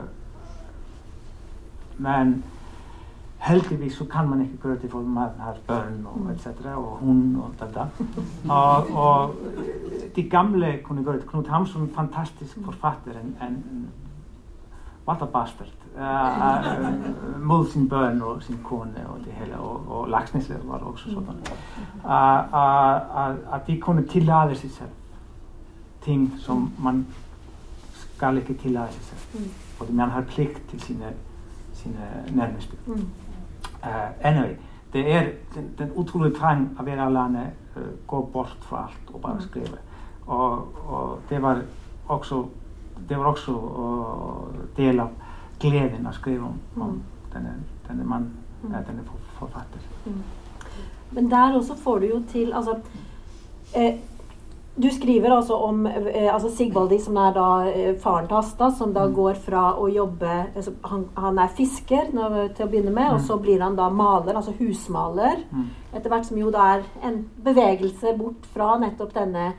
men 1.96 2.44
heldigvis 3.44 3.96
så 3.96 4.04
kan 4.08 4.28
man 4.28 4.40
ekki 4.40 4.58
gera 4.62 4.74
þetta 4.74 4.90
fyrir 4.92 5.10
maður, 5.14 5.34
það 5.38 5.50
er 5.50 5.58
börn 5.68 6.06
og 6.08 6.20
mm. 6.20 6.30
etc. 6.32 6.46
og 6.76 6.92
hún 7.02 7.24
og 7.44 7.50
þetta. 7.60 7.88
og, 8.58 8.90
og 9.04 9.34
eh, 9.50 10.06
de 10.16 10.24
gamle 10.30 10.70
kunne 10.86 11.04
gera 11.04 11.18
þetta. 11.18 11.30
Knut 11.30 11.52
Hamsun, 11.52 11.90
fantastisk 11.94 12.58
forfatter, 12.64 13.20
en, 13.20 13.36
en 13.44 13.60
what 15.04 15.22
a 15.22 15.26
bastard. 15.26 15.68
Uh, 15.96 16.00
uh, 16.00 17.38
Móð 17.38 17.68
sín 17.72 17.88
börn 17.88 18.22
og 18.22 18.42
sín 18.42 18.58
koni 18.62 19.02
og 19.06 19.20
þetta 19.20 19.34
heila 19.38 19.58
og, 19.62 19.88
og 19.88 20.08
lagsnesleður 20.10 20.64
var 20.66 20.86
og 20.88 20.98
svo 20.98 21.12
svona 21.12 21.34
að 23.54 23.60
því 23.66 23.76
konu 23.84 24.02
tillaði 24.10 24.56
sér 24.58 24.72
sér 24.78 24.90
ting 26.04 26.24
som 26.42 26.64
mm. 26.64 26.82
man 26.82 27.04
skal 28.00 28.40
ekki 28.40 28.56
tillaði 28.64 28.96
sér 28.96 29.06
sér 29.10 29.38
mm. 29.38 29.52
og 29.78 29.86
því 29.86 29.98
mann 30.00 30.16
har 30.16 30.26
plikt 30.32 30.64
til 30.72 30.82
sína, 30.82 31.12
sína 31.78 32.10
nærmestu 32.32 32.80
mm. 32.86 33.06
uh, 33.84 34.10
anyway 34.24 34.56
það 34.92 35.12
er 35.14 35.30
den, 35.54 35.70
den 35.78 35.94
útrúlega 35.94 36.38
trang 36.40 36.66
að 36.78 36.90
vera 36.90 37.06
alene 37.06 37.46
uh, 37.76 37.92
gå 38.06 38.24
bort 38.34 38.66
frá 38.66 38.88
allt 38.88 39.14
og 39.14 39.20
bara 39.20 39.46
skrifa 39.46 39.78
mm. 39.78 40.26
og, 40.26 40.84
og 40.88 41.18
það 41.28 41.46
var 41.46 41.64
okkur 42.08 42.48
det 43.08 43.18
var 43.18 43.32
også 43.32 43.52
uh, 43.52 44.62
del 44.76 45.00
av 45.00 45.12
gleden 45.60 46.06
å 46.06 46.14
skrive 46.14 46.48
om, 46.48 46.56
om 46.80 46.96
denne, 47.34 47.58
denne 47.88 48.06
mann, 48.08 48.30
uh, 48.64 48.80
denne 48.86 49.04
for, 49.08 49.20
forfatter. 49.38 49.84
Men 51.14 51.30
der 51.30 51.56
også 51.56 51.76
får 51.78 51.98
du 51.98 52.06
jo 52.06 52.22
til 52.28 52.52
Altså 52.52 52.74
eh, 53.76 53.94
Du 54.76 54.88
skriver 54.90 55.30
altså 55.36 55.54
om 55.54 55.86
eh, 55.86 56.34
altså 56.34 56.50
Sigvaldi, 56.56 56.98
som 56.98 57.16
er 57.16 57.34
da 57.36 57.48
eh, 57.70 58.00
faren 58.00 58.26
til 58.26 58.36
Asta, 58.36 58.70
som 58.78 58.94
da 58.94 59.06
går 59.06 59.38
fra 59.44 59.68
å 59.78 59.86
jobbe 59.88 60.32
altså, 60.56 60.72
han, 60.90 61.04
han 61.16 61.38
er 61.38 61.52
fisker 61.54 62.10
når, 62.12 62.48
til 62.56 62.66
å 62.66 62.70
begynne 62.72 62.90
med, 62.90 63.12
og 63.14 63.20
så 63.22 63.38
blir 63.38 63.62
han 63.62 63.76
da 63.78 63.86
maler, 63.88 64.34
altså 64.34 64.54
husmaler. 64.58 65.44
Mm. 65.52 65.68
Etter 65.94 66.10
hvert 66.10 66.26
som 66.26 66.40
jo 66.42 66.50
da 66.50 66.66
er 66.72 66.82
en 67.06 67.20
bevegelse 67.46 68.16
bort 68.18 68.50
fra 68.54 68.74
nettopp 68.82 69.14
denne 69.14 69.52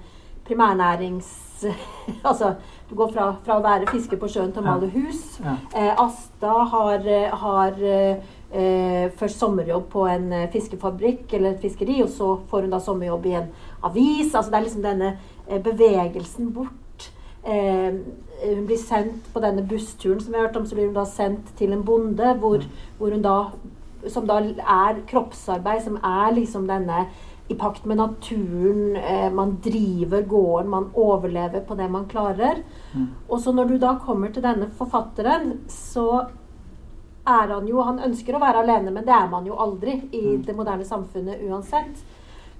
primærnærings... 0.47 1.31
altså 2.29 2.57
du 2.89 2.95
går 2.95 3.11
fra, 3.13 3.27
fra 3.45 3.57
å 3.57 3.63
være 3.65 3.89
fisker 3.89 4.19
på 4.21 4.27
sjøen 4.29 4.51
til 4.53 4.61
å 4.61 4.65
male 4.65 4.89
hus. 4.93 5.39
Eh, 5.73 5.93
Asta 6.01 6.51
har, 6.71 7.05
eh, 7.09 7.31
har 7.43 7.79
eh, 7.81 8.17
eh, 8.53 9.07
først 9.17 9.41
sommerjobb 9.41 9.87
på 9.89 10.05
en 10.07 10.31
eh, 10.31 10.49
fiskefabrikk 10.53 11.33
eller 11.33 11.55
et 11.55 11.65
fiskeri, 11.65 12.01
og 12.03 12.11
så 12.13 12.35
får 12.51 12.67
hun 12.67 12.75
da 12.75 12.79
sommerjobb 12.79 13.25
i 13.25 13.35
en 13.39 13.49
avis. 13.83 14.33
Altså 14.35 14.51
det 14.51 14.59
er 14.59 14.67
liksom 14.67 14.85
denne 14.85 15.13
eh, 15.47 15.61
bevegelsen 15.65 16.51
bort. 16.53 17.09
Eh, 17.45 17.97
hun 18.45 18.65
blir 18.67 18.77
sendt 18.81 19.31
på 19.33 19.41
denne 19.41 19.65
bussturen 19.65 20.21
som 20.21 20.33
vi 20.33 20.37
har 20.39 20.47
hørt 20.47 20.57
om, 20.59 20.65
så 20.69 20.77
blir 20.77 20.91
hun 20.91 20.97
da 20.97 21.05
sendt 21.09 21.55
til 21.57 21.73
en 21.73 21.85
bonde 21.87 22.35
hvor, 22.41 22.65
hvor 22.99 23.15
hun 23.15 23.25
da 23.25 23.37
som 24.11 24.27
da 24.29 24.37
er 24.37 24.99
kroppsarbeid, 25.09 25.81
som 25.81 25.95
er 25.97 26.35
liksom 26.35 26.67
denne 26.69 27.07
i 27.47 27.55
pakt 27.55 27.85
med 27.85 27.97
naturen. 27.97 28.95
Eh, 28.95 29.31
man 29.33 29.57
driver 29.63 30.21
gården, 30.21 30.69
man 30.69 30.89
overlever 30.93 31.61
på 31.61 31.75
det 31.77 31.89
man 31.91 32.05
klarer. 32.09 32.63
Mm. 32.93 33.07
Og 33.29 33.39
så 33.39 33.53
når 33.53 33.67
du 33.69 33.77
da 33.77 33.95
kommer 34.05 34.33
til 34.33 34.43
denne 34.43 34.69
forfatteren, 34.77 35.59
så 35.69 36.25
er 37.27 37.47
han 37.53 37.67
jo 37.67 37.81
Han 37.81 37.99
ønsker 37.99 38.35
å 38.35 38.39
være 38.41 38.61
alene, 38.63 38.91
men 38.91 39.05
det 39.05 39.13
er 39.13 39.27
man 39.29 39.45
jo 39.45 39.55
aldri 39.55 40.09
i 40.11 40.21
Mm. 40.37 40.45
det 40.45 40.55
moderne 40.55 40.85
samfunnet 40.85 41.41
uansett. 41.49 42.03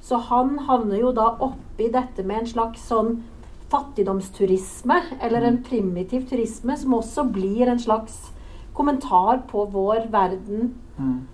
Så 0.01 0.17
han 0.21 0.57
havner 0.59 0.99
jo 0.99 1.11
da 1.11 1.35
oppi 1.39 1.89
dette 1.91 2.23
med 2.23 2.39
en 2.39 2.45
slags 2.45 2.87
sånn 2.89 3.23
fattigdomsturisme, 3.69 5.01
eller 5.21 5.41
en 5.41 5.63
primitiv 5.63 6.27
turisme, 6.29 6.77
som 6.77 6.93
også 6.93 7.31
blir 7.31 7.67
en 7.67 7.79
slags 7.79 8.31
kommentar 8.73 9.43
på 9.47 9.65
vår 9.71 10.09
verden 10.11 10.73
Mm. 10.97 11.27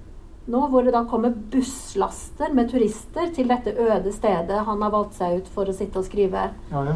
Nå, 0.51 0.67
hvor 0.67 0.83
det 0.83 0.93
da 0.93 1.03
kommer 1.07 1.33
busslaster 1.51 2.53
med 2.53 2.69
turister 2.69 3.31
til 3.35 3.49
dette 3.49 3.73
øde 3.79 4.11
stedet 4.13 4.65
han 4.67 4.81
har 4.81 4.91
valgt 4.93 5.15
seg 5.19 5.39
ut 5.39 5.49
for 5.53 5.69
å 5.69 5.75
sitte 5.75 6.01
og 6.01 6.07
skrive. 6.07 6.49
Jo, 6.71 6.83
jo. 6.89 6.95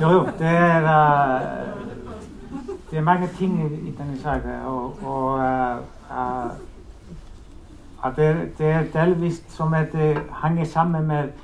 Jo, 0.00 0.08
jo. 0.12 0.22
Det 0.38 0.48
er, 0.48 0.84
uh, 0.84 2.58
det 2.90 2.98
er 2.98 3.04
mange 3.04 3.28
ting 3.38 3.56
i, 3.64 3.92
denne 3.92 4.18
saken. 4.22 4.50
Og, 4.66 4.98
og 5.02 5.38
uh, 5.40 5.78
uh, 6.12 8.10
det, 8.16 8.28
det 8.58 8.72
er 8.72 8.90
delvis 8.92 9.42
som 9.52 9.74
at 9.74 9.92
det 9.92 10.16
henger 10.42 10.64
sammen 10.64 11.06
med 11.06 11.36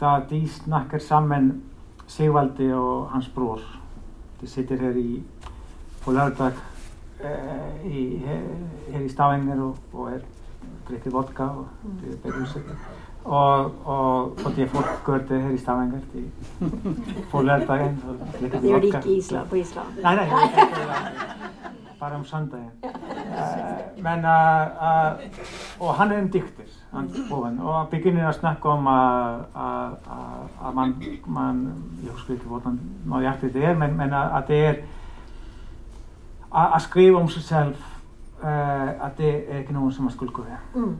da 0.00 0.16
de 0.30 0.40
snakker 0.50 0.98
sammen, 0.98 1.62
Sigvaldi 2.10 2.72
og 2.74 3.06
hans 3.12 3.28
bror. 3.30 3.60
De 4.40 4.48
sitter 4.50 4.80
her 4.82 4.96
i, 4.98 5.22
på 6.02 6.12
lørdag 6.12 6.58
Eh, 7.22 7.86
í, 7.86 8.00
eh, 8.26 8.94
er 8.96 9.02
í 9.04 9.08
stafengir 9.08 9.60
og, 9.62 9.76
og 9.94 10.08
er 10.10 10.22
drikkið 10.88 11.14
vodka 11.14 11.46
og 11.46 11.68
mm. 11.84 11.92
drikkið 12.00 12.22
berjusik 12.24 12.72
og, 13.24 13.76
og, 13.86 14.40
og 14.42 14.48
det 14.56 14.66
fólk 14.72 15.04
görði 15.06 15.38
hér 15.44 15.54
í 15.54 15.60
stafengir 15.62 16.02
í 16.18 16.24
fólkværdaginn 17.30 18.00
og 18.02 18.24
drikkið 18.34 18.56
vodka. 18.58 18.66
Ég 18.66 18.74
er 18.74 18.88
ekki 18.88 19.12
í 19.14 19.20
Ísla, 19.20 19.44
på 19.48 19.60
Ísla. 19.60 19.84
Nei, 20.02 20.16
nei, 20.18 20.26
bara 22.00 22.18
um 22.18 22.26
söndaginn. 22.28 22.74
Eh, 22.82 24.02
men 24.02 24.26
að, 24.28 25.22
og 25.78 25.94
hann 26.00 26.10
er 26.10 26.18
um 26.18 26.26
en 26.26 26.32
dyktir, 26.34 26.74
hann 26.90 27.08
búinn, 27.30 27.62
og 27.62 27.88
byrjunir 27.94 28.26
að 28.26 28.40
snakka 28.40 28.74
um 28.74 28.90
að 28.90 30.74
mann, 30.74 30.98
man, 31.38 31.64
ég 32.02 32.10
husker 32.10 32.34
ekki 32.34 32.50
hvort 32.50 32.66
hann 32.66 32.82
ná 33.06 33.22
hjartið 33.22 33.54
þetta 33.54 33.70
er, 33.70 33.80
men 33.86 34.10
að 34.10 34.36
það 34.50 34.58
er 34.58 34.84
að 36.54 36.80
skrifa 36.86 37.20
um 37.20 37.28
sig 37.28 37.42
sjálf 37.42 37.80
uh, 38.42 38.48
eh, 38.48 38.90
að 39.04 39.16
það 39.18 39.28
er 39.28 39.58
ekki 39.58 39.74
náttúrulega 39.74 39.96
sem 39.96 40.08
að 40.10 40.16
skulka 40.16 40.44
það 40.48 40.80
mm. 40.80 40.94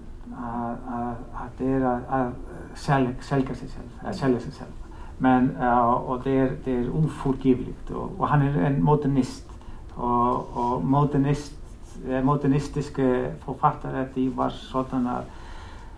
að 0.45 1.21
það 1.35 1.67
er 1.69 1.87
að 1.91 2.33
selga 2.75 3.55
sig 3.55 3.71
sjálf 3.71 4.05
að 4.05 4.19
selja 4.19 4.41
sig 4.41 4.57
sjálf. 4.59 4.81
Men, 5.19 5.53
uh, 5.63 6.11
og 6.11 6.25
það 6.25 6.41
er, 6.43 6.55
er 6.67 6.89
umfórgiflikt 6.91 7.93
og, 7.95 8.17
og 8.19 8.29
hann 8.29 8.43
er 8.49 8.57
en 8.67 8.81
modernist. 8.83 9.51
Og, 9.95 10.57
og 10.59 10.85
modernist, 10.85 11.55
eh, 12.03 12.19
modernistiske 12.25 13.05
forfattar 13.45 14.09
því 14.15 14.25
var 14.35 14.51
svona 14.51 15.21
að 15.21 15.29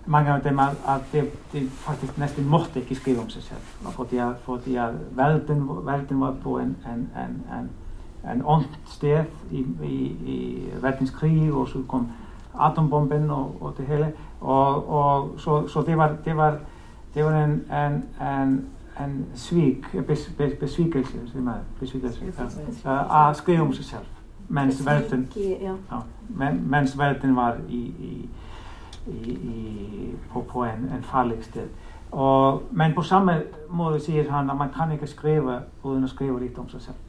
mange 0.07 0.31
af 0.35 0.43
þeim 0.45 0.61
að, 0.61 0.77
að 0.87 1.07
þeir, 1.13 1.31
þeir 1.53 1.71
faktisk 1.87 2.19
næstum 2.21 2.51
mótt 2.53 2.77
ekki 2.77 2.99
skrifa 2.99 3.25
um 3.25 3.31
sig 3.33 3.47
sjálf. 3.49 3.73
Og 3.97 4.11
því 4.11 4.21
að, 4.27 4.53
að 4.85 5.01
verðin 5.17 6.21
var 6.21 6.37
búinn 6.45 6.77
en 6.85 7.71
en 8.33 8.45
ondt 8.45 8.79
stef 8.87 9.27
i, 9.51 9.67
i, 9.85 9.97
i 10.27 10.69
verdenskrig, 10.83 11.53
og 11.53 11.69
så 11.69 11.83
kom 11.89 12.09
atombomben 12.61 13.31
og, 13.31 13.57
og 13.61 13.75
det 13.79 13.87
hele, 13.87 14.13
og, 14.41 14.91
og 14.91 15.35
så, 15.39 15.69
så 15.69 15.83
det 15.83 15.97
var, 15.97 16.17
det 16.25 16.37
var, 16.37 16.59
det 17.15 17.25
var 17.25 17.45
en, 17.45 17.51
en, 17.51 18.05
en, 18.27 18.65
en 19.01 19.27
svík, 19.35 19.97
bes, 20.07 20.33
bes, 20.39 20.53
besvíkelse, 20.61 21.19
sem 21.33 21.49
að, 21.49 21.65
besvíkelse, 21.81 22.91
að 22.91 23.35
skrifa 23.35 23.63
um 23.63 23.73
sig 23.73 23.85
selv, 23.85 24.07
mens 24.49 24.87
verðin, 24.87 25.29
men, 26.29 26.63
mens 26.71 26.99
verðin 26.99 27.37
var 27.37 27.61
í, 27.69 27.83
í, 28.01 28.29
på, 30.33 30.41
på 30.41 30.65
en 30.65 31.03
farleg 31.03 31.45
sted. 31.45 31.69
Og, 32.13 32.63
menn 32.71 32.95
på 32.95 33.03
samme 33.03 33.43
móðu 33.69 33.99
segir 34.01 34.31
hann 34.31 34.51
að 34.51 34.59
mann 34.61 34.71
kann 34.75 34.93
ekki 34.95 35.09
skrifa, 35.11 35.61
úðan 35.83 36.07
að 36.07 36.15
skrifa 36.15 36.39
lítið 36.41 36.63
um 36.63 36.69
sig 36.69 36.87
selv 36.87 37.06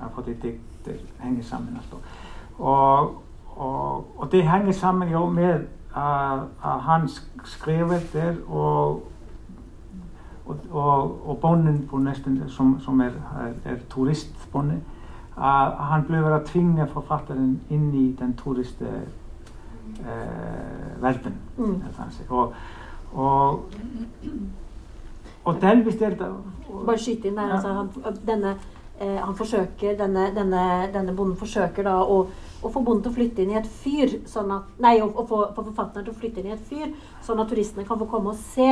af 0.00 0.14
hvað 0.14 0.32
þetta 0.32 0.96
hengir 1.20 1.44
saman 1.44 1.78
alltaf. 1.80 2.16
Og, 2.58 3.14
og, 3.56 4.06
og 4.16 4.24
þetta 4.26 4.48
hengir 4.50 4.76
saman 4.76 5.12
hjá 5.12 5.20
með 5.34 5.66
að, 5.96 6.46
að 6.62 6.84
hann 6.86 7.08
skrifir 7.48 8.06
þér 8.12 8.40
og, 8.48 9.06
og 10.50 11.36
bónin 11.42 11.84
næstin, 12.04 12.40
sem, 12.48 12.74
sem 12.84 13.04
er, 13.06 13.18
er, 13.44 13.54
er 13.74 13.84
turistbóni 13.92 14.80
að 15.40 15.78
hann 15.88 16.04
blei 16.08 16.18
verið 16.20 16.36
að 16.36 16.48
tvinga 16.50 16.86
forfattarinn 16.90 17.54
inn 17.72 17.88
í 17.96 18.06
den 18.18 18.34
turist 18.36 18.82
uh, 18.84 18.98
eh, 20.04 20.90
verðin 21.00 21.38
mm. 21.56 21.78
og 22.28 22.54
og 23.10 23.64
og 25.44 25.56
delvist 25.60 26.02
er 26.02 26.14
þetta 26.14 26.28
bara 26.84 27.00
skytið 27.00 27.34
næra 27.34 27.60
þannig 27.64 28.04
að 28.06 28.20
denne 28.28 28.52
han 29.00 29.34
forsøker, 29.36 29.94
denne, 29.96 30.28
denne, 30.36 30.62
denne 30.92 31.12
bonden 31.16 31.36
forsøker 31.40 31.86
da 31.86 31.96
å, 32.04 32.18
å 32.60 32.68
få 32.68 32.82
bonden 32.84 33.02
til 33.06 33.12
å 33.12 33.16
flytte 33.16 33.40
inn 33.40 33.54
i 33.54 33.56
et 33.56 33.68
fyr, 33.80 34.10
sånn 34.28 34.50
at, 34.52 34.66
nei, 34.84 34.98
å, 35.00 35.06
å 35.08 35.24
få, 35.24 35.38
få 35.56 35.62
forfatteren 35.70 36.04
til 36.04 36.12
å 36.12 36.18
flytte 36.20 36.42
inn 36.42 36.50
i 36.50 36.52
et 36.52 36.66
fyr, 36.68 36.90
sånn 37.24 37.40
at 37.40 37.48
turistene 37.48 37.86
kan 37.88 37.98
få 38.00 38.08
komme 38.10 38.34
og 38.34 38.42
se 38.52 38.66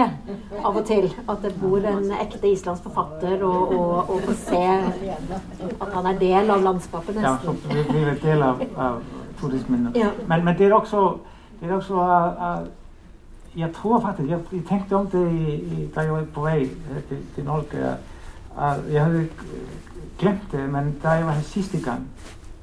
av 0.60 0.76
og 0.76 0.84
til 0.88 1.08
at 1.24 1.46
det 1.46 1.54
bor 1.62 1.84
en 1.88 2.10
ekte 2.18 2.50
islandsk 2.50 2.84
forfatter, 2.90 3.40
og, 3.46 3.72
og, 3.78 4.12
og 4.12 4.26
få 4.26 4.34
se 4.42 4.60
at 5.80 5.94
han 5.94 6.10
er 6.12 6.20
del 6.20 6.52
av 6.52 6.66
landskapet, 6.66 7.16
Ja, 7.16 7.38
nesten. 7.38 7.56
så 7.64 7.78
vi 7.78 7.86
blir 7.88 8.12
en 8.12 8.20
del 8.26 8.44
av, 8.50 8.60
av 8.76 9.00
turismen. 9.40 9.88
Ja. 9.96 10.12
Men, 10.28 10.44
men 10.44 10.58
det 10.58 10.68
er 10.68 10.76
også, 10.76 11.06
det 11.60 11.70
er 11.70 11.74
også 11.78 12.04
uh, 12.04 12.66
Jeg 13.56 13.72
tror 13.74 14.00
faktisk 14.04 14.28
Jeg, 14.30 14.38
jeg 14.52 14.64
tenkte 14.68 14.96
om 14.96 15.06
det 15.10 15.24
i, 15.32 15.54
i, 15.56 15.88
da 15.94 16.04
jeg 16.04 16.12
var 16.12 16.26
på 16.34 16.44
vei 16.44 16.58
eh, 16.68 17.02
til, 17.08 17.24
til 17.34 17.44
Norge. 17.48 17.96
Jeg 18.90 19.05
hadde 19.05 19.28
glemt 20.18 20.53
det, 20.53 20.70
men 20.72 20.99
da 21.03 21.09
jeg 21.09 21.26
var 21.26 21.32
her 21.32 21.42
siste 21.42 21.80
gang 21.84 22.07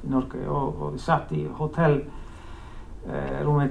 i 0.04 0.08
Norge, 0.10 0.48
og, 0.48 0.82
og 0.82 1.00
satt 1.00 1.32
i 1.32 1.46
hotellrommet 1.58 2.10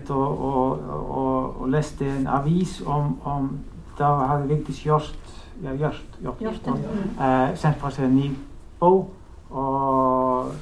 og, 0.10 0.42
og, 0.46 0.80
og, 0.90 1.62
og 1.62 1.70
leste 1.70 2.18
en 2.18 2.28
avis 2.28 2.82
om, 2.86 3.20
om 3.24 3.60
Da 3.98 4.06
hadde 4.28 4.48
Vigdis 4.48 4.84
Hjort 4.84 5.20
ja, 5.64 5.74
Hjort, 5.74 6.04
Hjort, 6.22 6.40
Hjort, 6.40 6.62
Hjort, 6.66 6.80
eh, 7.22 7.56
sendt 7.56 7.78
fra 7.80 7.92
seg 7.92 8.06
en 8.10 8.16
ny 8.18 8.32
bok 8.80 9.06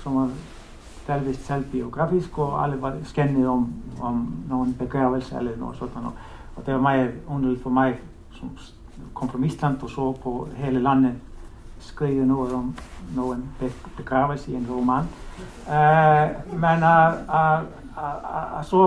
som 0.03 0.15
var 0.15 0.29
delvis 1.07 1.37
selvbiografisk, 1.47 2.37
og 2.37 2.63
alle 2.63 2.81
var 2.81 2.93
skannet 3.03 3.47
om, 3.47 3.73
om 4.01 4.19
noen 4.49 4.75
begravelse 4.79 5.35
eller 5.39 5.57
noe 5.57 5.75
sånt. 5.75 5.95
Og 6.55 6.65
det 6.65 6.75
var 6.75 6.81
mer 6.81 7.07
underlig 7.27 7.61
for 7.63 7.73
meg 7.73 7.97
som 8.37 8.51
kom 9.13 9.29
fra 9.29 9.41
Island 9.45 9.83
og 9.83 9.89
så 9.89 10.11
på 10.23 10.47
hele 10.55 10.79
landet 10.83 11.32
skrive 11.83 12.25
noe 12.25 12.47
om 12.55 12.73
noen 13.15 13.43
be 13.59 13.71
begravelse 13.97 14.51
i 14.51 14.55
en 14.57 14.67
roman. 14.69 15.09
Uh, 15.67 16.33
men 16.59 16.83
uh, 16.83 17.63
uh, 17.97 18.61
så 18.63 18.85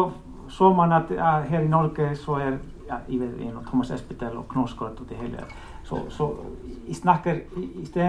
så 0.49 0.73
man 0.73 0.93
at 0.93 1.09
her 1.49 1.61
i 1.61 1.69
Norge 1.69 2.17
så 2.17 2.33
er 2.33 2.59
ja, 2.89 2.97
en, 3.09 3.59
Thomas 3.67 3.91
Espedal 3.91 4.37
og 4.37 4.49
Knausgård 4.49 5.01
og 5.01 5.07
det 5.09 5.17
hele. 5.17 5.39
Så, 5.83 5.99
så 6.09 6.35
jeg 6.89 6.97
snakker, 6.97 7.35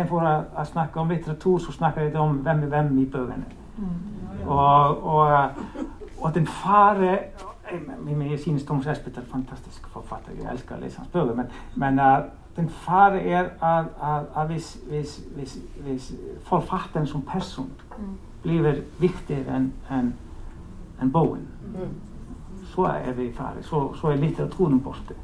for 0.10 0.22
å, 0.22 0.64
snakke 0.66 1.00
om 1.00 1.10
litteratur, 1.10 1.58
så 1.58 1.72
snakker 1.72 2.02
jeg 2.02 2.16
om 2.16 2.40
hvem 2.46 2.64
er 2.64 2.72
hvem 2.74 3.00
i 3.00 3.06
bøkene. 3.06 3.46
Og, 4.46 5.04
og, 5.04 5.52
og 6.22 6.34
den 6.36 6.48
fare 6.48 7.20
jeg, 7.72 8.30
jeg 8.30 8.40
synes 8.40 8.64
Thomas 8.64 8.88
Espedal 8.88 9.24
er 9.24 9.32
fantastisk 9.32 9.88
forfatter. 9.92 10.38
Jeg 10.38 10.52
elsker 10.52 10.78
å 10.78 10.82
lese 10.82 11.02
hans 11.02 11.12
bøker. 11.12 11.36
Men, 11.36 11.50
men 11.76 12.00
uh, 12.00 12.30
den 12.58 12.70
fare 12.70 13.22
er 13.22 13.52
að, 13.62 13.92
að, 14.02 14.24
að 14.36 14.54
viss, 14.54 14.72
viss, 14.90 15.20
viss, 15.36 15.58
viss 15.86 16.08
forfattaren 16.50 17.08
som 17.08 17.22
person 17.22 17.70
mm. 17.98 18.16
blir 18.44 18.82
viktigere 19.00 19.60
enn 19.60 19.70
en, 19.94 20.14
en 21.02 21.12
bogen. 21.14 21.46
Mm. 21.76 21.94
Svo 22.74 22.90
er 22.90 23.14
við 23.18 23.32
farið, 23.38 23.64
svo, 23.70 23.84
svo 23.98 24.12
er 24.12 24.22
litteratúrum 24.22 24.82
borti. 24.82 25.16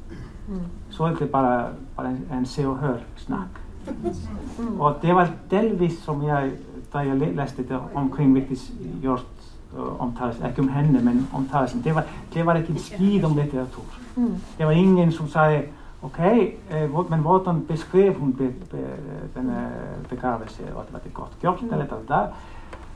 Mm. 0.48 0.70
Svo 0.94 1.08
er 1.08 1.18
þetta 1.18 1.32
bara, 1.34 1.58
bara 1.98 2.14
en 2.38 2.46
se 2.46 2.68
og 2.70 2.78
hör 2.84 3.02
snakk. 3.18 3.60
Mm. 3.88 4.80
Og 4.80 5.02
det 5.02 5.16
var 5.16 5.34
delvis 5.52 5.98
som 6.06 6.22
jeg, 6.24 6.54
da 6.94 7.02
jeg 7.04 7.34
leste 7.36 7.64
þetta 7.64 7.82
um 7.82 8.06
omkring 8.06 8.36
Vigdís 8.38 8.70
Hjort 9.02 9.48
uh, 9.74 10.02
omtalelsen, 10.02 10.46
ekki 10.46 10.62
um 10.62 10.70
henne, 10.70 11.02
men 11.04 11.28
omtalelsen, 11.34 11.82
det 11.84 11.96
var, 11.96 12.06
det 12.34 12.46
var 12.46 12.62
ekki 12.62 12.78
skýð 12.80 13.26
om 13.26 13.32
um 13.32 13.42
litteratur. 13.42 13.98
Det 14.16 14.22
mm. 14.24 14.36
var 14.60 14.72
ingen 14.72 15.12
som 15.12 15.28
sagði 15.28 15.64
Okej, 16.04 16.58
eh, 16.72 16.96
okay, 16.96 17.10
men 17.10 17.20
hvordan 17.20 17.66
beskrev 17.68 18.20
hon 18.20 18.34
be, 18.34 18.54
be, 18.72 18.78
den 19.36 19.50
eh, 19.50 20.10
begravelse 20.10 20.64
och 20.76 20.82
att 20.82 20.88
det 20.88 20.94
var 20.94 21.00
ett 21.00 21.14
gott 21.14 21.44
gjort 21.44 21.62
mm. 21.62 21.74
eller 21.74 21.86
det 21.86 22.08
där? 22.08 22.34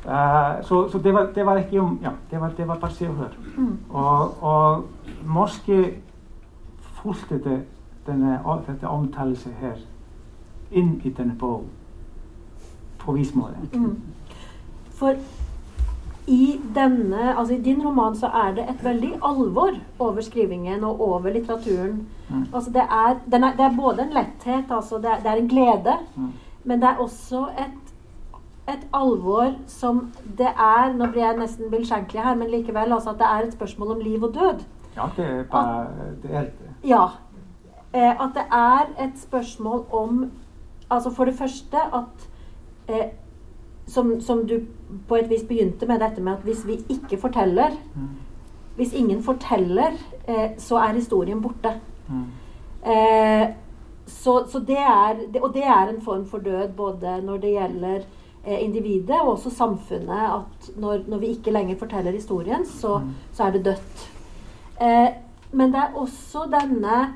Uh, 0.06 0.64
så, 0.64 0.90
så 0.90 0.98
det, 0.98 1.12
var, 1.12 1.32
det 1.36 1.44
var 1.44 1.58
ekki 1.58 1.80
um, 1.80 2.00
já, 2.04 2.12
det 2.30 2.38
var, 2.38 2.52
det 2.58 2.68
var 2.68 2.76
bara 2.76 2.92
séu 2.92 3.14
hör. 3.14 3.34
Mm. 3.58 3.78
Og, 3.90 4.44
og 4.44 4.84
morski 5.26 5.98
fúlti 6.80 7.40
þetta 8.06 8.88
omtalelse 8.88 9.50
hér 9.60 9.82
inn 10.72 11.02
í 11.04 11.12
þenni 11.12 11.36
bó 11.40 11.62
på 13.00 13.18
vísmóði. 13.18 13.68
Mm. 13.74 13.98
For 14.96 15.20
i 16.28 16.60
denne, 16.76 17.38
altså 17.38 17.54
i 17.54 17.62
din 17.62 17.82
roman 17.86 18.16
så 18.16 18.28
er 18.28 18.54
det 18.58 18.66
et 18.70 18.84
veldig 18.84 19.14
alvor 19.24 19.72
over 20.00 20.22
skrivingen 20.22 20.84
og 20.84 21.02
over 21.02 21.30
litteraturen. 21.32 22.08
Mm. 22.30 22.46
Altså 22.54 22.72
det, 22.76 22.82
er, 22.82 23.16
den 23.32 23.44
er, 23.44 23.52
det 23.56 23.66
er 23.66 23.76
både 23.78 24.02
en 24.04 24.14
letthet, 24.14 24.72
altså 24.72 24.98
det 24.98 25.06
er, 25.12 25.20
det 25.24 25.32
er 25.32 25.42
en 25.44 25.48
glede, 25.50 25.94
Mm. 26.16 26.32
men 26.64 26.82
det 26.82 26.90
er 26.90 26.98
også 27.00 27.46
et, 27.60 27.94
et 28.74 28.88
alvor 28.94 29.54
som 29.68 30.12
det 30.38 30.50
er 30.60 30.94
Nå 30.94 31.06
blir 31.12 31.24
jeg 31.24 31.38
nesten 31.40 31.72
bilskjenkelig 31.72 32.22
her, 32.24 32.36
men 32.36 32.50
likevel 32.52 32.92
altså 32.94 33.10
at 33.10 33.20
det 33.22 33.28
er 33.32 33.48
et 33.48 33.54
spørsmål 33.54 33.92
om 33.96 34.00
liv 34.04 34.24
og 34.24 34.34
død. 34.34 34.66
Ja, 34.98 35.06
det 35.18 35.26
er 35.26 35.44
bare 35.52 35.86
det. 36.24 36.32
Er 36.32 36.42
det. 36.42 36.74
Ja. 36.84 37.06
Eh, 37.94 38.12
at 38.12 38.30
det 38.36 38.44
er 38.52 39.04
et 39.06 39.20
spørsmål 39.20 39.86
om 39.92 40.32
Altså 40.90 41.10
for 41.12 41.26
det 41.26 41.34
første 41.36 41.78
at 41.94 42.30
eh, 42.88 43.08
som, 43.88 44.22
som 44.22 44.46
du 44.48 44.60
på 45.08 45.16
et 45.16 45.30
vis 45.30 45.44
begynte 45.48 45.88
med 45.88 46.00
dette 46.00 46.22
med 46.22 46.34
at 46.34 46.44
hvis 46.48 46.66
vi 46.68 46.80
ikke 46.90 47.18
forteller 47.18 47.72
Mm. 47.96 48.08
Hvis 48.78 48.92
ingen 48.94 49.24
forteller, 49.24 49.92
eh, 50.28 50.52
så 50.58 50.76
er 50.78 50.94
historien 50.94 51.40
borte. 51.42 51.72
Mm. 52.10 52.26
Eh, 52.92 53.48
så, 54.06 54.44
så 54.52 54.60
det 54.60 54.78
er, 54.78 55.16
og 55.42 55.54
det 55.56 55.64
er 55.66 55.90
en 55.90 56.02
form 56.02 56.26
for 56.30 56.38
død 56.38 56.76
både 56.78 57.16
når 57.26 57.38
det 57.42 57.52
gjelder 57.56 58.04
eh, 58.46 58.60
individet 58.64 59.18
og 59.22 59.28
også 59.32 59.50
samfunnet. 59.50 60.20
At 60.36 60.70
når, 60.78 61.00
når 61.08 61.18
vi 61.18 61.26
ikke 61.34 61.52
lenger 61.52 61.78
forteller 61.80 62.12
historien, 62.12 62.66
så, 62.66 63.00
Mm. 63.00 63.10
så 63.34 63.44
er 63.44 63.52
det 63.52 63.66
dødt. 63.66 64.06
Eh, 64.82 65.10
men 65.52 65.74
det 65.74 65.80
er 65.80 65.98
også 65.98 66.46
denne 66.52 67.14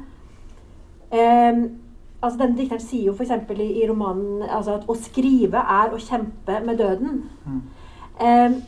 eh, 1.12 1.64
altså 2.22 2.38
Denne 2.44 2.58
dikteren 2.58 2.84
sier 2.84 3.10
jo 3.10 3.16
f.eks. 3.16 3.34
I, 3.58 3.68
i 3.82 3.88
romanen 3.90 4.44
altså 4.46 4.78
at 4.78 4.90
å 4.90 4.96
skrive 4.98 5.62
er 5.62 5.94
å 5.94 6.02
kjempe 6.02 6.60
med 6.66 6.78
døden. 6.82 7.24
Mm. 7.46 7.62
Eh, 8.22 8.60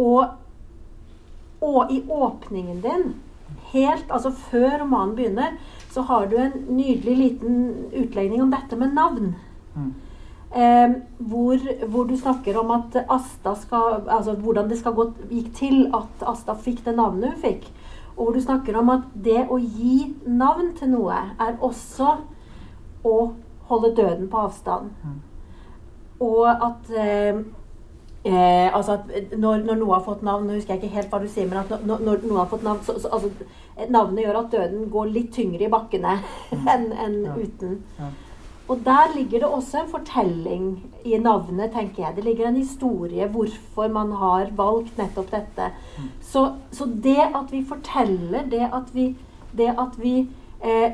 og, 0.00 0.36
og 1.64 1.92
i 1.92 2.02
åpningen 2.04 2.82
din, 2.84 3.08
helt 3.72 4.12
altså 4.12 4.32
før 4.50 4.82
romanen 4.82 5.16
begynner, 5.16 5.56
så 5.90 6.04
har 6.06 6.28
du 6.30 6.36
en 6.38 6.54
nydelig 6.68 7.16
liten 7.16 7.58
utlegning 7.96 8.42
om 8.44 8.52
dette 8.52 8.78
med 8.78 8.94
navn. 8.94 9.34
Mm. 9.74 9.90
Eh, 10.50 10.96
hvor, 11.30 11.86
hvor 11.88 12.04
du 12.04 12.16
snakker 12.18 12.58
om 12.58 12.70
at 12.74 12.96
Asta 13.08 13.54
skal, 13.54 14.02
altså 14.08 14.34
hvordan 14.34 14.68
det 14.70 14.78
skal 14.78 14.94
gå, 14.98 15.12
gikk 15.30 15.52
til 15.54 15.84
at 15.94 16.26
Asta 16.26 16.56
fikk 16.58 16.84
det 16.84 16.96
navnet 16.98 17.32
hun 17.32 17.44
fikk. 17.44 17.70
Og 18.16 18.24
hvor 18.24 18.34
du 18.36 18.40
snakker 18.42 18.76
om 18.76 18.90
at 18.92 19.06
det 19.14 19.46
å 19.48 19.56
gi 19.56 20.10
navn 20.26 20.74
til 20.76 20.90
noe 20.92 21.16
er 21.40 21.56
også 21.64 22.18
å 23.04 23.32
holde 23.70 23.94
døden 23.96 24.28
på 24.28 24.44
avstand. 24.46 24.90
Mm. 25.04 25.18
Og 26.20 26.46
at 26.50 26.90
eh, 27.00 27.38
eh, 28.24 28.68
altså 28.76 28.98
at 28.98 29.36
når, 29.38 29.62
når 29.64 29.78
noe 29.80 29.94
har 29.94 30.02
fått 30.04 30.24
navn 30.26 30.46
Nå 30.46 30.58
husker 30.58 30.74
jeg 30.74 30.82
ikke 30.82 30.96
helt 30.98 31.12
hva 31.14 31.20
du 31.22 31.28
sier, 31.32 31.48
men 31.48 31.62
at 31.62 31.86
når, 31.86 32.02
når 32.04 32.26
noe 32.26 32.42
har 32.42 32.50
fått 32.50 32.66
navn 32.66 32.82
så, 32.84 32.98
så, 33.00 33.08
altså, 33.16 33.30
Navnet 33.88 34.26
gjør 34.26 34.40
at 34.42 34.50
døden 34.52 34.90
går 34.92 35.06
litt 35.14 35.30
tyngre 35.32 35.64
i 35.64 35.70
bakkene 35.72 36.18
enn 36.74 36.90
en 36.92 37.22
Ja. 37.24 37.36
uten. 37.38 37.78
Ja. 37.98 38.10
Og 38.70 38.82
der 38.84 39.14
ligger 39.16 39.40
det 39.42 39.48
også 39.48 39.80
en 39.80 39.88
fortelling 39.90 40.66
i 41.02 41.16
navnet, 41.18 41.72
tenker 41.74 42.04
jeg. 42.04 42.16
Det 42.16 42.24
ligger 42.24 42.46
en 42.48 42.56
historie 42.60 43.26
hvorfor 43.26 43.88
man 43.90 44.12
har 44.12 44.52
valgt 44.54 44.98
nettopp 45.00 45.32
dette. 45.32 45.72
Så, 46.22 46.44
så 46.70 46.86
det 46.86 47.18
at 47.18 47.50
vi 47.50 47.64
forteller, 47.66 48.44
det 48.52 48.68
at 48.68 48.92
vi, 48.94 49.08
det 49.58 49.72
at 49.74 49.96
vi 49.98 50.28
eh, 50.62 50.92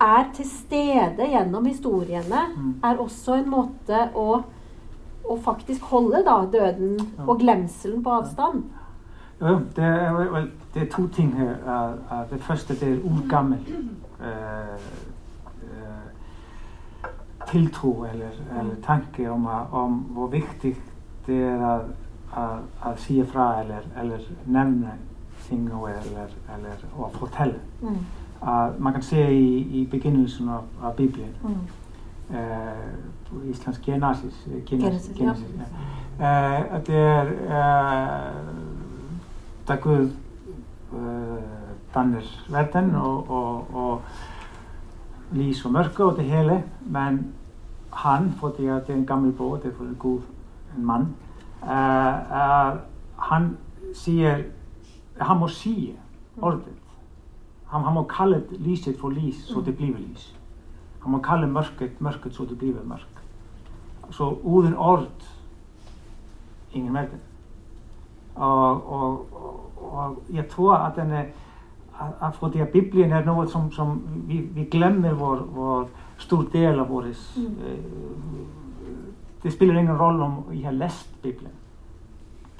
er 0.00 0.24
til 0.34 0.44
stede 0.50 1.26
gjennom 1.30 1.64
historiene, 1.66 2.42
Mm. 2.56 2.74
er 2.84 2.96
også 3.02 3.34
en 3.34 3.50
måte 3.50 4.02
å, 4.14 4.42
å 5.30 5.36
faktisk 5.44 5.82
holde 5.90 6.22
da, 6.24 6.36
døden 6.52 7.00
og 7.26 7.38
glemselen 7.40 8.02
på 8.04 8.10
avstand. 8.10 8.62
Jo, 9.40 9.58
det 9.76 9.84
er, 9.84 10.12
vel- 10.12 10.50
det 10.74 10.82
er 10.82 10.92
to 10.92 11.06
ting 11.08 11.34
her. 11.34 11.54
Det 12.30 12.40
første 12.42 12.74
det 12.74 12.88
er 12.92 13.02
urgammel 13.04 13.58
uh, 14.20 14.78
uh, 15.62 17.46
tiltro 17.46 18.04
eller, 18.04 18.30
eller 18.60 18.74
tanke 18.82 19.30
om, 19.30 19.46
om 19.72 19.92
hvor 20.14 20.26
viktig 20.32 20.76
det 21.26 21.42
er 21.42 21.80
å 22.36 22.92
si 22.96 23.22
fra 23.24 23.60
eller, 23.62 23.86
eller 23.96 24.18
nevne 24.46 24.92
ting 25.48 25.68
eller, 25.70 26.28
eller 26.54 26.82
å 26.98 27.08
fortelle. 27.14 27.60
Mm. 27.80 27.96
að 28.38 28.78
maður 28.78 28.98
kann 28.98 29.06
segja 29.08 29.30
í, 29.34 29.46
í 29.80 29.84
beginnelsen 29.90 30.48
af, 30.54 30.66
af 30.82 30.94
bíblíun 30.98 31.34
mm. 31.42 31.62
uh, 32.30 33.48
íslensk 33.50 33.82
genasis 33.82 34.36
eh, 34.46 34.62
genasis, 34.68 35.10
genasis 35.16 35.50
ja. 35.58 35.66
uh, 35.66 36.24
eh, 36.28 36.60
þetta 36.72 36.92
er 37.02 37.26
það 39.66 39.74
er 39.76 39.82
Guð 39.84 40.08
dannir 41.92 42.28
verðin 42.48 42.94
og, 42.96 43.30
og, 43.30 43.74
og 43.76 45.36
lís 45.36 45.60
og 45.66 45.74
mörgu 45.74 46.06
og 46.06 46.16
þetta 46.16 46.38
heli 46.38 46.58
menn 46.88 47.18
hann, 47.98 48.30
fótt 48.40 48.62
ég 48.62 48.70
að 48.72 48.78
þetta 48.78 48.94
er 48.94 48.98
en 49.00 49.06
gammal 49.10 49.34
bó 49.36 49.44
þetta 49.56 49.68
er 49.68 49.76
fótt 49.76 49.90
en 49.90 50.00
gúð 50.00 50.22
mann 50.88 51.10
hann 53.28 53.50
sér 53.98 54.46
hann 55.18 55.40
mór 55.42 55.52
síja 55.52 55.98
orðið 56.40 56.77
Han, 57.68 57.84
han 57.84 57.94
må 57.94 58.02
kalle 58.08 58.42
lyset 58.58 58.98
for 59.00 59.12
lys, 59.12 59.44
så 59.48 59.60
det 59.60 59.76
blir 59.76 59.96
lys. 59.96 60.34
Han 61.02 61.12
må 61.12 61.18
kalle 61.24 61.46
mørket 61.46 62.00
mørket, 62.00 62.34
så 62.34 62.44
det 62.44 62.58
blir 62.58 62.76
mørk. 62.84 63.22
Så 64.10 64.30
uten 64.44 64.76
ord 64.76 65.08
ingen 66.72 66.94
verden. 66.94 67.20
Og, 68.34 68.92
og, 68.92 69.26
og, 69.76 70.22
jeg 70.32 70.48
tror 70.48 70.74
at 70.74 70.96
denne 70.96 71.26
at 72.22 72.34
fordi 72.34 72.58
at 72.58 72.68
Bibelen 72.68 73.12
er 73.12 73.24
noe 73.24 73.48
som, 73.48 73.72
som 73.72 74.02
vi, 74.28 74.36
vi, 74.36 74.64
glemmer 74.64 75.14
vår, 75.14 75.36
vår 75.54 75.88
stor 76.18 76.44
del 76.52 76.78
av 76.78 76.88
vår 76.88 77.08
mm. 77.36 77.44
uh, 77.44 78.46
Det 79.42 79.52
spiller 79.52 79.78
ingen 79.78 79.98
rolle 79.98 80.24
om 80.24 80.44
vi 80.50 80.62
har 80.62 80.72
lest 80.72 81.22
Bibelen. 81.22 81.50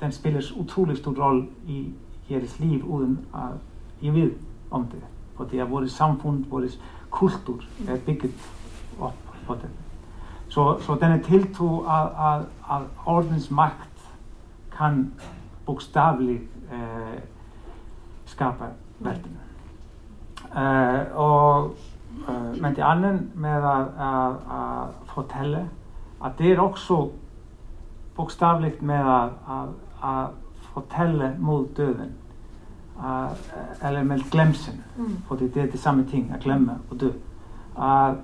Den 0.01 0.13
spiller 0.13 0.43
utrolig 0.61 0.97
stor 0.97 1.15
rolle 1.19 1.47
i 1.67 1.93
deres 2.29 2.61
liv 2.61 2.85
uten 2.85 3.19
at 3.35 3.63
vi 4.01 4.11
vet 4.11 4.48
om 4.71 4.87
det. 4.87 5.03
Fordi 5.37 5.59
at 5.59 5.71
vores 5.71 5.93
samfund, 5.93 6.45
vores 6.51 6.81
kultur 7.11 7.61
mm. 7.79 7.89
er 7.89 7.97
bygget 8.07 8.35
op 9.01 9.15
på 9.47 9.55
det. 9.55 9.71
Så, 10.49 10.79
så 10.81 10.95
denne 10.95 11.23
tiltro 11.23 11.85
að, 11.85 12.09
að, 12.19 12.45
að 12.71 12.87
ordens 13.07 13.51
makt 13.51 14.07
kann 14.73 15.13
bókstaflið 15.67 16.73
eh, 16.73 17.19
skapa 18.27 18.73
verðinu. 19.05 19.43
Eh, 20.49 21.17
og 21.19 21.75
eh, 22.29 22.63
myndi 22.63 22.85
annan 22.85 23.27
með 23.37 23.67
að, 23.69 23.91
að, 24.09 24.39
að 24.59 24.95
fortella 25.13 25.65
að 26.19 26.39
það 26.39 26.53
er 26.53 26.63
också 26.63 26.99
bókstaflið 28.17 28.81
með 28.83 29.11
að, 29.15 29.75
að 30.03 30.33
fortella 30.73 31.35
múð 31.39 31.69
döðin 31.77 32.17
eller 32.99 34.03
med 34.03 34.31
glemsen, 34.31 34.83
mm. 34.97 35.17
for 35.29 35.37
det 35.37 35.57
er 35.57 35.67
det 35.71 35.81
samme 35.81 36.05
ting, 36.11 36.33
að 36.35 36.43
glemma 36.43 36.79
og 36.91 37.01
dö, 37.01 37.13
að 37.77 38.17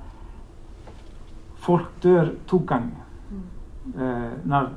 fólk 1.65 1.91
dör 2.03 2.33
tókangi 2.51 2.97
mm. 3.31 3.45
uh, 3.95 4.33
nær 4.45 4.73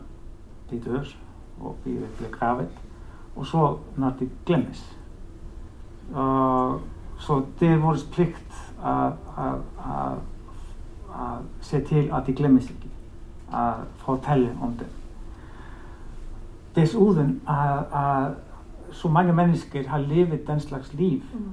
því 0.70 0.80
dör 0.86 1.16
og 1.60 1.76
því 1.84 1.96
það 2.04 2.28
er 2.28 2.36
grafið 2.36 2.70
og 3.38 3.48
svo 3.48 3.64
nær 3.98 4.14
því 4.20 4.30
glemmis. 4.46 4.84
Uh, 6.14 6.78
svo 7.20 7.42
það 7.60 7.74
er 7.74 7.82
vorist 7.82 8.12
plikt 8.14 8.64
að 8.78 10.22
se 11.62 11.82
til 11.82 12.04
að 12.14 12.28
því 12.28 12.36
glemmis 12.38 12.70
ekki, 12.70 12.90
að 13.50 13.86
fá 14.02 14.12
um 14.12 14.18
að 14.18 14.26
tella 14.28 14.52
om 14.62 14.76
það. 14.78 14.94
Desúðan 16.78 17.32
að 17.50 18.36
svo 18.92 19.10
mange 19.10 19.34
mennesker 19.34 19.90
har 19.90 20.00
lifið 20.00 20.48
den 20.48 20.60
slags 20.60 20.94
líf 20.94 21.24
mm. 21.34 21.52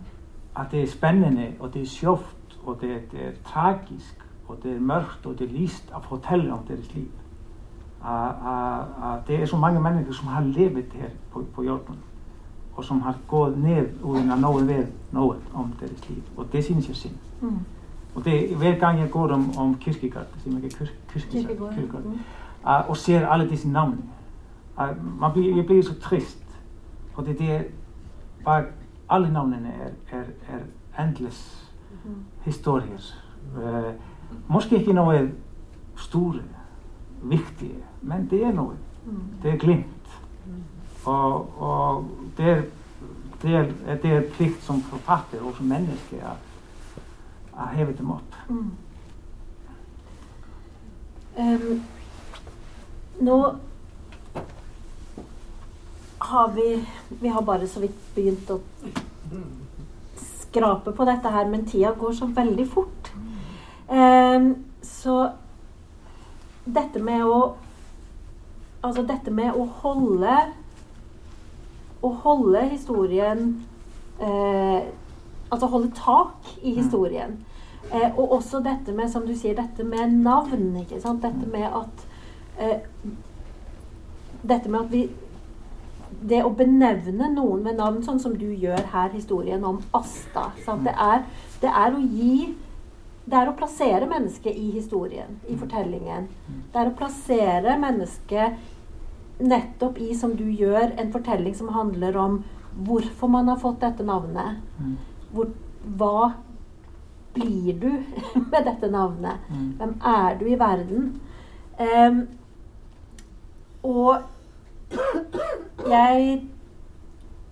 að 0.54 0.70
það 0.70 0.80
er 0.80 0.92
spennende 0.92 1.48
og 1.58 1.72
það 1.72 1.82
er 1.82 1.90
sjóft 1.90 2.56
og 2.64 2.78
það 2.80 2.90
er, 2.90 3.26
er 3.26 3.36
tragisk 3.44 4.24
og 4.48 4.58
það 4.62 4.72
er 4.72 4.80
mörgt 4.80 5.26
og 5.26 5.36
það 5.36 5.46
er 5.46 5.52
líst 5.58 5.92
af 5.94 6.08
hotelli 6.10 6.50
á 6.50 6.58
deres 6.68 6.94
líf 6.94 7.20
að 8.04 9.22
það 9.26 9.38
er 9.38 9.46
svo 9.48 9.58
mange 9.58 9.80
mennesker 9.80 10.12
sem 10.12 10.28
har 10.28 10.44
lifið 10.44 10.98
hér 11.00 11.14
på, 11.32 11.44
på 11.54 11.64
jórnum 11.64 12.02
og 12.76 12.84
sem 12.84 13.00
har 13.00 13.16
góð 13.30 13.56
ned 13.62 14.02
úr 14.02 14.18
en 14.18 14.34
að 14.34 14.42
nógu 14.42 14.64
við 14.68 14.86
nógu 15.14 15.38
om 15.54 15.70
deres 15.80 16.08
líf 16.08 16.36
og 16.36 16.50
það 16.52 16.66
syns 16.68 16.88
ég 16.90 16.98
sinn. 16.98 17.18
Mm. 17.40 17.60
og 18.14 18.22
það, 18.22 18.56
hver 18.58 18.78
gang 18.80 19.00
ég 19.00 19.10
går 19.10 19.32
om, 19.32 19.46
om 19.58 19.74
kyrkigard 19.80 20.36
sem 20.42 20.56
ekki 20.56 20.76
kyr, 20.78 20.90
kyrkigard 21.12 22.04
mm. 22.04 22.18
og 22.88 22.96
ser 22.96 23.26
allir 23.26 23.48
þessi 23.52 23.72
námi 23.72 24.02
að 24.76 25.38
ég 25.38 25.66
blir 25.66 25.82
svo 25.82 25.94
trist. 26.02 26.43
ODD 27.16 27.70
bak 28.44 28.72
allir 29.08 29.30
náminni 29.30 29.68
er, 29.68 29.92
er, 30.12 30.26
er 30.48 30.62
endless 31.04 31.70
mm 31.90 31.98
-hmm. 32.10 32.44
historier 32.44 33.00
uh, 33.56 33.62
eh, 33.62 33.94
morski 34.48 34.76
ekki 34.76 34.92
náið 34.92 35.30
stúri, 35.96 36.42
vikti 37.22 37.74
menn 38.02 38.28
þið 38.28 38.42
er 38.48 38.54
náið 38.54 38.78
mm 39.06 39.16
-hmm. 39.16 39.42
þið 39.42 39.52
er 39.52 39.58
glimt 39.58 40.08
mm 40.46 40.52
-hmm. 40.52 41.10
og, 41.10 41.62
og 41.62 42.04
þið 42.36 42.48
er 42.48 42.64
þið 43.42 44.12
er 44.12 44.30
plikt 44.36 44.62
som 44.62 44.80
forfattir 44.80 45.42
og 45.42 45.56
som 45.56 45.66
menneski 45.66 46.16
að 47.56 47.68
hefa 47.76 47.92
þeim 47.92 48.10
upp 48.10 48.36
um, 51.38 51.82
Nú 53.20 53.36
har 56.24 56.52
vi 56.54 56.68
Vi 57.20 57.28
har 57.28 57.42
bare 57.42 57.68
så 57.68 57.80
vidt 57.80 57.98
begynt 58.14 58.50
å 58.50 58.60
skrape 60.16 60.92
på 60.92 61.06
dette 61.08 61.30
her, 61.30 61.48
men 61.50 61.66
tida 61.66 61.92
går 61.98 62.12
så 62.12 62.26
veldig 62.26 62.66
fort. 62.70 63.10
Um, 63.88 64.54
så 64.82 65.30
dette 66.64 67.02
med 67.02 67.24
å 67.24 67.38
Altså 68.84 69.02
dette 69.08 69.32
med 69.32 69.56
å 69.56 69.64
holde 69.80 70.36
Å 72.04 72.10
holde 72.24 72.66
historien 72.68 73.46
eh, 74.20 74.88
Altså 75.52 75.68
holde 75.70 75.92
tak 75.96 76.48
i 76.62 76.72
historien. 76.74 77.36
Eh, 77.92 78.08
og 78.18 78.32
også 78.38 78.58
dette 78.64 78.92
med, 78.96 79.10
som 79.12 79.26
du 79.26 79.34
sier, 79.36 79.54
dette 79.54 79.84
med 79.84 80.16
navn. 80.24 80.72
ikke 80.80 81.00
sant? 81.00 81.22
Dette 81.22 81.46
med 81.46 81.68
at 81.68 82.06
eh, 82.58 82.80
Dette 84.42 84.68
med 84.72 84.80
at 84.80 84.92
vi 84.92 85.04
det 86.22 86.42
å 86.44 86.52
benevne 86.54 87.30
noen 87.32 87.62
med 87.64 87.78
navn, 87.80 88.02
sånn 88.04 88.20
som 88.20 88.36
du 88.38 88.46
gjør 88.46 88.82
her, 88.92 89.10
historien 89.14 89.64
om 89.64 89.80
Asta 89.96 90.50
det 90.84 90.92
er, 90.92 91.24
det, 91.60 91.70
er, 91.70 91.94
å 91.94 92.00
gi 92.00 92.54
Det 93.24 93.38
er 93.40 93.48
å 93.48 93.56
plassere 93.56 94.06
mennesket 94.08 94.56
i 94.56 94.70
historien, 94.74 95.38
i 95.48 95.56
fortellingen. 95.56 96.26
Det 96.72 96.80
er 96.80 96.90
å 96.90 96.96
plassere 96.98 97.78
mennesket 97.80 99.40
nettopp 99.40 99.98
i, 99.98 100.12
som 100.14 100.34
du 100.36 100.44
gjør, 100.44 100.92
en 101.00 101.12
fortelling 101.12 101.54
som 101.56 101.72
handler 101.74 102.16
om 102.20 102.42
hvorfor 102.84 103.30
man 103.30 103.48
har 103.48 103.60
fått 103.62 103.80
dette 103.80 104.04
navnet. 104.06 104.60
Hvor, 105.32 105.50
hva 105.98 106.32
blir 107.34 107.80
du 107.80 107.90
med 108.52 108.60
dette 108.68 108.90
navnet? 108.92 109.48
Hvem 109.80 109.96
er 110.04 110.38
du 110.38 110.46
i 110.50 110.58
verden? 110.60 111.08
Um, 111.80 112.20
og 113.84 114.22
jeg 115.96 116.42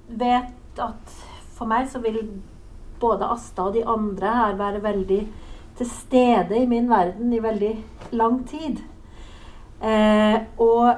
vet 0.09 0.83
at 0.83 1.15
for 1.53 1.69
meg 1.71 1.89
så 1.91 2.01
vil 2.03 2.21
både 3.03 3.29
Asta 3.35 3.69
og 3.69 3.75
de 3.75 3.87
andre 3.87 4.35
her 4.37 4.59
være 4.59 4.83
veldig 4.83 5.21
til 5.77 5.89
stede 5.91 6.59
i 6.63 6.67
min 6.67 6.91
verden 6.91 7.33
i 7.33 7.43
veldig 7.43 7.73
lang 8.13 8.43
tid. 8.49 8.83
Eh, 9.83 10.39
og 10.59 10.95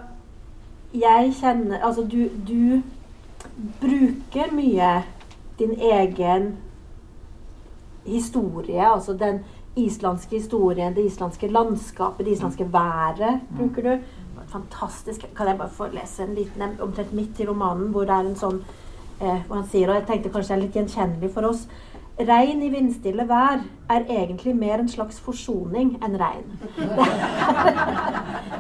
jeg 0.95 1.33
kjenner 1.41 1.81
Altså, 1.81 2.05
du, 2.05 2.29
du 2.49 2.83
bruker 3.81 4.53
mye 4.53 5.03
din 5.59 5.75
egen 5.81 6.57
historie, 8.07 8.93
altså 8.93 9.13
den 9.13 9.41
islandske 9.77 10.37
historien, 10.37 10.95
det 10.95 11.07
islandske 11.07 11.49
landskapet, 11.49 12.27
det 12.27 12.33
islandske 12.33 12.73
været, 12.73 13.41
bruker 13.57 13.83
du 13.83 13.99
fantastisk 14.55 15.27
Kan 15.37 15.51
jeg 15.51 15.61
bare 15.61 15.77
få 15.77 15.91
lese 15.93 16.25
en 16.25 16.37
liten 16.39 16.79
omtrent 16.83 17.13
midt 17.13 17.41
i 17.43 17.49
romanen, 17.49 17.91
hvor 17.93 18.09
det 18.09 18.17
er 18.17 18.31
en 18.31 18.39
sånn 18.39 18.63
eh, 19.21 19.43
hvor 19.47 19.59
han 19.59 19.69
sier, 19.69 19.91
og 19.91 19.99
jeg 20.01 20.07
tenkte 20.11 20.33
kanskje 20.35 20.55
det 20.55 20.57
er 20.57 20.65
litt 20.65 20.79
gjenkjennelig 20.81 21.35
for 21.35 21.51
oss 21.51 21.67
Regn 22.15 22.61
i 22.63 22.69
vindstille 22.71 23.25
vær 23.27 23.65
er 23.91 24.05
egentlig 24.07 24.53
mer 24.55 24.79
en 24.79 24.89
slags 24.89 25.17
forsoning 25.19 25.97
enn 25.99 26.15
regn. 26.21 26.53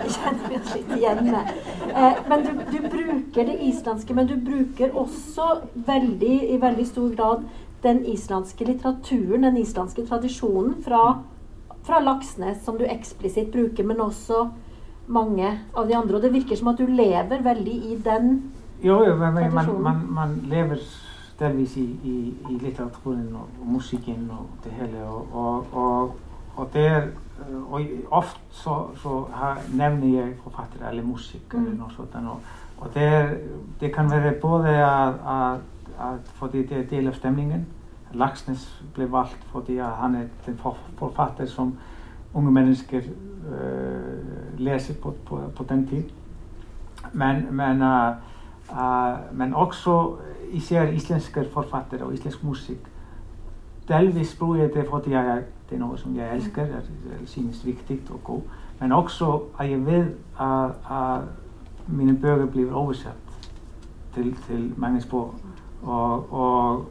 Det 0.02 0.10
kjenner 0.10 0.48
vi 0.48 0.56
oss 0.58 0.72
litt 0.74 0.90
igjen 0.96 1.20
med. 1.28 1.52
Eh, 1.86 2.18
men 2.28 2.42
du, 2.42 2.50
du, 2.72 2.88
bruker 2.90 3.46
det 3.46 3.54
islandske, 3.62 4.16
men 4.18 4.26
du 4.26 4.34
bruker 4.42 4.98
også 4.98 5.46
veldig, 5.86 6.34
i 6.50 6.58
veldig 6.60 6.86
stor 6.88 7.14
grad 7.14 7.46
den 7.86 8.02
islandske 8.10 8.66
litteraturen, 8.66 9.46
den 9.46 9.62
islandske 9.62 10.02
tradisjonen 10.08 10.74
fra, 10.82 11.04
fra 11.86 12.02
Laksnes, 12.02 12.58
som 12.66 12.74
du 12.80 12.84
eksplisitt 12.90 13.54
bruker, 13.54 13.86
men 13.86 14.02
også 14.02 14.48
mange 15.06 15.50
av 15.76 15.88
de 15.88 15.96
andre. 15.96 16.16
Og 16.16 16.22
det 16.22 16.32
virker 16.32 16.56
som 16.56 16.68
at 16.72 16.78
du 16.78 16.86
lever 16.86 17.42
veldig 17.44 17.74
i 17.92 17.96
den 18.04 18.36
jo, 18.84 19.04
jo, 19.04 19.16
men, 19.16 19.54
man, 19.54 19.82
man, 19.82 20.06
man, 20.10 20.40
lever 20.44 20.78
delvis 21.38 21.76
i, 21.76 21.84
i, 22.04 22.16
i 22.50 22.58
litteraturen 22.58 23.30
og, 23.32 23.46
og, 23.60 23.66
musikken 23.66 24.26
og 24.30 24.46
det 24.64 24.72
hele. 24.72 25.04
Og, 25.04 25.66
og, 25.72 26.16
og, 26.56 26.68
der, 26.72 27.06
og 27.70 27.80
ofte 28.10 28.40
så, 28.50 28.74
så 29.02 29.24
her 29.34 29.62
nevner 29.72 30.18
jeg 30.18 30.34
forfattere 30.42 30.90
eller 30.90 31.06
musikk 31.06 31.54
eller 31.54 31.70
mm. 31.70 31.78
noe 31.78 31.96
sånt. 31.96 32.18
Og, 32.76 32.90
der, 32.94 33.34
det 33.80 33.94
kan 33.94 34.10
være 34.10 34.34
både 34.42 34.68
at, 34.68 35.14
at, 35.14 35.64
at 36.10 36.34
fordi 36.34 36.66
det 36.66 36.78
er 36.82 36.90
del 36.90 37.08
av 37.08 37.16
stemningen. 37.16 37.64
Laksnes 38.14 38.66
ble 38.94 39.08
valgt 39.10 39.48
fordi 39.52 39.78
han 39.80 40.14
er 40.14 40.28
den 40.46 40.60
forfatter 40.98 41.48
som 41.50 41.72
unge 42.34 42.52
mennesker 42.52 43.02
uh, 43.46 44.58
lese 44.58 44.94
på, 44.94 45.14
på, 45.26 45.40
på, 45.56 45.64
den 45.68 45.86
tid. 45.88 46.04
Men, 47.12 47.46
men 47.50 47.82
uh, 47.82 48.14
men 49.32 49.54
også 49.54 50.16
især 50.52 50.82
islandske 50.82 51.44
forfattere 51.52 52.02
og 52.02 52.14
islandsk 52.14 52.44
musikk. 52.44 52.90
Delvis 53.88 54.34
tror 54.34 54.56
jeg 54.56 54.74
det 54.74 54.86
fordi 54.90 55.10
jeg, 55.10 55.42
det 55.70 55.76
er 55.76 55.80
noe 55.80 55.98
som 55.98 56.16
jeg 56.16 56.36
elsker, 56.36 56.62
jeg 56.62 56.82
synes 57.26 57.66
viktig 57.66 58.00
og 58.10 58.20
god. 58.24 58.40
Men 58.80 58.92
også 58.92 59.40
at 59.58 59.70
jeg 59.70 59.86
vet 59.86 60.16
at, 60.40 60.70
at 60.90 61.20
mine 61.86 62.16
bøker 62.16 62.46
blir 62.46 62.72
oversatt 62.72 63.50
til, 64.14 64.36
til 64.46 64.72
mange 64.76 65.00
språk. 65.00 65.34
Og, 65.82 66.32
og, 66.32 66.88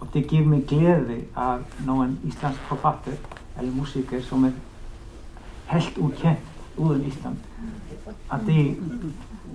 og 0.00 0.08
det 0.14 0.26
gir 0.26 0.46
meg 0.46 0.66
glede 0.68 1.24
at 1.36 1.80
noen 1.86 2.18
islandsk 2.24 2.60
forfatter 2.70 3.18
eller 3.60 3.72
musiker 3.76 4.22
som 4.24 4.44
er 4.48 4.52
helt 5.70 5.98
ukjent 5.98 6.46
uten 6.76 7.04
Island, 7.06 7.36
at 8.30 8.46
de, 8.46 8.76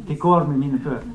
de 0.07 0.15
går 0.15 0.43
med 0.47 0.57
mine 0.57 0.79
bøker. 0.83 1.13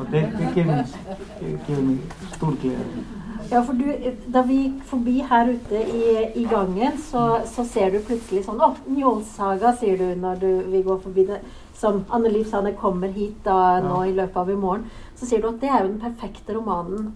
Og 0.00 0.06
det, 0.12 0.22
det 0.38 0.52
gir 0.54 1.80
meg, 1.84 1.98
stor 2.32 2.54
glede. 2.62 3.02
Ja, 3.50 3.60
for 3.60 3.76
du, 3.76 3.84
Da 4.32 4.42
vi 4.48 4.58
gikk 4.62 4.84
forbi 4.88 5.18
her 5.28 5.50
ute 5.52 5.82
i, 5.82 6.04
i 6.40 6.44
gangen, 6.48 6.96
så, 7.10 7.42
så, 7.48 7.64
ser 7.68 7.92
du 7.92 7.98
plutselig 8.06 8.46
sånn 8.46 8.62
Å, 8.62 8.70
Njålsaga, 8.88 9.74
sier 9.76 9.98
du 10.00 10.06
når 10.22 10.40
du, 10.40 10.48
vi 10.72 10.80
går 10.86 11.02
forbi 11.04 11.26
det. 11.28 11.42
Som 11.76 12.04
Anne 12.14 12.30
Liv 12.32 12.46
sa, 12.48 12.62
det 12.64 12.76
kommer 12.78 13.12
hit 13.12 13.42
da, 13.44 13.80
nå 13.84 14.04
i 14.06 14.14
løpet 14.16 14.38
av 14.38 14.50
i 14.52 14.56
morgen. 14.56 14.86
Så 15.18 15.28
sier 15.28 15.42
du 15.42 15.50
at 15.50 15.60
det 15.60 15.68
er 15.68 15.82
jo 15.82 15.90
den 15.90 16.00
perfekte 16.00 16.56
romanen. 16.56 17.10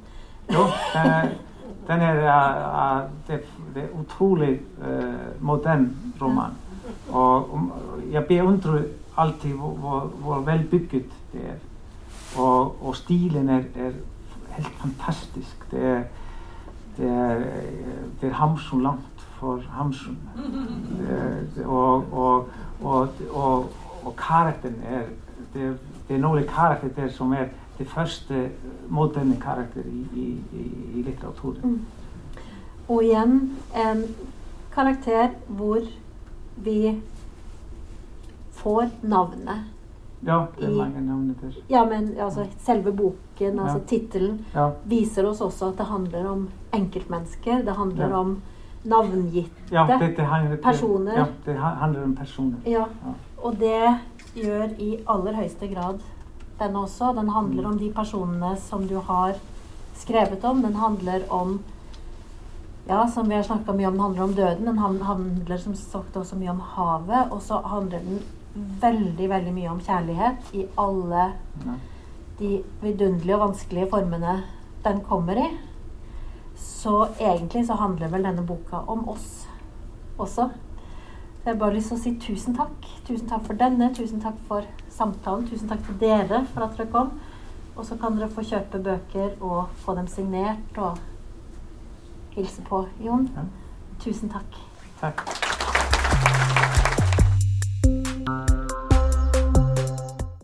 Jo, 0.52 0.66
det 0.92 1.04
er, 1.06 1.30
den 1.86 2.02
er 2.02 2.20
að 2.30 3.08
þetta 3.28 3.82
er 3.82 3.92
útrúleg 3.94 4.60
uh, 4.80 5.32
modern 5.40 5.88
roman. 6.20 6.56
Og 7.10 7.54
um, 7.54 7.70
ég 8.12 8.26
beð 8.28 8.50
undru 8.50 8.82
alltið 9.16 9.56
hvor 9.56 10.44
vel 10.46 10.64
byggjut 10.70 11.12
þetta 11.32 11.54
er. 11.54 11.58
Og, 12.36 12.76
og 12.82 12.96
stílinn 12.98 13.48
er, 13.48 13.68
er 13.80 13.94
helt 14.56 14.80
fantastisk. 14.82 15.68
Þetta 15.70 15.84
er, 15.92 16.02
er, 17.06 17.46
er 18.28 18.38
hamsun 18.40 18.82
langt 18.84 19.26
for 19.38 19.62
hamsun. 19.76 20.18
Og, 21.64 22.12
og, 22.82 23.70
og 24.04 24.12
karakterin 24.16 24.82
er 24.84 25.06
þetta 25.56 26.14
er 26.14 26.22
nálega 26.22 26.50
karakter 26.50 27.08
sem 27.12 27.32
er 27.36 27.48
det 27.78 27.86
første 27.88 28.50
moderne 28.88 29.36
karakter 29.40 29.84
i, 29.86 30.02
i, 30.14 30.26
i, 30.52 30.64
i 30.98 31.02
litteraturen. 31.02 31.62
Mm. 31.62 32.42
Og 32.88 33.04
igjen 33.04 33.38
en 33.76 34.04
karakter 34.74 35.34
hvor 35.48 35.80
vi 36.56 37.00
får 38.56 38.88
navnet 39.02 39.72
ja, 40.26 40.46
det 40.58 40.64
er 40.64 40.72
mange 40.74 41.00
navn 41.06 41.36
der. 41.40 41.56
Ja, 41.70 41.84
men 41.84 42.08
altså, 42.18 42.46
selve 42.58 42.92
boken, 42.92 43.58
altså 43.58 43.78
ja. 43.78 43.84
tittelen, 43.86 44.38
ja. 44.54 44.70
viser 44.84 45.28
oss 45.28 45.40
også 45.40 45.68
at 45.68 45.78
det 45.78 45.86
handler 45.86 46.28
om 46.30 46.48
enkeltmennesker. 46.74 47.62
Det 47.62 47.76
handler 47.76 48.08
ja. 48.08 48.16
om 48.16 48.42
navngitte 48.84 49.74
ja, 49.74 49.86
det, 50.00 50.16
det 50.16 50.26
handler, 50.26 50.56
personer. 50.62 51.18
Ja, 51.18 51.26
det 51.46 51.56
handler 51.58 52.04
om 52.04 52.16
personer. 52.16 52.58
Ja. 52.66 52.84
Og 53.38 53.58
det 53.60 53.98
gjør 54.34 54.68
i 54.78 54.96
aller 55.08 55.36
høyeste 55.36 55.68
grad 55.68 56.00
denne 56.60 56.82
også. 56.82 57.12
Den 57.16 57.30
handler 57.34 57.70
om 57.70 57.78
de 57.78 57.90
personene 57.94 58.54
som 58.60 58.86
du 58.88 58.96
har 59.08 59.36
skrevet 59.96 60.44
om. 60.44 60.62
Den 60.62 60.76
handler 60.76 61.26
om 61.32 61.58
ja, 62.88 63.06
som 63.10 63.28
vi 63.28 63.34
har 63.34 63.42
snakka 63.42 63.72
mye 63.74 63.88
om, 63.88 63.94
den 63.94 64.00
handler 64.00 64.22
om 64.22 64.34
døden. 64.34 64.64
Den 64.64 64.78
handler 65.02 65.58
som 65.58 65.74
sagt 65.74 66.16
også 66.16 66.38
mye 66.38 66.52
om 66.54 66.62
havet. 66.76 67.32
Og 67.32 67.42
så 67.42 67.60
handler 67.66 68.04
den 68.04 68.22
veldig, 68.80 69.30
veldig 69.30 69.54
mye 69.54 69.70
om 69.72 69.80
kjærlighet 69.84 70.54
i 70.56 70.66
alle 70.80 71.30
de 72.38 72.60
vidunderlige 72.82 73.36
og 73.36 73.48
vanskelige 73.48 73.90
formene 73.90 74.36
den 74.84 75.00
kommer 75.04 75.40
i. 75.40 75.48
Så 76.56 77.08
egentlig 77.20 77.66
så 77.66 77.74
handler 77.76 78.12
vel 78.12 78.24
denne 78.24 78.46
boka 78.46 78.84
om 78.86 79.08
oss 79.08 79.48
også. 80.18 80.48
Så 80.48 81.50
jeg 81.50 81.54
har 81.54 81.58
bare 81.60 81.74
lyst 81.74 81.92
til 81.92 81.98
å 81.98 82.02
si 82.02 82.14
tusen 82.22 82.56
takk. 82.56 82.86
Tusen 83.06 83.28
takk 83.28 83.44
for 83.46 83.58
denne, 83.58 83.92
tusen 83.94 84.22
takk 84.22 84.38
for 84.48 84.66
samtalen. 84.96 85.48
Tusen 85.48 85.68
takk 85.70 85.84
til 85.86 86.00
dere 86.00 86.44
for 86.52 86.66
at 86.66 86.78
dere 86.78 86.90
kom. 86.92 87.12
Og 87.76 87.84
så 87.84 87.98
kan 88.00 88.16
dere 88.16 88.30
få 88.32 88.44
kjøpe 88.46 88.80
bøker 88.82 89.36
og 89.44 89.68
få 89.84 89.96
dem 89.98 90.08
signert 90.08 90.80
og 90.80 90.98
hilse 92.36 92.64
på 92.68 92.86
Jon. 93.04 93.28
Tusen 94.00 94.32
takk. 94.32 94.64
Takk. 95.00 95.55